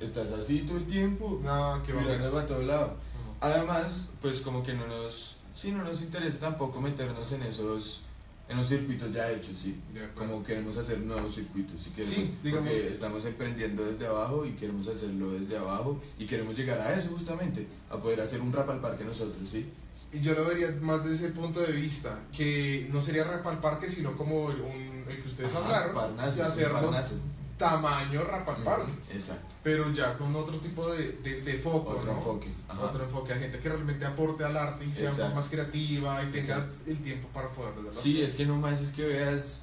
Estás 0.00 0.32
así 0.32 0.58
todo 0.66 0.78
el 0.78 0.86
tiempo, 0.86 1.40
No, 1.44 1.80
que 1.86 1.92
va 1.92 2.00
mirando 2.02 2.32
para 2.32 2.44
todo 2.46 2.62
lado. 2.62 2.96
Además, 3.40 4.08
pues 4.20 4.40
como 4.40 4.62
que 4.64 4.74
no 4.74 4.86
nos, 4.86 5.36
sí, 5.54 5.72
no 5.72 5.84
nos 5.84 6.02
interesa 6.02 6.38
tampoco 6.38 6.80
meternos 6.80 7.30
en 7.32 7.42
esos, 7.42 8.02
en 8.48 8.56
los 8.56 8.68
circuitos 8.68 9.12
ya 9.12 9.30
hechos, 9.30 9.58
sí. 9.58 9.80
Como 10.16 10.42
queremos 10.42 10.76
hacer 10.76 10.98
nuevos 11.00 11.34
circuitos, 11.34 11.82
sí, 11.82 11.90
queremos, 11.90 12.14
Sí, 12.16 12.34
digamos- 12.42 12.68
porque 12.68 12.88
estamos 12.88 13.24
emprendiendo 13.24 13.84
desde 13.84 14.06
abajo 14.06 14.44
y 14.46 14.52
queremos 14.52 14.86
hacerlo 14.88 15.32
desde 15.32 15.56
abajo 15.58 16.00
y 16.18 16.26
queremos 16.26 16.56
llegar 16.56 16.80
a 16.80 16.94
eso 16.94 17.10
justamente, 17.10 17.66
a 17.90 17.96
poder 17.96 18.20
hacer 18.20 18.40
un 18.40 18.52
rap 18.52 18.68
al 18.70 18.80
parque 18.80 19.04
nosotros, 19.04 19.48
sí. 19.48 19.68
Y 20.12 20.18
yo 20.20 20.34
lo 20.34 20.44
vería 20.44 20.76
más 20.80 21.04
desde 21.04 21.26
ese 21.26 21.34
punto 21.34 21.60
de 21.60 21.72
vista, 21.72 22.18
que 22.36 22.88
no 22.92 23.00
sería 23.00 23.22
rap 23.24 23.46
al 23.46 23.60
parque, 23.60 23.88
sino 23.88 24.16
como 24.16 24.50
el, 24.50 24.60
un- 24.60 25.04
el 25.08 25.22
que 25.22 25.28
ustedes 25.28 25.54
Ajá, 25.54 25.64
hablaron, 25.64 25.94
Parnaso, 25.94 26.40
un 26.40 26.46
hacerlo 26.46 26.80
Parnaso. 26.80 27.14
Tamaño 27.60 28.24
rap 28.24 28.48
al 28.48 28.64
parque, 28.64 28.90
Ujú, 28.90 29.12
Exacto. 29.12 29.54
pero 29.62 29.92
ya 29.92 30.16
con 30.18 30.34
otro 30.34 30.58
tipo 30.58 30.88
de, 30.90 31.12
de, 31.22 31.42
de 31.42 31.58
foco, 31.58 31.90
Otro 31.90 32.12
¿no? 32.12 32.18
enfoque. 32.18 32.52
Ajá. 32.68 32.86
Otro 32.86 33.04
enfoque 33.04 33.32
a 33.34 33.38
gente 33.38 33.60
que 33.60 33.68
realmente 33.68 34.04
aporte 34.04 34.42
al 34.42 34.56
arte 34.56 34.84
y 34.86 34.92
sea 34.94 35.10
Exacto. 35.10 35.34
más 35.36 35.48
creativa 35.48 36.20
y 36.24 36.26
tenga 36.32 36.38
Exacto. 36.56 36.74
el 36.88 36.98
tiempo 37.02 37.28
para 37.28 37.50
poderlo 37.50 37.90
hacer. 37.90 38.02
Sí, 38.02 38.20
es 38.20 38.34
que 38.34 38.44
no 38.46 38.56
más 38.56 38.80
es 38.80 38.90
que 38.90 39.04
veas 39.04 39.60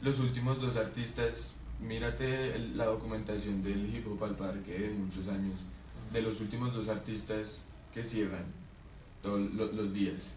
los 0.00 0.18
últimos 0.18 0.60
dos 0.60 0.74
artistas, 0.76 1.52
mírate 1.80 2.56
el- 2.56 2.76
la 2.76 2.86
documentación 2.86 3.62
del 3.62 3.94
hip 3.94 4.06
hop 4.10 4.24
al 4.24 4.34
parque 4.36 4.72
de 4.78 4.90
muchos 4.90 5.28
años, 5.28 5.64
de 6.12 6.22
los 6.22 6.40
últimos 6.40 6.72
dos 6.74 6.88
artistas 6.88 7.62
que 7.92 8.02
cierran 8.02 8.46
todos 9.22 9.40
lo- 9.52 9.70
los 9.72 9.92
días. 9.92 10.32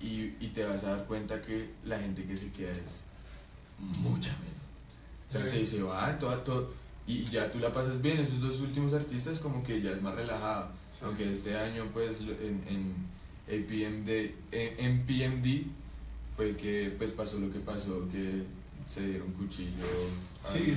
Y, 0.00 0.34
y 0.40 0.50
te 0.54 0.64
vas 0.64 0.84
a 0.84 0.90
dar 0.96 1.04
cuenta 1.06 1.42
que 1.42 1.70
la 1.84 1.98
gente 1.98 2.24
que 2.24 2.36
se 2.36 2.50
queda 2.52 2.70
es 2.72 3.02
mucha 3.78 4.30
menos. 4.38 4.57
O 5.28 5.32
sea, 5.32 5.44
Sí. 5.44 5.66
se, 5.66 5.78
se 5.78 5.82
va 5.82 6.18
toda, 6.18 6.42
todo, 6.44 6.70
y 7.06 7.24
ya 7.24 7.50
tú 7.52 7.58
la 7.58 7.72
pasas 7.72 8.00
bien. 8.00 8.18
Esos 8.18 8.40
dos 8.40 8.60
últimos 8.60 8.92
artistas 8.92 9.38
como 9.40 9.62
que 9.62 9.80
ya 9.82 9.90
es 9.90 10.02
más 10.02 10.14
relajado. 10.14 10.68
Sí. 10.92 11.04
Aunque 11.04 11.32
este 11.32 11.56
año 11.56 11.86
pues 11.92 12.20
en, 12.20 12.62
en, 12.66 13.08
APMD, 13.46 14.08
eh, 14.52 14.76
MPMD 14.78 15.66
fue 16.36 16.56
que 16.56 16.94
pues 16.98 17.12
pasó 17.12 17.38
lo 17.38 17.50
que 17.52 17.60
pasó, 17.60 18.06
que 18.10 18.42
se 18.86 19.06
dieron 19.06 19.32
cuchillo, 19.32 19.84
Sí, 20.42 20.76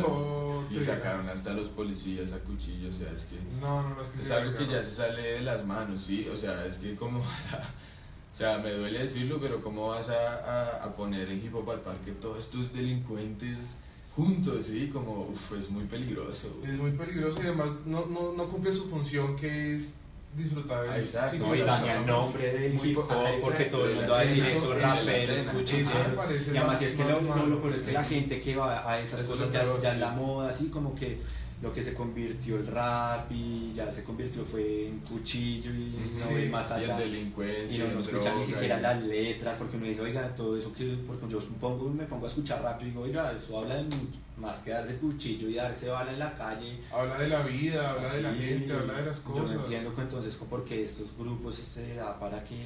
todo 0.00 0.64
y 0.70 0.80
sacaron 0.80 1.28
hasta 1.28 1.50
a 1.52 1.54
los 1.54 1.68
policías 1.68 2.32
a 2.32 2.38
cuchillo, 2.40 2.88
o 2.88 2.92
sea, 2.92 3.10
es 3.12 3.22
que 3.24 3.36
No, 3.60 3.82
no, 3.82 3.94
no, 3.94 4.00
es 4.00 4.08
que 4.08 4.22
es 4.22 4.30
algo 4.30 4.56
que 4.56 4.66
ya 4.66 4.82
se 4.82 4.92
sale 4.92 5.22
de 5.22 5.40
las 5.42 5.64
manos, 5.64 6.02
sí, 6.02 6.26
o 6.32 6.36
sea, 6.36 6.64
es 6.66 6.78
que 6.78 6.94
cómo 6.96 7.20
vas 7.24 7.52
a, 7.52 7.58
o 7.58 8.36
sea, 8.36 8.58
me 8.58 8.72
duele 8.72 9.00
decirlo, 9.00 9.38
pero 9.40 9.60
cómo 9.62 9.88
vas 9.88 10.08
a, 10.08 10.34
a, 10.80 10.84
a 10.84 10.96
poner 10.96 11.28
en 11.30 11.44
hip 11.44 11.54
hop 11.54 11.70
al 11.70 11.80
parque 11.80 12.12
todos 12.12 12.44
estos 12.44 12.72
delincuentes 12.72 13.76
juntos, 14.16 14.66
sí, 14.66 14.88
como, 14.92 15.28
uff, 15.32 15.52
es 15.52 15.70
muy 15.70 15.84
peligroso. 15.84 16.48
Es 16.64 16.78
muy 16.78 16.92
peligroso 16.92 17.38
y 17.42 17.46
además 17.46 17.84
no, 17.86 18.06
no, 18.06 18.32
no 18.32 18.46
cumple 18.46 18.74
su 18.74 18.86
función 18.88 19.36
que 19.36 19.74
es 19.74 19.94
disfrutar. 20.36 20.86
Ah, 20.88 20.98
exacto. 20.98 21.38
No, 21.38 21.54
y 21.54 21.60
daña 21.60 22.00
el 22.00 22.06
nombre 22.06 22.52
del 22.52 22.86
hip 22.86 22.98
hop 22.98 23.06
ah, 23.10 23.30
porque 23.40 23.64
todo 23.64 23.88
el 23.88 23.96
mundo 23.96 24.12
va 24.12 24.20
a 24.20 24.24
decir 24.24 24.44
eso, 24.44 24.74
me 24.74 24.80
parece 24.80 26.52
Y 26.52 26.56
además 26.56 26.66
más- 26.66 26.82
es 26.82 26.94
que 26.94 27.04
lo, 27.04 27.20
lo, 27.20 27.22
malo, 27.22 27.46
lo 27.46 27.60
peor 27.60 27.74
es 27.74 27.82
que 27.82 27.92
la 27.92 28.04
gente 28.04 28.40
que 28.40 28.56
va 28.56 28.90
a 28.90 29.00
esas 29.00 29.20
Eso 29.20 29.30
cosas 29.30 29.52
ya, 29.52 29.64
ya 29.82 29.92
es 29.92 29.98
la 29.98 30.10
moda, 30.10 30.50
así 30.50 30.68
como 30.68 30.94
que 30.94 31.18
lo 31.62 31.72
que 31.72 31.82
se 31.82 31.94
convirtió 31.94 32.56
el 32.58 32.66
rap 32.66 33.30
y 33.32 33.72
ya 33.74 33.90
se 33.90 34.04
convirtió 34.04 34.44
fue 34.44 34.88
en 34.88 34.98
cuchillo 35.00 35.70
y 35.72 36.10
no 36.18 36.26
Sí, 36.26 36.48
más 36.50 36.68
Y 36.70 36.84
en 36.84 36.90
allá. 36.90 36.98
Y 37.06 37.10
delincuencia, 37.10 37.78
no, 37.84 37.90
en 37.90 37.94
no 37.94 38.00
escucha 38.00 38.34
ni 38.36 38.44
siquiera 38.44 38.78
y- 38.78 38.82
las 38.82 39.02
letras, 39.02 39.56
porque 39.58 39.76
uno 39.76 39.86
dice, 39.86 40.00
oiga, 40.02 40.34
todo 40.36 40.58
eso 40.58 40.72
que, 40.74 40.98
porque 41.06 41.26
yo 41.28 41.38
pongo, 41.60 41.88
me 41.88 42.04
pongo 42.04 42.26
a 42.26 42.28
escuchar 42.28 42.60
rap 42.62 42.82
y 42.82 42.86
digo, 42.86 43.02
oiga, 43.02 43.32
eso 43.32 43.58
habla 43.58 43.76
de 43.76 43.84
mucho 43.84 44.18
más 44.36 44.58
que 44.60 44.70
darse 44.72 44.96
cuchillo 44.96 45.48
y 45.48 45.54
darse 45.54 45.88
bala 45.88 46.12
en 46.12 46.18
la 46.18 46.34
calle. 46.34 46.80
Habla 46.92 47.18
de 47.18 47.28
la 47.28 47.42
vida, 47.46 47.90
habla 47.92 48.12
de 48.12 48.22
la 48.22 48.34
gente, 48.34 48.72
habla 48.72 48.94
de 48.94 49.06
las 49.06 49.24
Yo 49.24 49.30
cosas. 49.32 49.56
no 49.56 49.62
entiendo 49.62 49.94
que 49.94 50.00
entonces 50.02 50.34
por 50.36 50.64
qué 50.64 50.82
estos 50.84 51.06
grupos 51.16 51.54
se 51.54 51.94
da 51.94 52.18
para 52.18 52.42
que 52.44 52.56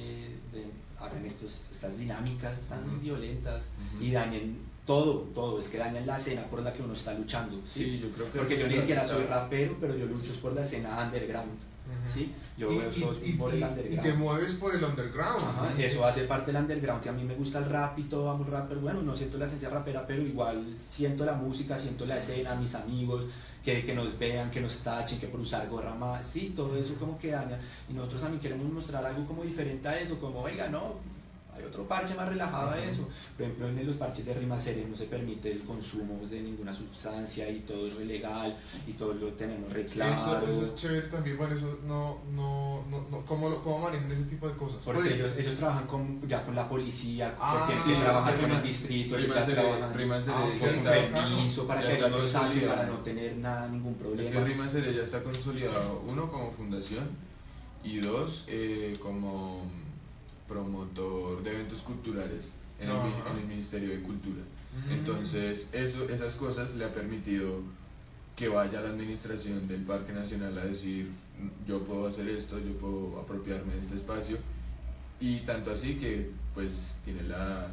de- 0.51 0.65
hagan 0.99 1.25
estos, 1.25 1.69
estas 1.71 1.97
dinámicas 1.97 2.59
tan 2.67 2.83
Ujú. 2.89 2.99
violentas 3.01 3.69
Ujú. 3.95 4.03
y 4.03 4.11
dañen 4.11 4.57
todo, 4.89 5.19
todo, 5.35 5.59
es 5.59 5.69
que 5.69 5.77
dañan 5.77 6.07
la 6.07 6.17
escena 6.17 6.41
por 6.49 6.63
la 6.63 6.73
que 6.73 6.81
uno 6.81 6.93
está 6.95 7.13
luchando. 7.13 7.61
¿sí? 7.67 7.83
Sí, 7.83 7.99
yo 7.99 8.09
creo 8.09 8.31
que... 8.31 8.39
Porque 8.39 8.57
yo 8.57 8.67
ni 8.67 8.73
siquiera 8.77 9.07
soy 9.07 9.23
rapero, 9.25 9.77
pero 9.79 9.95
yo 9.95 10.07
lucho 10.07 10.33
por 10.41 10.53
la 10.53 10.63
escena 10.63 11.03
underground. 11.05 11.59
¿sí? 12.11 12.33
Yo 12.57 12.71
Y, 12.71 12.77
veo 12.79 12.91
y- 12.91 13.29
y- 13.29 13.33
por 13.33 13.51
el 13.53 13.59
y- 13.59 13.61
y 13.61 13.63
underground. 13.65 14.01
te 14.01 14.13
mueves 14.13 14.53
por 14.55 14.73
el 14.75 14.83
underground. 14.83 15.43
Ajá, 15.43 15.73
eso 15.77 16.03
hace 16.03 16.23
parte 16.23 16.51
del 16.51 16.61
underground 16.63 17.05
y 17.05 17.09
a 17.09 17.11
mí 17.11 17.23
me 17.23 17.35
gusta 17.35 17.59
el 17.59 17.65
rap 17.65 17.99
y 17.99 18.03
todo, 18.03 18.25
vamos 18.25 18.49
rapper, 18.49 18.79
bueno, 18.79 19.03
no 19.03 19.15
siento 19.15 19.37
la 19.37 19.45
esencia 19.45 19.69
rapera, 19.69 20.07
pero 20.07 20.23
igual 20.23 20.75
siento 20.79 21.23
la 21.23 21.33
música, 21.33 21.77
siento 21.77 22.07
la 22.07 22.17
escena, 22.17 22.55
mis 22.55 22.73
amigos, 22.73 23.25
que, 23.63 23.85
que 23.85 23.93
nos 23.93 24.17
vean, 24.17 24.49
que 24.49 24.59
nos 24.59 24.79
tachen, 24.79 25.19
que 25.19 25.27
por 25.27 25.39
usar 25.39 25.69
gorra 25.69 25.93
más, 25.93 26.27
sí, 26.27 26.51
todo 26.55 26.75
eso 26.75 26.95
como 26.95 27.19
que 27.19 27.29
daña. 27.29 27.59
Y 27.87 27.93
nosotros 27.93 28.21
también 28.21 28.41
queremos 28.41 28.71
mostrar 28.73 29.05
algo 29.05 29.23
como 29.27 29.43
diferente 29.43 29.87
a 29.87 29.99
eso, 29.99 30.17
como, 30.19 30.39
oiga, 30.41 30.67
no, 30.67 30.95
hay 31.59 31.65
otro 31.65 31.87
parche 31.87 32.15
más 32.15 32.27
relajado 32.29 32.71
a 32.71 32.79
eso. 32.79 33.07
Por 33.35 33.45
ejemplo, 33.45 33.67
en 33.67 33.85
los 33.87 33.95
parches 33.97 34.25
de 34.25 34.33
rima 34.33 34.59
serie 34.59 34.85
no 34.89 34.95
se 34.97 35.05
permite 35.05 35.51
el 35.51 35.59
consumo 35.63 36.25
de 36.29 36.41
ninguna 36.41 36.73
sustancia 36.75 37.49
y 37.49 37.59
todo 37.61 37.87
es 37.87 37.95
legal 37.97 38.57
y 38.87 38.93
todo 38.93 39.13
lo 39.13 39.27
tenemos 39.33 39.71
re 39.73 39.85
claro. 39.85 40.13
Eso, 40.13 40.47
eso 40.47 40.65
es 40.65 40.75
chévere 40.75 41.07
también, 41.07 41.37
bueno, 41.37 41.55
eso 41.55 41.79
no, 41.85 42.19
no, 42.35 42.83
no, 42.89 43.07
no 43.09 43.25
¿cómo, 43.25 43.49
lo- 43.49 43.61
¿cómo 43.61 43.79
manejan 43.79 44.11
ese 44.11 44.23
tipo 44.23 44.47
de 44.47 44.55
cosas? 44.55 44.81
Porque 44.83 45.01
Pues, 45.01 45.13
ellos, 45.15 45.31
ellos 45.37 45.55
trabajan 45.55 45.87
con, 45.87 46.27
ya 46.27 46.43
con 46.45 46.55
la 46.55 46.67
policía, 46.69 47.35
Ah, 47.39 47.65
porque 47.67 47.81
sí, 47.83 47.99
trabajan 48.01 48.39
con 48.39 48.51
el 48.51 48.63
distrito, 48.63 49.15
ellos 49.17 49.29
Rima 49.29 49.35
ya 49.39 49.45
Serie- 49.45 49.61
trabajan 49.63 49.93
Rima 49.97 50.21
Serie 50.21 50.35
Ah, 50.35 50.59
con 50.59 50.83
permiso 50.83 51.67
para 51.67 51.81
que 51.81 51.87
no 51.87 51.99
salgan, 51.99 52.11
consolidado. 52.21 52.75
para 52.75 52.87
no 52.89 52.97
tener 52.99 53.37
nada, 53.37 53.67
ningún 53.67 53.95
problema. 53.95 54.21
Es 54.23 54.29
que 54.29 54.43
Rima 54.43 54.67
Serie 54.67 54.93
ya 54.95 55.03
está 55.03 55.23
consolidado, 55.23 56.03
uno 56.07 56.29
como 56.31 56.51
fundación 56.51 57.09
y 57.83 57.97
dos 57.99 58.45
eh, 58.47 58.97
como 59.01 59.63
promotor 60.49 61.41
de 61.43 61.51
eventos 61.51 61.81
culturales 61.81 62.49
en, 62.79 62.89
el, 62.89 62.97
en 63.39 63.47
Ministerio 63.47 63.89
de 63.91 64.01
Cultura. 64.01 64.41
Mm. 64.87 64.91
Entonces, 64.91 65.69
eso, 65.71 66.09
esas 66.09 66.35
cosas 66.35 66.75
le 66.75 66.85
ha 66.85 66.93
permitido 66.93 67.61
que 68.35 68.49
vaya 68.49 68.81
la 68.81 68.89
administración 68.89 69.67
del 69.67 69.83
Parque 69.83 70.13
Nacional 70.13 70.57
a 70.57 70.65
decir, 70.65 71.09
yo 71.67 71.83
puedo 71.83 72.07
hacer 72.07 72.27
esto, 72.29 72.57
yo 72.59 72.77
puedo 72.77 73.19
apropiarme 73.21 73.73
de 73.73 73.79
este 73.79 73.95
espacio. 73.95 74.37
Y 75.19 75.41
tanto 75.41 75.71
así 75.71 75.95
que, 75.95 76.31
pues, 76.53 76.95
tiene 77.03 77.23
la, 77.23 77.67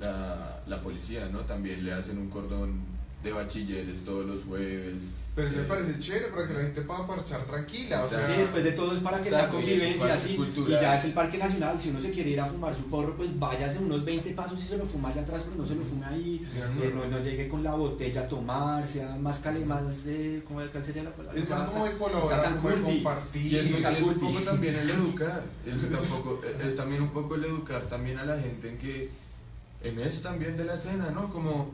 la, 0.00 0.62
la 0.66 0.82
policía, 0.82 1.28
¿no? 1.28 1.40
También 1.40 1.84
le 1.84 1.92
hacen 1.92 2.18
un 2.18 2.28
cordón 2.28 2.80
de 3.22 3.32
bachilleres 3.32 4.04
todos 4.04 4.26
los 4.26 4.42
jueves. 4.44 5.10
Pero 5.34 5.48
eso 5.48 5.56
me 5.56 5.62
Eh, 5.64 5.66
parece 5.68 5.98
chévere 5.98 6.26
para 6.28 6.46
que 6.46 6.54
la 6.54 6.60
gente 6.60 6.80
pueda 6.82 7.06
parchar 7.06 7.40
tranquila. 7.44 8.04
O 8.04 8.08
sea, 8.08 8.26
Sí, 8.26 8.32
después 8.38 8.62
de 8.62 8.72
todo 8.72 8.94
es 8.94 9.02
para 9.02 9.20
que 9.20 9.30
sea 9.30 9.48
convivencia 9.48 10.14
así. 10.14 10.38
Y 10.66 10.70
ya 10.70 10.96
es 10.96 11.04
el 11.06 11.12
Parque 11.12 11.38
Nacional. 11.38 11.80
Si 11.80 11.90
uno 11.90 12.00
se 12.00 12.10
quiere 12.12 12.30
ir 12.30 12.40
a 12.40 12.46
fumar 12.46 12.76
su 12.76 12.84
porro, 12.84 13.16
pues 13.16 13.36
váyase 13.36 13.78
unos 13.80 14.04
20 14.04 14.30
pasos 14.30 14.60
y 14.62 14.68
se 14.68 14.76
lo 14.76 14.86
fuma 14.86 15.08
allá 15.08 15.22
atrás, 15.22 15.42
pero 15.44 15.56
no 15.60 15.66
se 15.66 15.74
lo 15.74 15.84
fume 15.84 16.06
ahí. 16.06 16.46
Eh, 16.54 16.92
no, 16.94 17.04
no 17.06 17.18
llegue 17.18 17.48
con 17.48 17.64
la 17.64 17.74
botella 17.74 18.22
a 18.22 18.28
tomar, 18.28 18.86
sea 18.86 19.16
más 19.16 19.40
cale, 19.40 19.64
más. 19.64 20.06
Eh, 20.06 20.42
¿Cómo 20.46 20.60
sería 20.84 21.02
la 21.02 21.10
palabra? 21.10 21.40
es 21.40 21.48
más 21.50 21.62
como 21.62 21.84
de 21.84 21.92
colaborar, 21.98 22.56
como 22.56 22.68
de 22.70 22.82
compartir. 22.82 23.52
Y 23.52 23.56
eso, 23.56 23.76
es 23.76 24.02
un 24.02 24.14
poco 24.20 24.40
también 24.40 24.76
el 24.76 24.90
educar, 24.90 25.42
es, 25.66 25.90
tampoco, 25.90 26.40
es 26.44 26.76
también 26.76 27.02
un 27.02 27.10
poco 27.10 27.34
el 27.34 27.44
educar 27.44 27.82
también 27.88 28.18
a 28.18 28.24
la 28.24 28.38
gente 28.38 28.68
en 28.68 28.78
que, 28.78 29.10
en 29.82 29.98
eso 29.98 30.20
también 30.20 30.56
de 30.56 30.64
la 30.64 30.78
cena, 30.78 31.10
¿no? 31.10 31.28
Como 31.30 31.72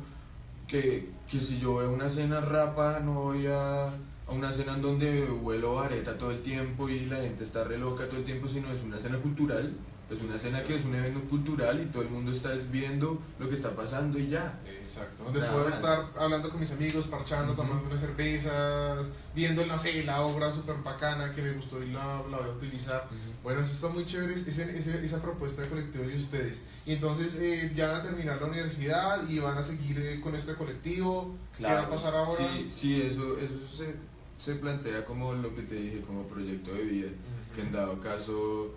que, 0.71 1.11
que 1.27 1.41
si 1.41 1.59
yo 1.59 1.77
veo 1.77 1.93
una 1.93 2.09
cena 2.09 2.41
rapa, 2.41 3.01
no 3.01 3.15
voy 3.25 3.47
a, 3.49 3.89
a 3.89 4.33
una 4.33 4.53
cena 4.53 4.75
en 4.75 4.83
donde 4.83 5.31
huelo 5.31 5.75
vareta 5.75 6.17
todo 6.17 6.31
el 6.31 6.43
tiempo 6.43 6.89
y 6.89 7.07
la 7.07 7.17
gente 7.17 7.45
está 7.45 7.65
re 7.65 7.77
loca 7.79 8.09
todo 8.09 8.19
el 8.19 8.25
tiempo, 8.25 8.47
sino 8.49 8.73
es 8.73 8.83
una 8.83 9.01
cena 9.01 9.19
cultural, 9.19 9.75
es 10.11 10.21
una 10.21 10.37
cena 10.39 10.63
que 10.65 10.75
es 10.77 10.85
un 10.85 10.95
evento 10.95 11.21
cultural 11.29 11.81
y 11.81 11.87
todo 11.87 12.03
el 12.03 12.11
mundo 12.11 12.33
está 12.33 12.51
viendo 12.71 13.21
lo 13.39 13.49
que 13.49 13.55
está 13.55 13.77
pasando 13.77 14.19
y 14.19 14.29
ya. 14.29 14.59
Exacto, 14.67 15.23
donde 15.25 15.41
puedo 15.41 15.65
más. 15.67 15.75
estar 15.77 16.07
hablando 16.19 16.51
con 16.51 16.59
mis 16.61 16.71
amigos, 16.73 17.07
parchando, 17.07 17.53
Ujú. 17.53 17.63
tomando 17.63 17.87
unas 17.87 18.01
cervezas, 18.01 19.09
viendo, 19.35 19.65
no 19.67 19.79
sé, 19.79 20.03
la 20.05 20.23
obra 20.23 20.53
súper 20.53 20.77
bacana 20.83 21.33
que 21.33 21.43
me 21.43 21.53
gustó 21.53 21.83
y 21.83 21.91
la, 21.93 22.23
la 22.31 22.39
voy 22.39 22.49
a 22.49 22.53
utilizar. 22.53 23.09
Bueno, 23.43 23.61
eso 23.61 23.73
está 23.73 23.89
muy 23.89 24.05
chévere, 24.05 24.35
ese- 24.35 24.77
ese- 24.77 25.05
esa 25.05 25.23
propuesta 25.23 25.63
de 25.63 25.69
colectivo 25.69 26.05
de 26.05 26.17
ustedes. 26.17 26.63
Y 26.87 26.93
entonces 26.95 27.37
eh, 27.37 27.73
ya 27.75 27.93
van 27.93 28.01
a 28.01 28.03
terminar 28.03 28.41
la 28.41 28.49
universidad 28.49 29.29
y 29.29 29.39
van 29.39 29.59
a 29.59 29.63
seguir 29.63 29.99
eh, 30.01 30.21
con 30.21 30.35
este 30.35 30.55
colectivo. 30.55 31.37
¿Qué 31.57 31.63
va 31.63 31.71
a 31.73 31.75
Claro, 31.87 31.91
pasar 31.91 32.15
ahora? 32.17 32.33
Sí, 32.37 32.67
sí, 32.71 33.03
eso, 33.03 33.39
eso 33.39 33.55
se, 33.73 33.95
se 34.39 34.57
plantea 34.57 35.05
como 35.05 35.35
lo 35.35 35.55
que 35.55 35.63
te 35.63 35.75
dije, 35.77 36.01
como 36.01 36.25
proyecto 36.27 36.73
de 36.73 36.83
vida. 36.83 37.09
que 37.55 37.63
en 37.63 37.73
dado 37.73 37.99
caso 38.01 38.75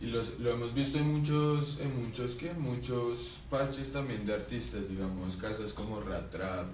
y 0.00 0.06
los, 0.06 0.38
lo 0.38 0.50
hemos 0.52 0.72
visto 0.74 0.98
en 0.98 1.12
muchos 1.12 1.78
en 1.80 2.04
muchos 2.04 2.32
que 2.32 2.52
muchos 2.54 3.38
parches 3.50 3.92
también 3.92 4.24
de 4.26 4.34
artistas 4.34 4.88
digamos 4.88 5.36
casas 5.36 5.72
como 5.72 6.00
Rat 6.00 6.30
Trap 6.30 6.66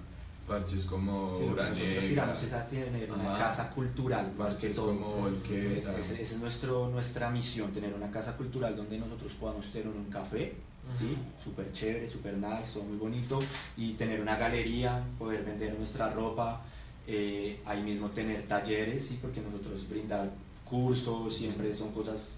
parches 0.47 0.85
como 0.85 1.37
Sí, 1.37 1.45
nosotros 1.45 2.05
tiramos 2.07 2.43
es 2.43 2.53
a 2.53 2.65
tener 2.67 3.11
una 3.11 3.35
Ajá. 3.35 3.47
casa 3.47 3.69
cultural 3.71 4.33
más 4.37 4.55
que 4.55 4.69
todo. 4.69 4.97
como. 4.97 5.27
Esa 5.27 5.99
es 5.99 6.37
nuestro, 6.39 6.87
nuestra 6.87 7.29
misión, 7.29 7.73
tener 7.73 7.93
una 7.93 8.09
casa 8.09 8.37
cultural 8.37 8.75
donde 8.75 8.97
nosotros 8.97 9.33
podamos 9.37 9.65
tener 9.73 9.89
un 9.89 10.05
café, 10.05 10.53
¿sí? 10.97 11.17
Súper 11.43 11.73
chévere, 11.73 12.09
súper 12.09 12.35
nice, 12.37 12.71
todo 12.73 12.83
muy 12.83 12.95
bonito, 12.97 13.39
y 13.75 13.93
tener 13.95 14.21
una 14.21 14.37
galería, 14.37 15.03
poder 15.19 15.43
vender 15.43 15.77
nuestra 15.77 16.13
ropa, 16.13 16.61
eh, 17.05 17.59
ahí 17.65 17.81
mismo 17.83 18.09
tener 18.11 18.47
talleres, 18.47 19.05
¿sí? 19.05 19.19
Porque 19.21 19.41
nosotros 19.41 19.87
brindar 19.89 20.31
cursos, 20.63 21.35
siempre 21.35 21.75
son 21.75 21.91
cosas, 21.91 22.37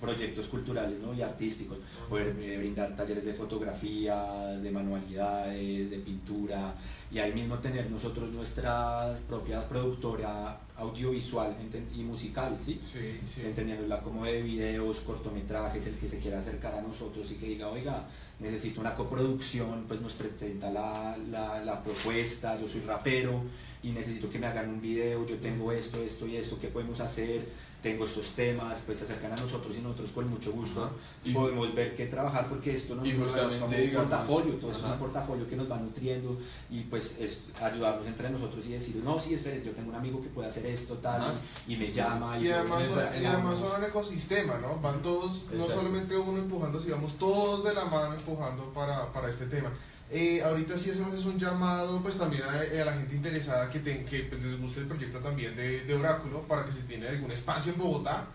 proyectos 0.00 0.46
culturales 0.46 0.98
¿no? 1.00 1.14
y 1.14 1.22
artísticos, 1.22 1.78
poder 2.08 2.36
eh, 2.40 2.58
brindar 2.58 2.94
talleres 2.96 3.24
de 3.24 3.34
fotografía, 3.34 4.22
de 4.60 4.70
manualidades, 4.70 5.90
de 5.90 5.98
pintura, 5.98 6.74
y 7.10 7.18
ahí 7.18 7.32
mismo 7.32 7.58
tener 7.58 7.90
nosotros 7.90 8.30
nuestra 8.32 9.16
propia 9.28 9.66
productora 9.68 10.58
audiovisual 10.76 11.56
y 11.94 12.02
musical, 12.02 12.58
¿sí? 12.64 12.78
Sí, 12.80 13.18
sí. 13.26 13.42
entendiéndola 13.42 14.02
como 14.02 14.24
de 14.24 14.42
videos, 14.42 15.00
cortometrajes, 15.00 15.86
el 15.86 15.94
que 15.94 16.08
se 16.08 16.18
quiera 16.18 16.40
acercar 16.40 16.74
a 16.74 16.82
nosotros 16.82 17.30
y 17.30 17.36
que 17.36 17.46
diga, 17.46 17.68
oiga, 17.68 18.04
necesito 18.38 18.80
una 18.80 18.94
coproducción, 18.94 19.84
pues 19.88 20.02
nos 20.02 20.12
presenta 20.12 20.70
la, 20.70 21.16
la, 21.30 21.64
la 21.64 21.82
propuesta, 21.82 22.60
yo 22.60 22.68
soy 22.68 22.82
rapero 22.82 23.42
y 23.82 23.90
necesito 23.90 24.28
que 24.28 24.38
me 24.38 24.46
hagan 24.46 24.68
un 24.68 24.80
video, 24.80 25.26
yo 25.26 25.36
tengo 25.36 25.72
esto, 25.72 26.02
esto 26.02 26.26
y 26.26 26.36
esto, 26.36 26.58
¿qué 26.60 26.68
podemos 26.68 27.00
hacer? 27.00 27.46
Tengo 27.82 28.04
estos 28.06 28.32
temas, 28.32 28.82
pues 28.84 28.98
se 28.98 29.04
acercan 29.04 29.32
a 29.32 29.36
nosotros 29.36 29.76
y 29.76 29.80
nosotros 29.80 30.10
con 30.10 30.28
mucho 30.28 30.50
gusto 30.50 30.84
Ajá. 30.84 30.92
Y- 31.24 31.32
podemos 31.32 31.72
ver 31.74 31.94
qué 31.94 32.06
trabajar 32.06 32.48
porque 32.48 32.74
esto 32.74 32.94
nos 32.96 33.06
como 33.06 33.24
un 33.26 33.70
digamos, 33.70 34.08
portafolio, 34.08 34.54
todo 34.54 34.70
esto 34.70 34.80
es 34.80 34.84
ajá. 34.84 34.92
un 34.94 34.98
portafolio 34.98 35.48
que 35.48 35.56
nos 35.56 35.70
va 35.70 35.76
nutriendo 35.76 36.36
y 36.70 36.80
pues 36.84 37.16
es 37.20 37.42
ayudarnos 37.62 38.06
entre 38.06 38.30
nosotros 38.30 38.66
y 38.66 38.72
decir, 38.72 38.96
no, 39.04 39.20
sí, 39.20 39.34
espere, 39.34 39.62
yo 39.64 39.72
tengo 39.72 39.90
un 39.90 39.94
amigo 39.96 40.20
que 40.22 40.28
puede 40.28 40.48
hacer 40.48 40.66
esto, 40.66 40.94
tal, 40.94 41.20
Ajá. 41.20 41.34
y, 41.68 41.74
y 41.74 41.76
me 41.76 41.92
llama. 41.92 42.38
Y 42.38 42.50
además, 42.50 42.86
son, 42.86 43.22
y 43.22 43.24
además 43.24 43.58
son 43.58 43.78
un 43.78 43.84
ecosistema, 43.84 44.58
¿no? 44.58 44.80
Van 44.80 45.00
todos, 45.02 45.46
no 45.52 45.66
solamente 45.68 46.16
uno 46.16 46.38
empujando, 46.38 46.80
sino 46.80 46.96
vamos 46.96 47.16
todos 47.16 47.62
de 47.64 47.74
la 47.74 47.84
mano 47.84 48.14
empujando 48.14 48.64
para, 48.72 49.12
para 49.12 49.28
este 49.30 49.46
tema. 49.46 49.70
Eh, 50.10 50.40
ahorita 50.42 50.76
sí 50.78 50.90
hacemos 50.90 51.24
un 51.24 51.36
llamado 51.38 52.00
pues 52.00 52.16
también 52.16 52.42
a, 52.44 52.60
a 52.60 52.84
la 52.84 52.92
gente 52.92 53.16
interesada 53.16 53.68
que, 53.68 53.80
ten- 53.80 54.04
que 54.04 54.20
pues, 54.20 54.40
les 54.42 54.60
guste 54.60 54.80
el 54.80 54.86
proyecto 54.86 55.18
también 55.18 55.56
de, 55.56 55.80
de 55.84 55.94
Oráculo 55.94 56.42
para 56.42 56.64
que 56.64 56.72
si 56.72 56.80
tiene 56.82 57.08
algún 57.08 57.32
espacio 57.32 57.72
en 57.72 57.78
Bogotá 57.78 58.28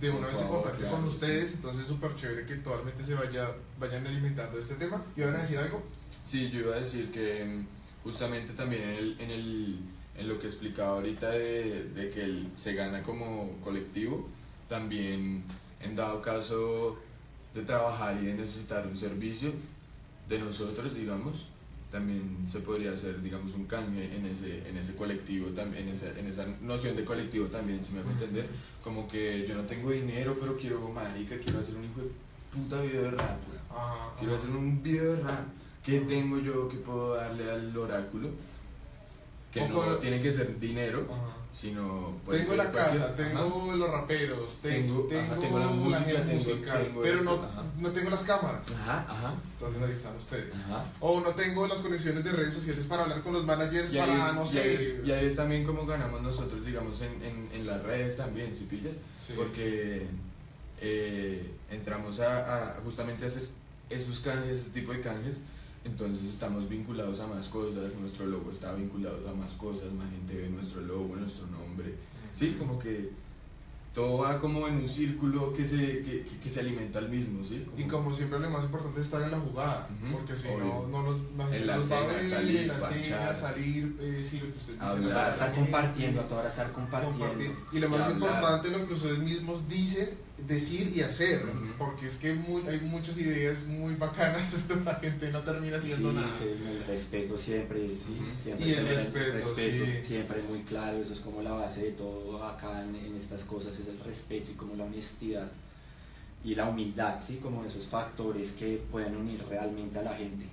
de 0.00 0.10
Por 0.10 0.18
una 0.20 0.28
vez 0.28 0.38
se 0.38 0.46
contacte 0.46 0.78
claro, 0.78 0.96
con 0.96 1.04
sí. 1.04 1.08
ustedes, 1.10 1.54
entonces 1.54 1.82
es 1.82 1.88
súper 1.88 2.14
chévere 2.16 2.46
que 2.46 2.56
totalmente 2.56 3.04
se 3.04 3.14
vaya, 3.14 3.50
vayan 3.78 4.06
alimentando 4.06 4.58
este 4.58 4.74
tema. 4.76 5.02
¿Y 5.14 5.20
van 5.20 5.36
a 5.36 5.42
decir 5.42 5.58
algo? 5.58 5.82
Sí, 6.24 6.50
yo 6.50 6.60
iba 6.60 6.74
a 6.74 6.78
decir 6.78 7.10
que 7.12 7.44
mm, 7.44 7.66
justamente 8.02 8.54
también 8.54 8.82
en, 8.84 8.88
el, 8.96 9.16
en, 9.20 9.30
el, 9.30 9.78
en 10.16 10.28
lo 10.28 10.38
que 10.38 10.46
explicaba 10.46 10.92
ahorita 10.92 11.30
de, 11.30 11.84
de 11.90 12.10
que 12.10 12.24
el- 12.24 12.48
se 12.56 12.72
gana 12.74 13.02
como 13.02 13.58
colectivo, 13.62 14.26
también 14.70 15.44
en 15.80 15.94
dado 15.96 16.22
caso 16.22 16.98
de 17.54 17.62
trabajar 17.62 18.16
y 18.22 18.26
de 18.26 18.34
necesitar 18.34 18.86
un 18.86 18.96
servicio 18.96 19.52
de 20.28 20.38
nosotros, 20.38 20.94
digamos, 20.94 21.46
también 21.90 22.44
se 22.48 22.60
podría 22.60 22.92
hacer, 22.92 23.22
digamos, 23.22 23.52
un 23.54 23.66
cambio 23.66 24.02
en 24.02 24.26
ese, 24.26 24.68
en 24.68 24.76
ese 24.76 24.96
colectivo, 24.96 25.50
también, 25.50 25.88
en, 25.88 25.94
esa, 25.94 26.18
en 26.18 26.26
esa 26.26 26.46
noción 26.60 26.96
de 26.96 27.04
colectivo 27.04 27.46
también, 27.46 27.84
si 27.84 27.92
me 27.92 28.00
hago 28.00 28.10
entender, 28.10 28.48
como 28.82 29.06
que 29.06 29.46
yo 29.46 29.54
no 29.54 29.62
tengo 29.62 29.90
dinero, 29.92 30.36
pero 30.40 30.56
quiero, 30.56 30.88
marica, 30.88 31.38
quiero 31.38 31.60
hacer 31.60 31.76
un 31.76 31.84
hijo 31.84 32.00
de 32.00 32.10
puta 32.52 32.80
video 32.82 33.02
de 33.02 33.10
rap. 33.12 33.38
Ajá, 33.70 34.14
Quiero 34.18 34.34
hacer 34.34 34.50
un 34.50 34.82
video 34.82 35.14
de 35.14 35.22
rap. 35.22 35.46
¿Qué 35.84 36.00
tengo 36.00 36.38
yo 36.38 36.68
que 36.68 36.78
puedo 36.78 37.14
darle 37.14 37.50
al 37.50 37.76
oráculo? 37.76 38.30
Que 39.52 39.68
no 39.68 39.96
tiene 39.98 40.20
que 40.20 40.32
ser 40.32 40.58
dinero. 40.58 41.06
Sino. 41.54 42.16
puede 42.24 42.40
Tengo 42.40 42.50
ser 42.54 42.64
la 42.64 42.72
cualquier- 42.72 43.00
casa, 43.02 43.16
tengo 43.16 43.38
Ajá. 43.68 43.76
los 43.76 43.90
raperos, 43.90 44.58
tengo, 44.60 45.02
Tengo- 45.04 45.20
ajá, 45.22 45.40
tengo, 45.40 45.58
la 45.60 45.66
música, 45.68 46.24
tengo- 46.24 46.32
musical, 46.32 46.84
tengo 46.84 47.02
pero 47.02 47.18
esto, 47.18 47.24
no, 47.36 47.42
ajá. 47.44 47.62
no 47.78 47.88
tengo 47.90 48.10
las 48.10 48.22
cámaras. 48.24 48.68
Ajá, 48.70 49.06
ajá. 49.08 49.34
Entonces 49.52 49.82
ahí 49.82 49.92
están 49.92 50.16
ustedes. 50.16 50.54
ajá. 50.54 50.84
O 51.00 51.20
no 51.20 51.30
tengo 51.34 51.66
las 51.66 51.80
conexiones 51.80 52.24
de 52.24 52.32
redes 52.32 52.54
sociales 52.54 52.84
para 52.86 53.04
hablar 53.04 53.22
con 53.22 53.32
los 53.32 53.44
managers, 53.44 53.92
Y 53.92 53.96
para, 53.98 54.28
es, 54.30 54.34
no 54.34 54.46
sé. 54.46 55.00
y 55.04 55.10
ahí 55.12 55.26
es 55.26 55.36
también 55.36 55.64
como 55.64 55.86
ganamos 55.86 56.20
nosotros, 56.22 56.66
digamos, 56.66 57.00
en, 57.00 57.22
en, 57.22 57.48
en 57.52 57.66
las 57.66 57.82
redes 57.82 58.16
también, 58.16 58.54
si 58.56 58.64
pillas. 58.64 58.94
Sí. 59.18 59.34
Porque 59.36 60.08
eh, 60.80 61.50
entramos 61.70 62.20
a, 62.20 62.72
a 62.72 62.80
justamente 62.84 63.24
a 63.24 63.28
hacer 63.28 63.44
esos 63.90 64.20
canjes, 64.20 64.60
ese 64.60 64.70
tipo 64.70 64.92
de 64.92 65.00
canjes. 65.00 65.36
Entonces 65.84 66.24
estamos 66.30 66.68
vinculados 66.68 67.20
a 67.20 67.26
más 67.26 67.48
cosas, 67.48 67.92
nuestro 68.00 68.26
logo 68.26 68.50
está 68.50 68.72
vinculado 68.72 69.28
a 69.28 69.34
más 69.34 69.52
cosas, 69.54 69.92
más 69.92 70.10
gente 70.10 70.34
ve 70.34 70.48
nuestro 70.48 70.80
logo, 70.80 71.14
nuestro 71.16 71.46
nombre. 71.46 71.94
Sí, 72.32 72.56
como 72.58 72.78
que 72.78 73.10
todo 73.92 74.18
va 74.18 74.40
como 74.40 74.66
en 74.66 74.76
un 74.76 74.88
círculo 74.88 75.52
que 75.52 75.64
se, 75.64 75.76
que, 76.02 76.26
que- 76.42 76.50
se 76.50 76.60
alimenta 76.60 76.98
al 76.98 77.08
mismo, 77.10 77.44
¿sí? 77.44 77.64
Y 77.76 77.84
como 77.84 78.12
siempre 78.12 78.40
lo 78.40 78.50
más 78.50 78.64
importante 78.64 78.98
es 79.00 79.06
estar 79.06 79.22
en 79.22 79.30
la 79.30 79.38
jugada, 79.38 79.88
porque 80.10 80.34
si 80.34 80.48
obvio. 80.48 80.64
no, 80.64 80.86
no 80.88 81.02
los, 81.04 81.20
la 81.36 81.44
gente 81.44 81.56
En 81.60 81.66
la 81.68 81.76
los 81.76 81.92
va 81.92 81.98
a 81.98 82.06
ver, 82.06 82.28
salir, 82.28 82.56
en 82.62 82.68
la 82.68 82.88
cena, 82.88 83.34
salir, 83.36 83.96
eh, 84.00 84.26
sí, 84.28 84.40
lo 84.40 84.52
que 84.52 84.58
usted 84.58 84.72
dice. 84.72 84.84
Hablar, 84.84 85.12
la 85.12 85.30
estar 85.32 85.54
gente, 85.54 85.60
compartiendo, 85.70 86.20
a 86.22 86.26
toda 86.26 86.40
hora 86.40 86.48
estar 86.48 86.72
compartiendo. 86.72 87.44
Y 87.72 87.78
lo 87.78 87.86
Y 87.86 87.90
más 87.90 88.00
hablar. 88.00 88.12
importante, 88.16 88.70
lo 88.70 88.88
que 88.88 88.94
ustedes 88.94 89.18
mismos 89.18 89.68
dicen, 89.68 90.08
decir 90.38 90.92
y 90.94 91.00
hacer, 91.02 91.44
Ujú. 91.44 91.74
porque 91.78 92.06
es 92.06 92.16
que 92.16 92.34
muy- 92.34 92.66
hay 92.68 92.80
muchas 92.80 93.16
ideas 93.18 93.64
muy 93.66 93.94
bacanas, 93.94 94.54
pero 94.68 94.80
la 94.82 94.96
gente 94.96 95.30
no 95.30 95.40
termina 95.40 95.76
haciendo 95.76 96.10
Sí, 96.10 96.14
nada. 96.16 96.38
sí, 96.38 96.44
el 96.68 96.84
respeto 96.86 97.38
siempre, 97.38 97.88
sí, 97.88 98.18
Ujú. 98.20 98.42
siempre 98.42 98.66
Y 98.66 98.70
el 98.70 98.76
tener 98.76 98.94
respeto, 98.96 99.54
sí. 99.54 100.02
siempre 100.02 100.42
muy 100.42 100.60
claro, 100.62 100.98
eso 100.98 101.12
es 101.12 101.20
como 101.20 101.40
la 101.42 101.52
base 101.52 101.82
de 101.84 101.90
todo 101.92 102.42
acá 102.44 102.82
en, 102.82 102.94
en 102.96 103.16
estas 103.16 103.44
cosas, 103.44 103.78
es 103.78 103.88
el 103.88 103.98
respeto 104.00 104.50
y 104.50 104.54
como 104.54 104.74
la 104.74 104.84
honestidad 104.84 105.50
y 106.44 106.54
la 106.54 106.66
humildad, 106.66 107.20
sí, 107.26 107.36
como 107.42 107.64
esos 107.64 107.86
factores 107.86 108.52
que 108.52 108.82
pueden 108.90 109.16
unir 109.16 109.42
realmente 109.48 109.98
a 109.98 110.02
la 110.02 110.14
gente 110.14 110.46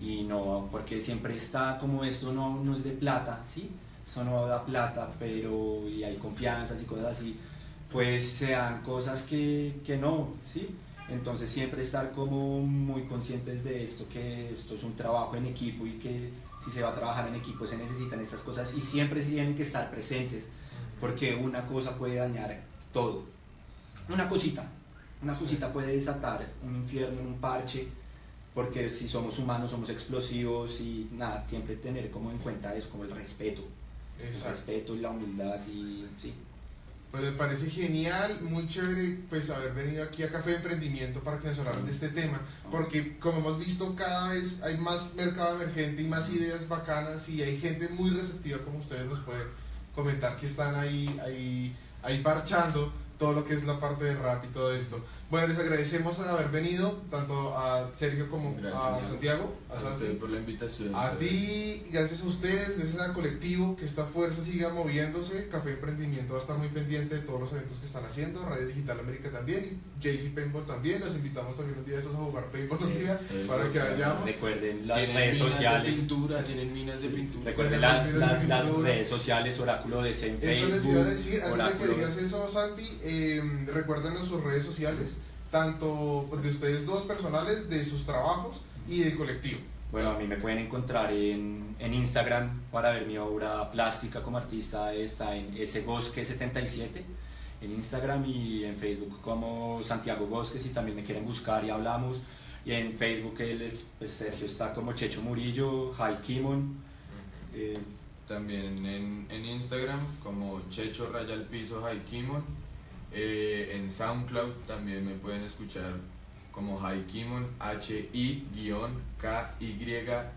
y 0.00 0.22
no, 0.24 0.68
porque 0.70 1.00
siempre 1.00 1.36
está 1.36 1.78
como 1.80 2.04
esto 2.04 2.32
no, 2.32 2.62
no 2.62 2.76
es 2.76 2.84
de 2.84 2.90
plata, 2.90 3.42
¿sí? 3.52 3.70
Eso 4.06 4.22
no 4.24 4.46
da 4.46 4.64
plata, 4.64 5.10
pero 5.18 5.88
y 5.88 6.04
hay 6.04 6.16
confianzas 6.16 6.80
y 6.80 6.84
cosas 6.84 7.16
así, 7.18 7.36
pues 7.92 8.28
sean 8.28 8.82
cosas 8.82 9.22
que, 9.22 9.80
que 9.84 9.96
no, 9.96 10.34
¿sí? 10.46 10.74
Entonces 11.08 11.50
siempre 11.50 11.82
estar 11.82 12.10
como 12.12 12.60
muy 12.60 13.04
conscientes 13.04 13.62
de 13.62 13.84
esto, 13.84 14.08
que 14.08 14.50
esto 14.50 14.74
es 14.74 14.82
un 14.82 14.96
trabajo 14.96 15.36
en 15.36 15.46
equipo 15.46 15.86
y 15.86 15.92
que 15.92 16.30
si 16.64 16.70
se 16.70 16.82
va 16.82 16.90
a 16.90 16.94
trabajar 16.94 17.28
en 17.28 17.36
equipo 17.36 17.66
se 17.66 17.76
necesitan 17.76 18.20
estas 18.20 18.42
cosas 18.42 18.74
y 18.74 18.80
siempre 18.80 19.22
tienen 19.22 19.54
que 19.54 19.62
estar 19.62 19.88
presentes, 19.90 20.44
porque 21.00 21.34
una 21.34 21.66
cosa 21.66 21.96
puede 21.96 22.16
dañar 22.16 22.60
todo. 22.92 23.22
Una 24.08 24.28
cosita, 24.28 24.68
una 25.22 25.38
cosita 25.38 25.72
puede 25.72 25.94
desatar 25.94 26.46
un 26.64 26.74
infierno 26.74 27.20
en 27.20 27.26
un 27.26 27.38
parche, 27.38 27.86
porque 28.52 28.90
si 28.90 29.06
somos 29.06 29.38
humanos 29.38 29.70
somos 29.70 29.90
explosivos 29.90 30.80
y 30.80 31.08
nada, 31.12 31.46
siempre 31.46 31.76
tener 31.76 32.10
como 32.10 32.30
en 32.32 32.38
cuenta 32.38 32.74
eso, 32.74 32.90
como 32.90 33.04
el 33.04 33.12
respeto, 33.12 33.62
el 34.18 34.40
respeto 34.40 34.94
y 34.94 34.98
la 34.98 35.10
humildad 35.10 35.60
y 35.68 36.04
sí. 36.20 36.32
Pues 37.16 37.32
me 37.32 37.38
parece 37.38 37.70
genial, 37.70 38.42
muy 38.42 38.68
chévere 38.68 39.20
pues 39.30 39.48
haber 39.48 39.72
venido 39.72 40.04
aquí 40.04 40.22
a 40.22 40.30
Café 40.30 40.50
de 40.50 40.56
Emprendimiento 40.56 41.20
para 41.20 41.38
que 41.38 41.48
nos 41.48 41.58
hablaran 41.58 41.86
de 41.86 41.92
este 41.92 42.10
tema, 42.10 42.38
porque 42.70 43.16
como 43.18 43.38
hemos 43.38 43.58
visto 43.58 43.96
cada 43.96 44.28
vez 44.28 44.62
hay 44.62 44.76
más 44.76 45.14
mercado 45.14 45.54
emergente 45.54 46.02
y 46.02 46.08
más 46.08 46.28
ideas 46.28 46.68
bacanas 46.68 47.26
y 47.30 47.42
hay 47.42 47.58
gente 47.58 47.88
muy 47.88 48.10
receptiva 48.10 48.58
como 48.58 48.80
ustedes 48.80 49.06
nos 49.06 49.20
pueden 49.20 49.46
comentar 49.94 50.36
que 50.36 50.44
están 50.44 50.74
ahí, 50.74 51.18
ahí, 51.24 51.74
ahí 52.02 52.20
parchando 52.20 52.92
todo 53.18 53.32
lo 53.32 53.44
que 53.44 53.54
es 53.54 53.64
la 53.64 53.80
parte 53.80 54.04
de 54.04 54.14
rap 54.16 54.44
y 54.44 54.48
todo 54.48 54.74
esto. 54.74 55.00
Bueno, 55.30 55.48
les 55.48 55.58
agradecemos 55.58 56.18
haber 56.20 56.48
venido, 56.50 57.00
tanto 57.10 57.56
a 57.58 57.90
Sergio 57.96 58.30
como 58.30 58.50
a 58.50 58.60
Gracias. 58.60 59.06
Santiago, 59.08 59.54
a 59.68 59.72
A 59.72 59.94
ustedes 59.94 60.16
por 60.18 60.30
la 60.30 60.38
invitación. 60.38 60.94
A 60.94 61.08
¿sabes? 61.10 61.18
ti, 61.18 61.82
gracias 61.90 62.20
a 62.20 62.26
ustedes, 62.26 62.78
gracias 62.78 63.00
al 63.00 63.12
colectivo, 63.12 63.74
que 63.76 63.84
esta 63.84 64.04
fuerza 64.04 64.42
siga 64.44 64.68
moviéndose. 64.68 65.48
Café 65.48 65.70
Emprendimiento 65.70 66.34
va 66.34 66.38
a 66.38 66.42
estar 66.42 66.56
muy 66.58 66.68
pendiente 66.68 67.16
de 67.16 67.22
todos 67.22 67.40
los 67.40 67.52
eventos 67.52 67.78
que 67.78 67.86
están 67.86 68.04
haciendo. 68.04 68.44
Radio 68.44 68.68
Digital 68.68 69.00
América 69.00 69.30
también 69.30 69.80
y 70.00 70.02
JC 70.02 70.32
Paintball 70.34 70.64
también. 70.66 71.00
Los 71.00 71.14
invitamos 71.16 71.56
también 71.56 71.78
un 71.78 71.84
día 71.84 71.94
de 71.94 72.00
esos 72.00 72.14
a 72.14 72.18
jugar 72.18 72.44
Paintball 72.52 72.82
un 72.84 72.94
día 72.98 73.20
Eso, 73.34 73.46
para 73.48 73.64
que 73.64 73.70
claro. 73.70 73.90
vayamos. 73.92 74.24
Recuerden 74.26 74.86
las 74.86 74.98
Tienen 74.98 75.16
redes 75.16 75.34
minas 75.38 75.52
sociales. 75.52 75.90
De 75.90 75.98
pintura, 75.98 76.44
tienen 76.44 76.72
minas 76.72 77.02
de 77.02 77.08
pintura. 77.08 77.44
Recuerden 77.50 77.80
las, 77.80 78.14
las, 78.14 78.46
las 78.46 78.76
redes 78.76 79.08
sociales, 79.08 79.58
Oráculo 79.58 80.02
de 80.02 80.10
en 80.10 80.38
Eso 80.40 80.68
les 80.68 80.84
iba 80.86 81.00
a 81.02 81.04
decir, 81.04 81.42
antes 81.42 81.80
de 81.80 81.86
que 81.86 81.94
digas 81.94 82.16
eso, 82.16 82.48
Santi, 82.48 82.98
eh, 83.06 83.42
recuerden 83.72 84.16
sus 84.18 84.42
redes 84.42 84.64
sociales, 84.64 85.18
tanto 85.50 86.28
de 86.42 86.48
ustedes 86.50 86.84
dos 86.86 87.04
personales, 87.04 87.70
de 87.70 87.84
sus 87.84 88.04
trabajos 88.04 88.60
y 88.88 89.00
del 89.00 89.16
colectivo. 89.16 89.60
Bueno, 89.92 90.10
a 90.10 90.18
mí 90.18 90.26
me 90.26 90.36
pueden 90.36 90.58
encontrar 90.58 91.12
en, 91.12 91.76
en 91.78 91.94
Instagram 91.94 92.60
para 92.72 92.90
ver 92.90 93.06
mi 93.06 93.16
obra 93.18 93.70
plástica 93.70 94.22
como 94.22 94.36
artista. 94.38 94.92
Está 94.92 95.36
en 95.36 95.54
sgosque77 95.56 97.02
en 97.62 97.72
Instagram 97.72 98.24
y 98.26 98.64
en 98.64 98.76
Facebook 98.76 99.20
como 99.22 99.80
Santiago 99.82 100.26
Bosques 100.26 100.66
y 100.66 100.70
también 100.70 100.96
me 100.96 101.04
quieren 101.04 101.24
buscar 101.24 101.64
y 101.64 101.70
hablamos. 101.70 102.18
Y 102.64 102.72
en 102.72 102.98
Facebook 102.98 103.36
él 103.40 103.62
es, 103.62 103.78
pues, 103.98 104.10
Sergio 104.10 104.46
está 104.46 104.74
como 104.74 104.92
Checho 104.92 105.22
Murillo, 105.22 105.92
Jai 105.92 106.20
Kimon. 106.20 106.76
eh, 107.54 107.78
También 108.28 108.84
en, 108.84 109.26
en 109.30 109.44
Instagram 109.44 110.00
como 110.22 110.60
Checho 110.68 111.10
Raya 111.12 111.34
al 111.34 111.44
Piso 111.44 111.84
Haikimon. 111.86 112.42
Eh, 113.12 113.72
en 113.76 113.90
SoundCloud 113.90 114.52
también 114.66 115.04
me 115.06 115.14
pueden 115.14 115.42
escuchar 115.42 115.94
como 116.52 116.80
Haikimon, 116.84 117.46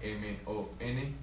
H-I-K-Y-M-O-N. 0.02 1.14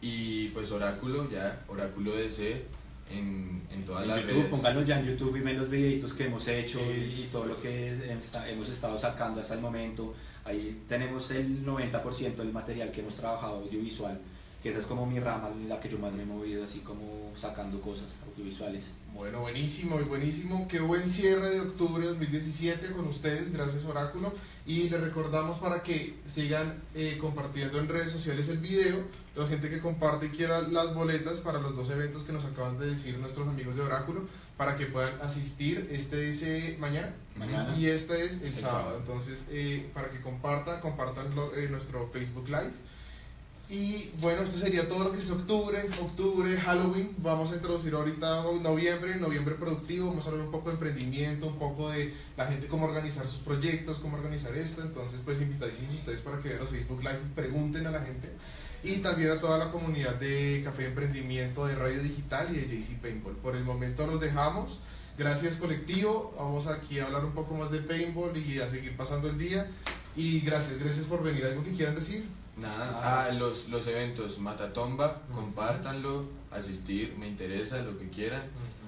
Y 0.00 0.48
pues 0.48 0.70
Oráculo, 0.70 1.30
ya, 1.30 1.62
Oráculo 1.68 2.14
DC 2.16 2.62
en, 3.10 3.62
en 3.70 3.84
todas 3.84 4.02
en 4.02 4.08
las 4.08 4.20
YouTube, 4.20 4.34
redes. 4.34 4.50
pónganlo 4.50 4.82
ya 4.82 5.00
en 5.00 5.06
YouTube 5.06 5.36
y 5.36 5.40
ven 5.40 5.58
los 5.58 5.70
videitos 5.70 6.12
que 6.14 6.26
hemos 6.26 6.46
hecho 6.48 6.78
y, 6.80 7.04
y 7.04 7.28
todo 7.32 7.46
lo 7.46 7.56
que 7.60 7.92
es- 7.94 8.00
hemos 8.48 8.68
estado 8.68 8.98
sacando 8.98 9.40
hasta 9.40 9.54
el 9.54 9.60
momento. 9.60 10.14
Ahí 10.44 10.82
tenemos 10.88 11.30
el 11.30 11.64
90% 11.64 12.36
del 12.36 12.52
material 12.52 12.90
que 12.92 13.00
hemos 13.00 13.14
trabajado 13.16 13.56
audiovisual, 13.60 14.20
que 14.62 14.68
esa 14.70 14.80
es 14.80 14.86
como 14.86 15.06
mi 15.06 15.18
rama 15.20 15.48
en 15.54 15.68
la 15.70 15.80
que 15.80 15.88
yo 15.88 15.98
más 15.98 16.12
me 16.12 16.22
he 16.24 16.26
movido, 16.26 16.64
así 16.64 16.80
como 16.80 17.13
sacando 17.40 17.80
cosas 17.80 18.14
audiovisuales. 18.26 18.84
Bueno, 19.14 19.40
buenísimo 19.40 20.00
y 20.00 20.04
buenísimo. 20.04 20.66
Qué 20.68 20.80
buen 20.80 21.08
cierre 21.08 21.50
de 21.50 21.60
octubre 21.60 22.02
de 22.02 22.08
2017 22.10 22.90
con 22.92 23.06
ustedes, 23.06 23.52
gracias 23.52 23.84
Oráculo. 23.84 24.32
Y 24.66 24.88
les 24.88 25.00
recordamos 25.00 25.58
para 25.58 25.82
que 25.82 26.14
sigan 26.26 26.82
eh, 26.94 27.18
compartiendo 27.20 27.78
en 27.78 27.88
redes 27.88 28.10
sociales 28.10 28.48
el 28.48 28.58
video. 28.58 29.02
La 29.36 29.46
gente 29.46 29.68
que 29.68 29.80
comparte 29.80 30.26
y 30.26 30.28
quiera 30.30 30.62
las 30.62 30.94
boletas 30.94 31.38
para 31.40 31.60
los 31.60 31.76
dos 31.76 31.90
eventos 31.90 32.22
que 32.24 32.32
nos 32.32 32.44
acaban 32.44 32.78
de 32.78 32.86
decir 32.86 33.18
nuestros 33.18 33.46
amigos 33.48 33.76
de 33.76 33.82
Oráculo, 33.82 34.22
para 34.56 34.76
que 34.76 34.86
puedan 34.86 35.20
asistir. 35.20 35.88
Este 35.92 36.30
es 36.30 36.42
eh, 36.42 36.76
mañana 36.80 37.14
Mañana. 37.36 37.76
y 37.76 37.86
este 37.86 38.24
es 38.24 38.40
el, 38.42 38.48
El 38.48 38.56
sábado. 38.56 38.78
sábado. 38.84 38.98
Entonces, 39.00 39.44
eh, 39.50 39.90
para 39.92 40.08
que 40.10 40.20
compartan, 40.20 40.80
compartan 40.80 41.34
lo- 41.34 41.50
nuestro 41.70 42.08
Facebook 42.12 42.46
Live. 42.48 42.72
Y 43.68 44.10
bueno, 44.20 44.42
esto 44.42 44.58
sería 44.58 44.86
todo 44.88 45.04
lo 45.04 45.12
que 45.12 45.18
es 45.18 45.30
octubre, 45.30 45.78
octubre, 46.00 46.54
Halloween. 46.60 47.14
Vamos 47.18 47.50
a 47.50 47.54
introducir 47.54 47.94
ahorita 47.94 48.44
noviembre, 48.60 49.16
noviembre 49.16 49.54
productivo. 49.54 50.08
Vamos 50.08 50.26
a 50.26 50.30
hablar 50.30 50.44
un 50.46 50.52
poco 50.52 50.68
de 50.68 50.74
emprendimiento, 50.74 51.46
un 51.46 51.58
poco 51.58 51.90
de 51.90 52.12
la 52.36 52.46
gente, 52.46 52.66
cómo 52.66 52.84
organizar 52.84 53.26
sus 53.26 53.38
proyectos, 53.38 53.98
cómo 53.98 54.16
organizar 54.16 54.54
esto. 54.54 54.82
Entonces, 54.82 55.20
pues 55.24 55.40
invitadísimos 55.40 55.94
ustedes 55.94 56.20
para 56.20 56.40
que 56.40 56.50
vean 56.50 56.60
los 56.60 56.70
Facebook 56.70 57.00
Live 57.00 57.20
pregunten 57.34 57.86
a 57.86 57.90
la 57.90 58.00
gente. 58.00 58.30
Y 58.82 58.96
también 58.96 59.30
a 59.30 59.40
toda 59.40 59.56
la 59.56 59.72
comunidad 59.72 60.16
de 60.16 60.60
Café 60.62 60.86
Emprendimiento, 60.86 61.66
de 61.66 61.74
Radio 61.74 62.02
Digital 62.02 62.54
y 62.54 62.60
de 62.60 62.68
JC 62.68 63.00
Paintball. 63.00 63.36
Por 63.36 63.56
el 63.56 63.64
momento 63.64 64.06
los 64.06 64.20
dejamos. 64.20 64.78
Gracias 65.16 65.56
colectivo, 65.56 66.34
vamos 66.36 66.66
aquí 66.66 66.98
a 66.98 67.06
hablar 67.06 67.24
un 67.24 67.32
poco 67.32 67.54
más 67.54 67.70
de 67.70 67.78
paintball 67.78 68.36
y 68.36 68.58
a 68.58 68.68
seguir 68.68 68.94
pasando 68.96 69.30
el 69.30 69.38
día. 69.38 69.70
Y 70.16 70.40
gracias, 70.40 70.78
gracias 70.78 71.06
por 71.06 71.22
venir. 71.22 71.46
¿Algo 71.46 71.64
que 71.64 71.72
quieran 71.72 71.94
decir? 71.94 72.26
Nada, 72.56 73.00
Ah. 73.02 73.26
ah, 73.28 73.32
los, 73.32 73.68
los 73.68 73.86
eventos 73.86 74.38
Matatomba, 74.38 75.22
Ujú. 75.30 75.40
compártanlo, 75.40 76.24
asistir, 76.52 77.16
me 77.18 77.26
interesa, 77.26 77.78
lo 77.78 77.98
que 77.98 78.08
quieran. 78.10 78.42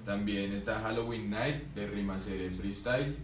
También 0.04 0.52
está 0.52 0.78
Halloween 0.80 1.30
Night 1.30 1.74
de 1.74 1.86
Rimacere 1.88 2.50
Freestyle, 2.52 3.16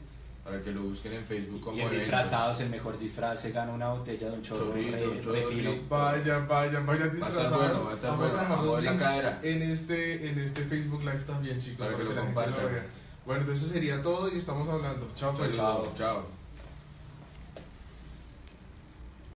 para 0.42 0.60
que 0.60 0.72
lo 0.72 0.82
busquen 0.82 1.12
en 1.12 1.24
Facebook 1.24 1.60
como 1.60 1.76
Y 1.88 1.94
disfrazados, 1.94 2.58
el 2.58 2.70
mejor 2.70 2.98
disfraz 2.98 3.40
se 3.40 3.52
gana 3.52 3.70
una 3.72 3.90
botella 3.90 4.30
de 4.30 4.32
un 4.34 4.42
chorro 4.42 4.66
Chorrito, 4.72 4.96
re, 4.96 5.06
re 5.14 5.20
chorrito. 5.22 5.48
fino. 5.50 5.70
Vayan, 5.88 6.48
vayan, 6.48 6.84
vayan 6.84 7.08
Va 7.08 7.12
a 7.12 7.28
estar 7.28 7.30
disfrazados. 7.30 7.58
bueno, 7.68 7.84
va 7.84 7.90
a 7.90 7.94
estar 7.94 8.10
vamos 8.10 8.32
bueno. 8.32 8.38
a 8.38 8.42
dejar 8.42 8.56
Vamos 8.58 8.66
los 8.66 8.78
a 8.88 8.92
la 8.92 8.98
cadera. 8.98 9.40
en 9.44 9.62
este, 9.62 10.28
en 10.28 10.38
este 10.40 10.64
Facebook 10.64 11.00
Live 11.02 11.20
también, 11.24 11.60
chicos, 11.60 11.86
Para 11.86 11.96
que 11.96 12.02
lo 12.02 12.12
la 12.14 12.22
gente 12.22 12.34
compartan. 12.34 12.82
Bueno, 13.24 13.40
entonces 13.42 13.68
sería 13.70 14.02
todo 14.02 14.28
y 14.34 14.38
estamos 14.38 14.68
hablando. 14.68 15.06
Chao, 15.14 15.32
pues. 15.32 15.54
Chao, 15.56 15.92
chao. 15.96 16.41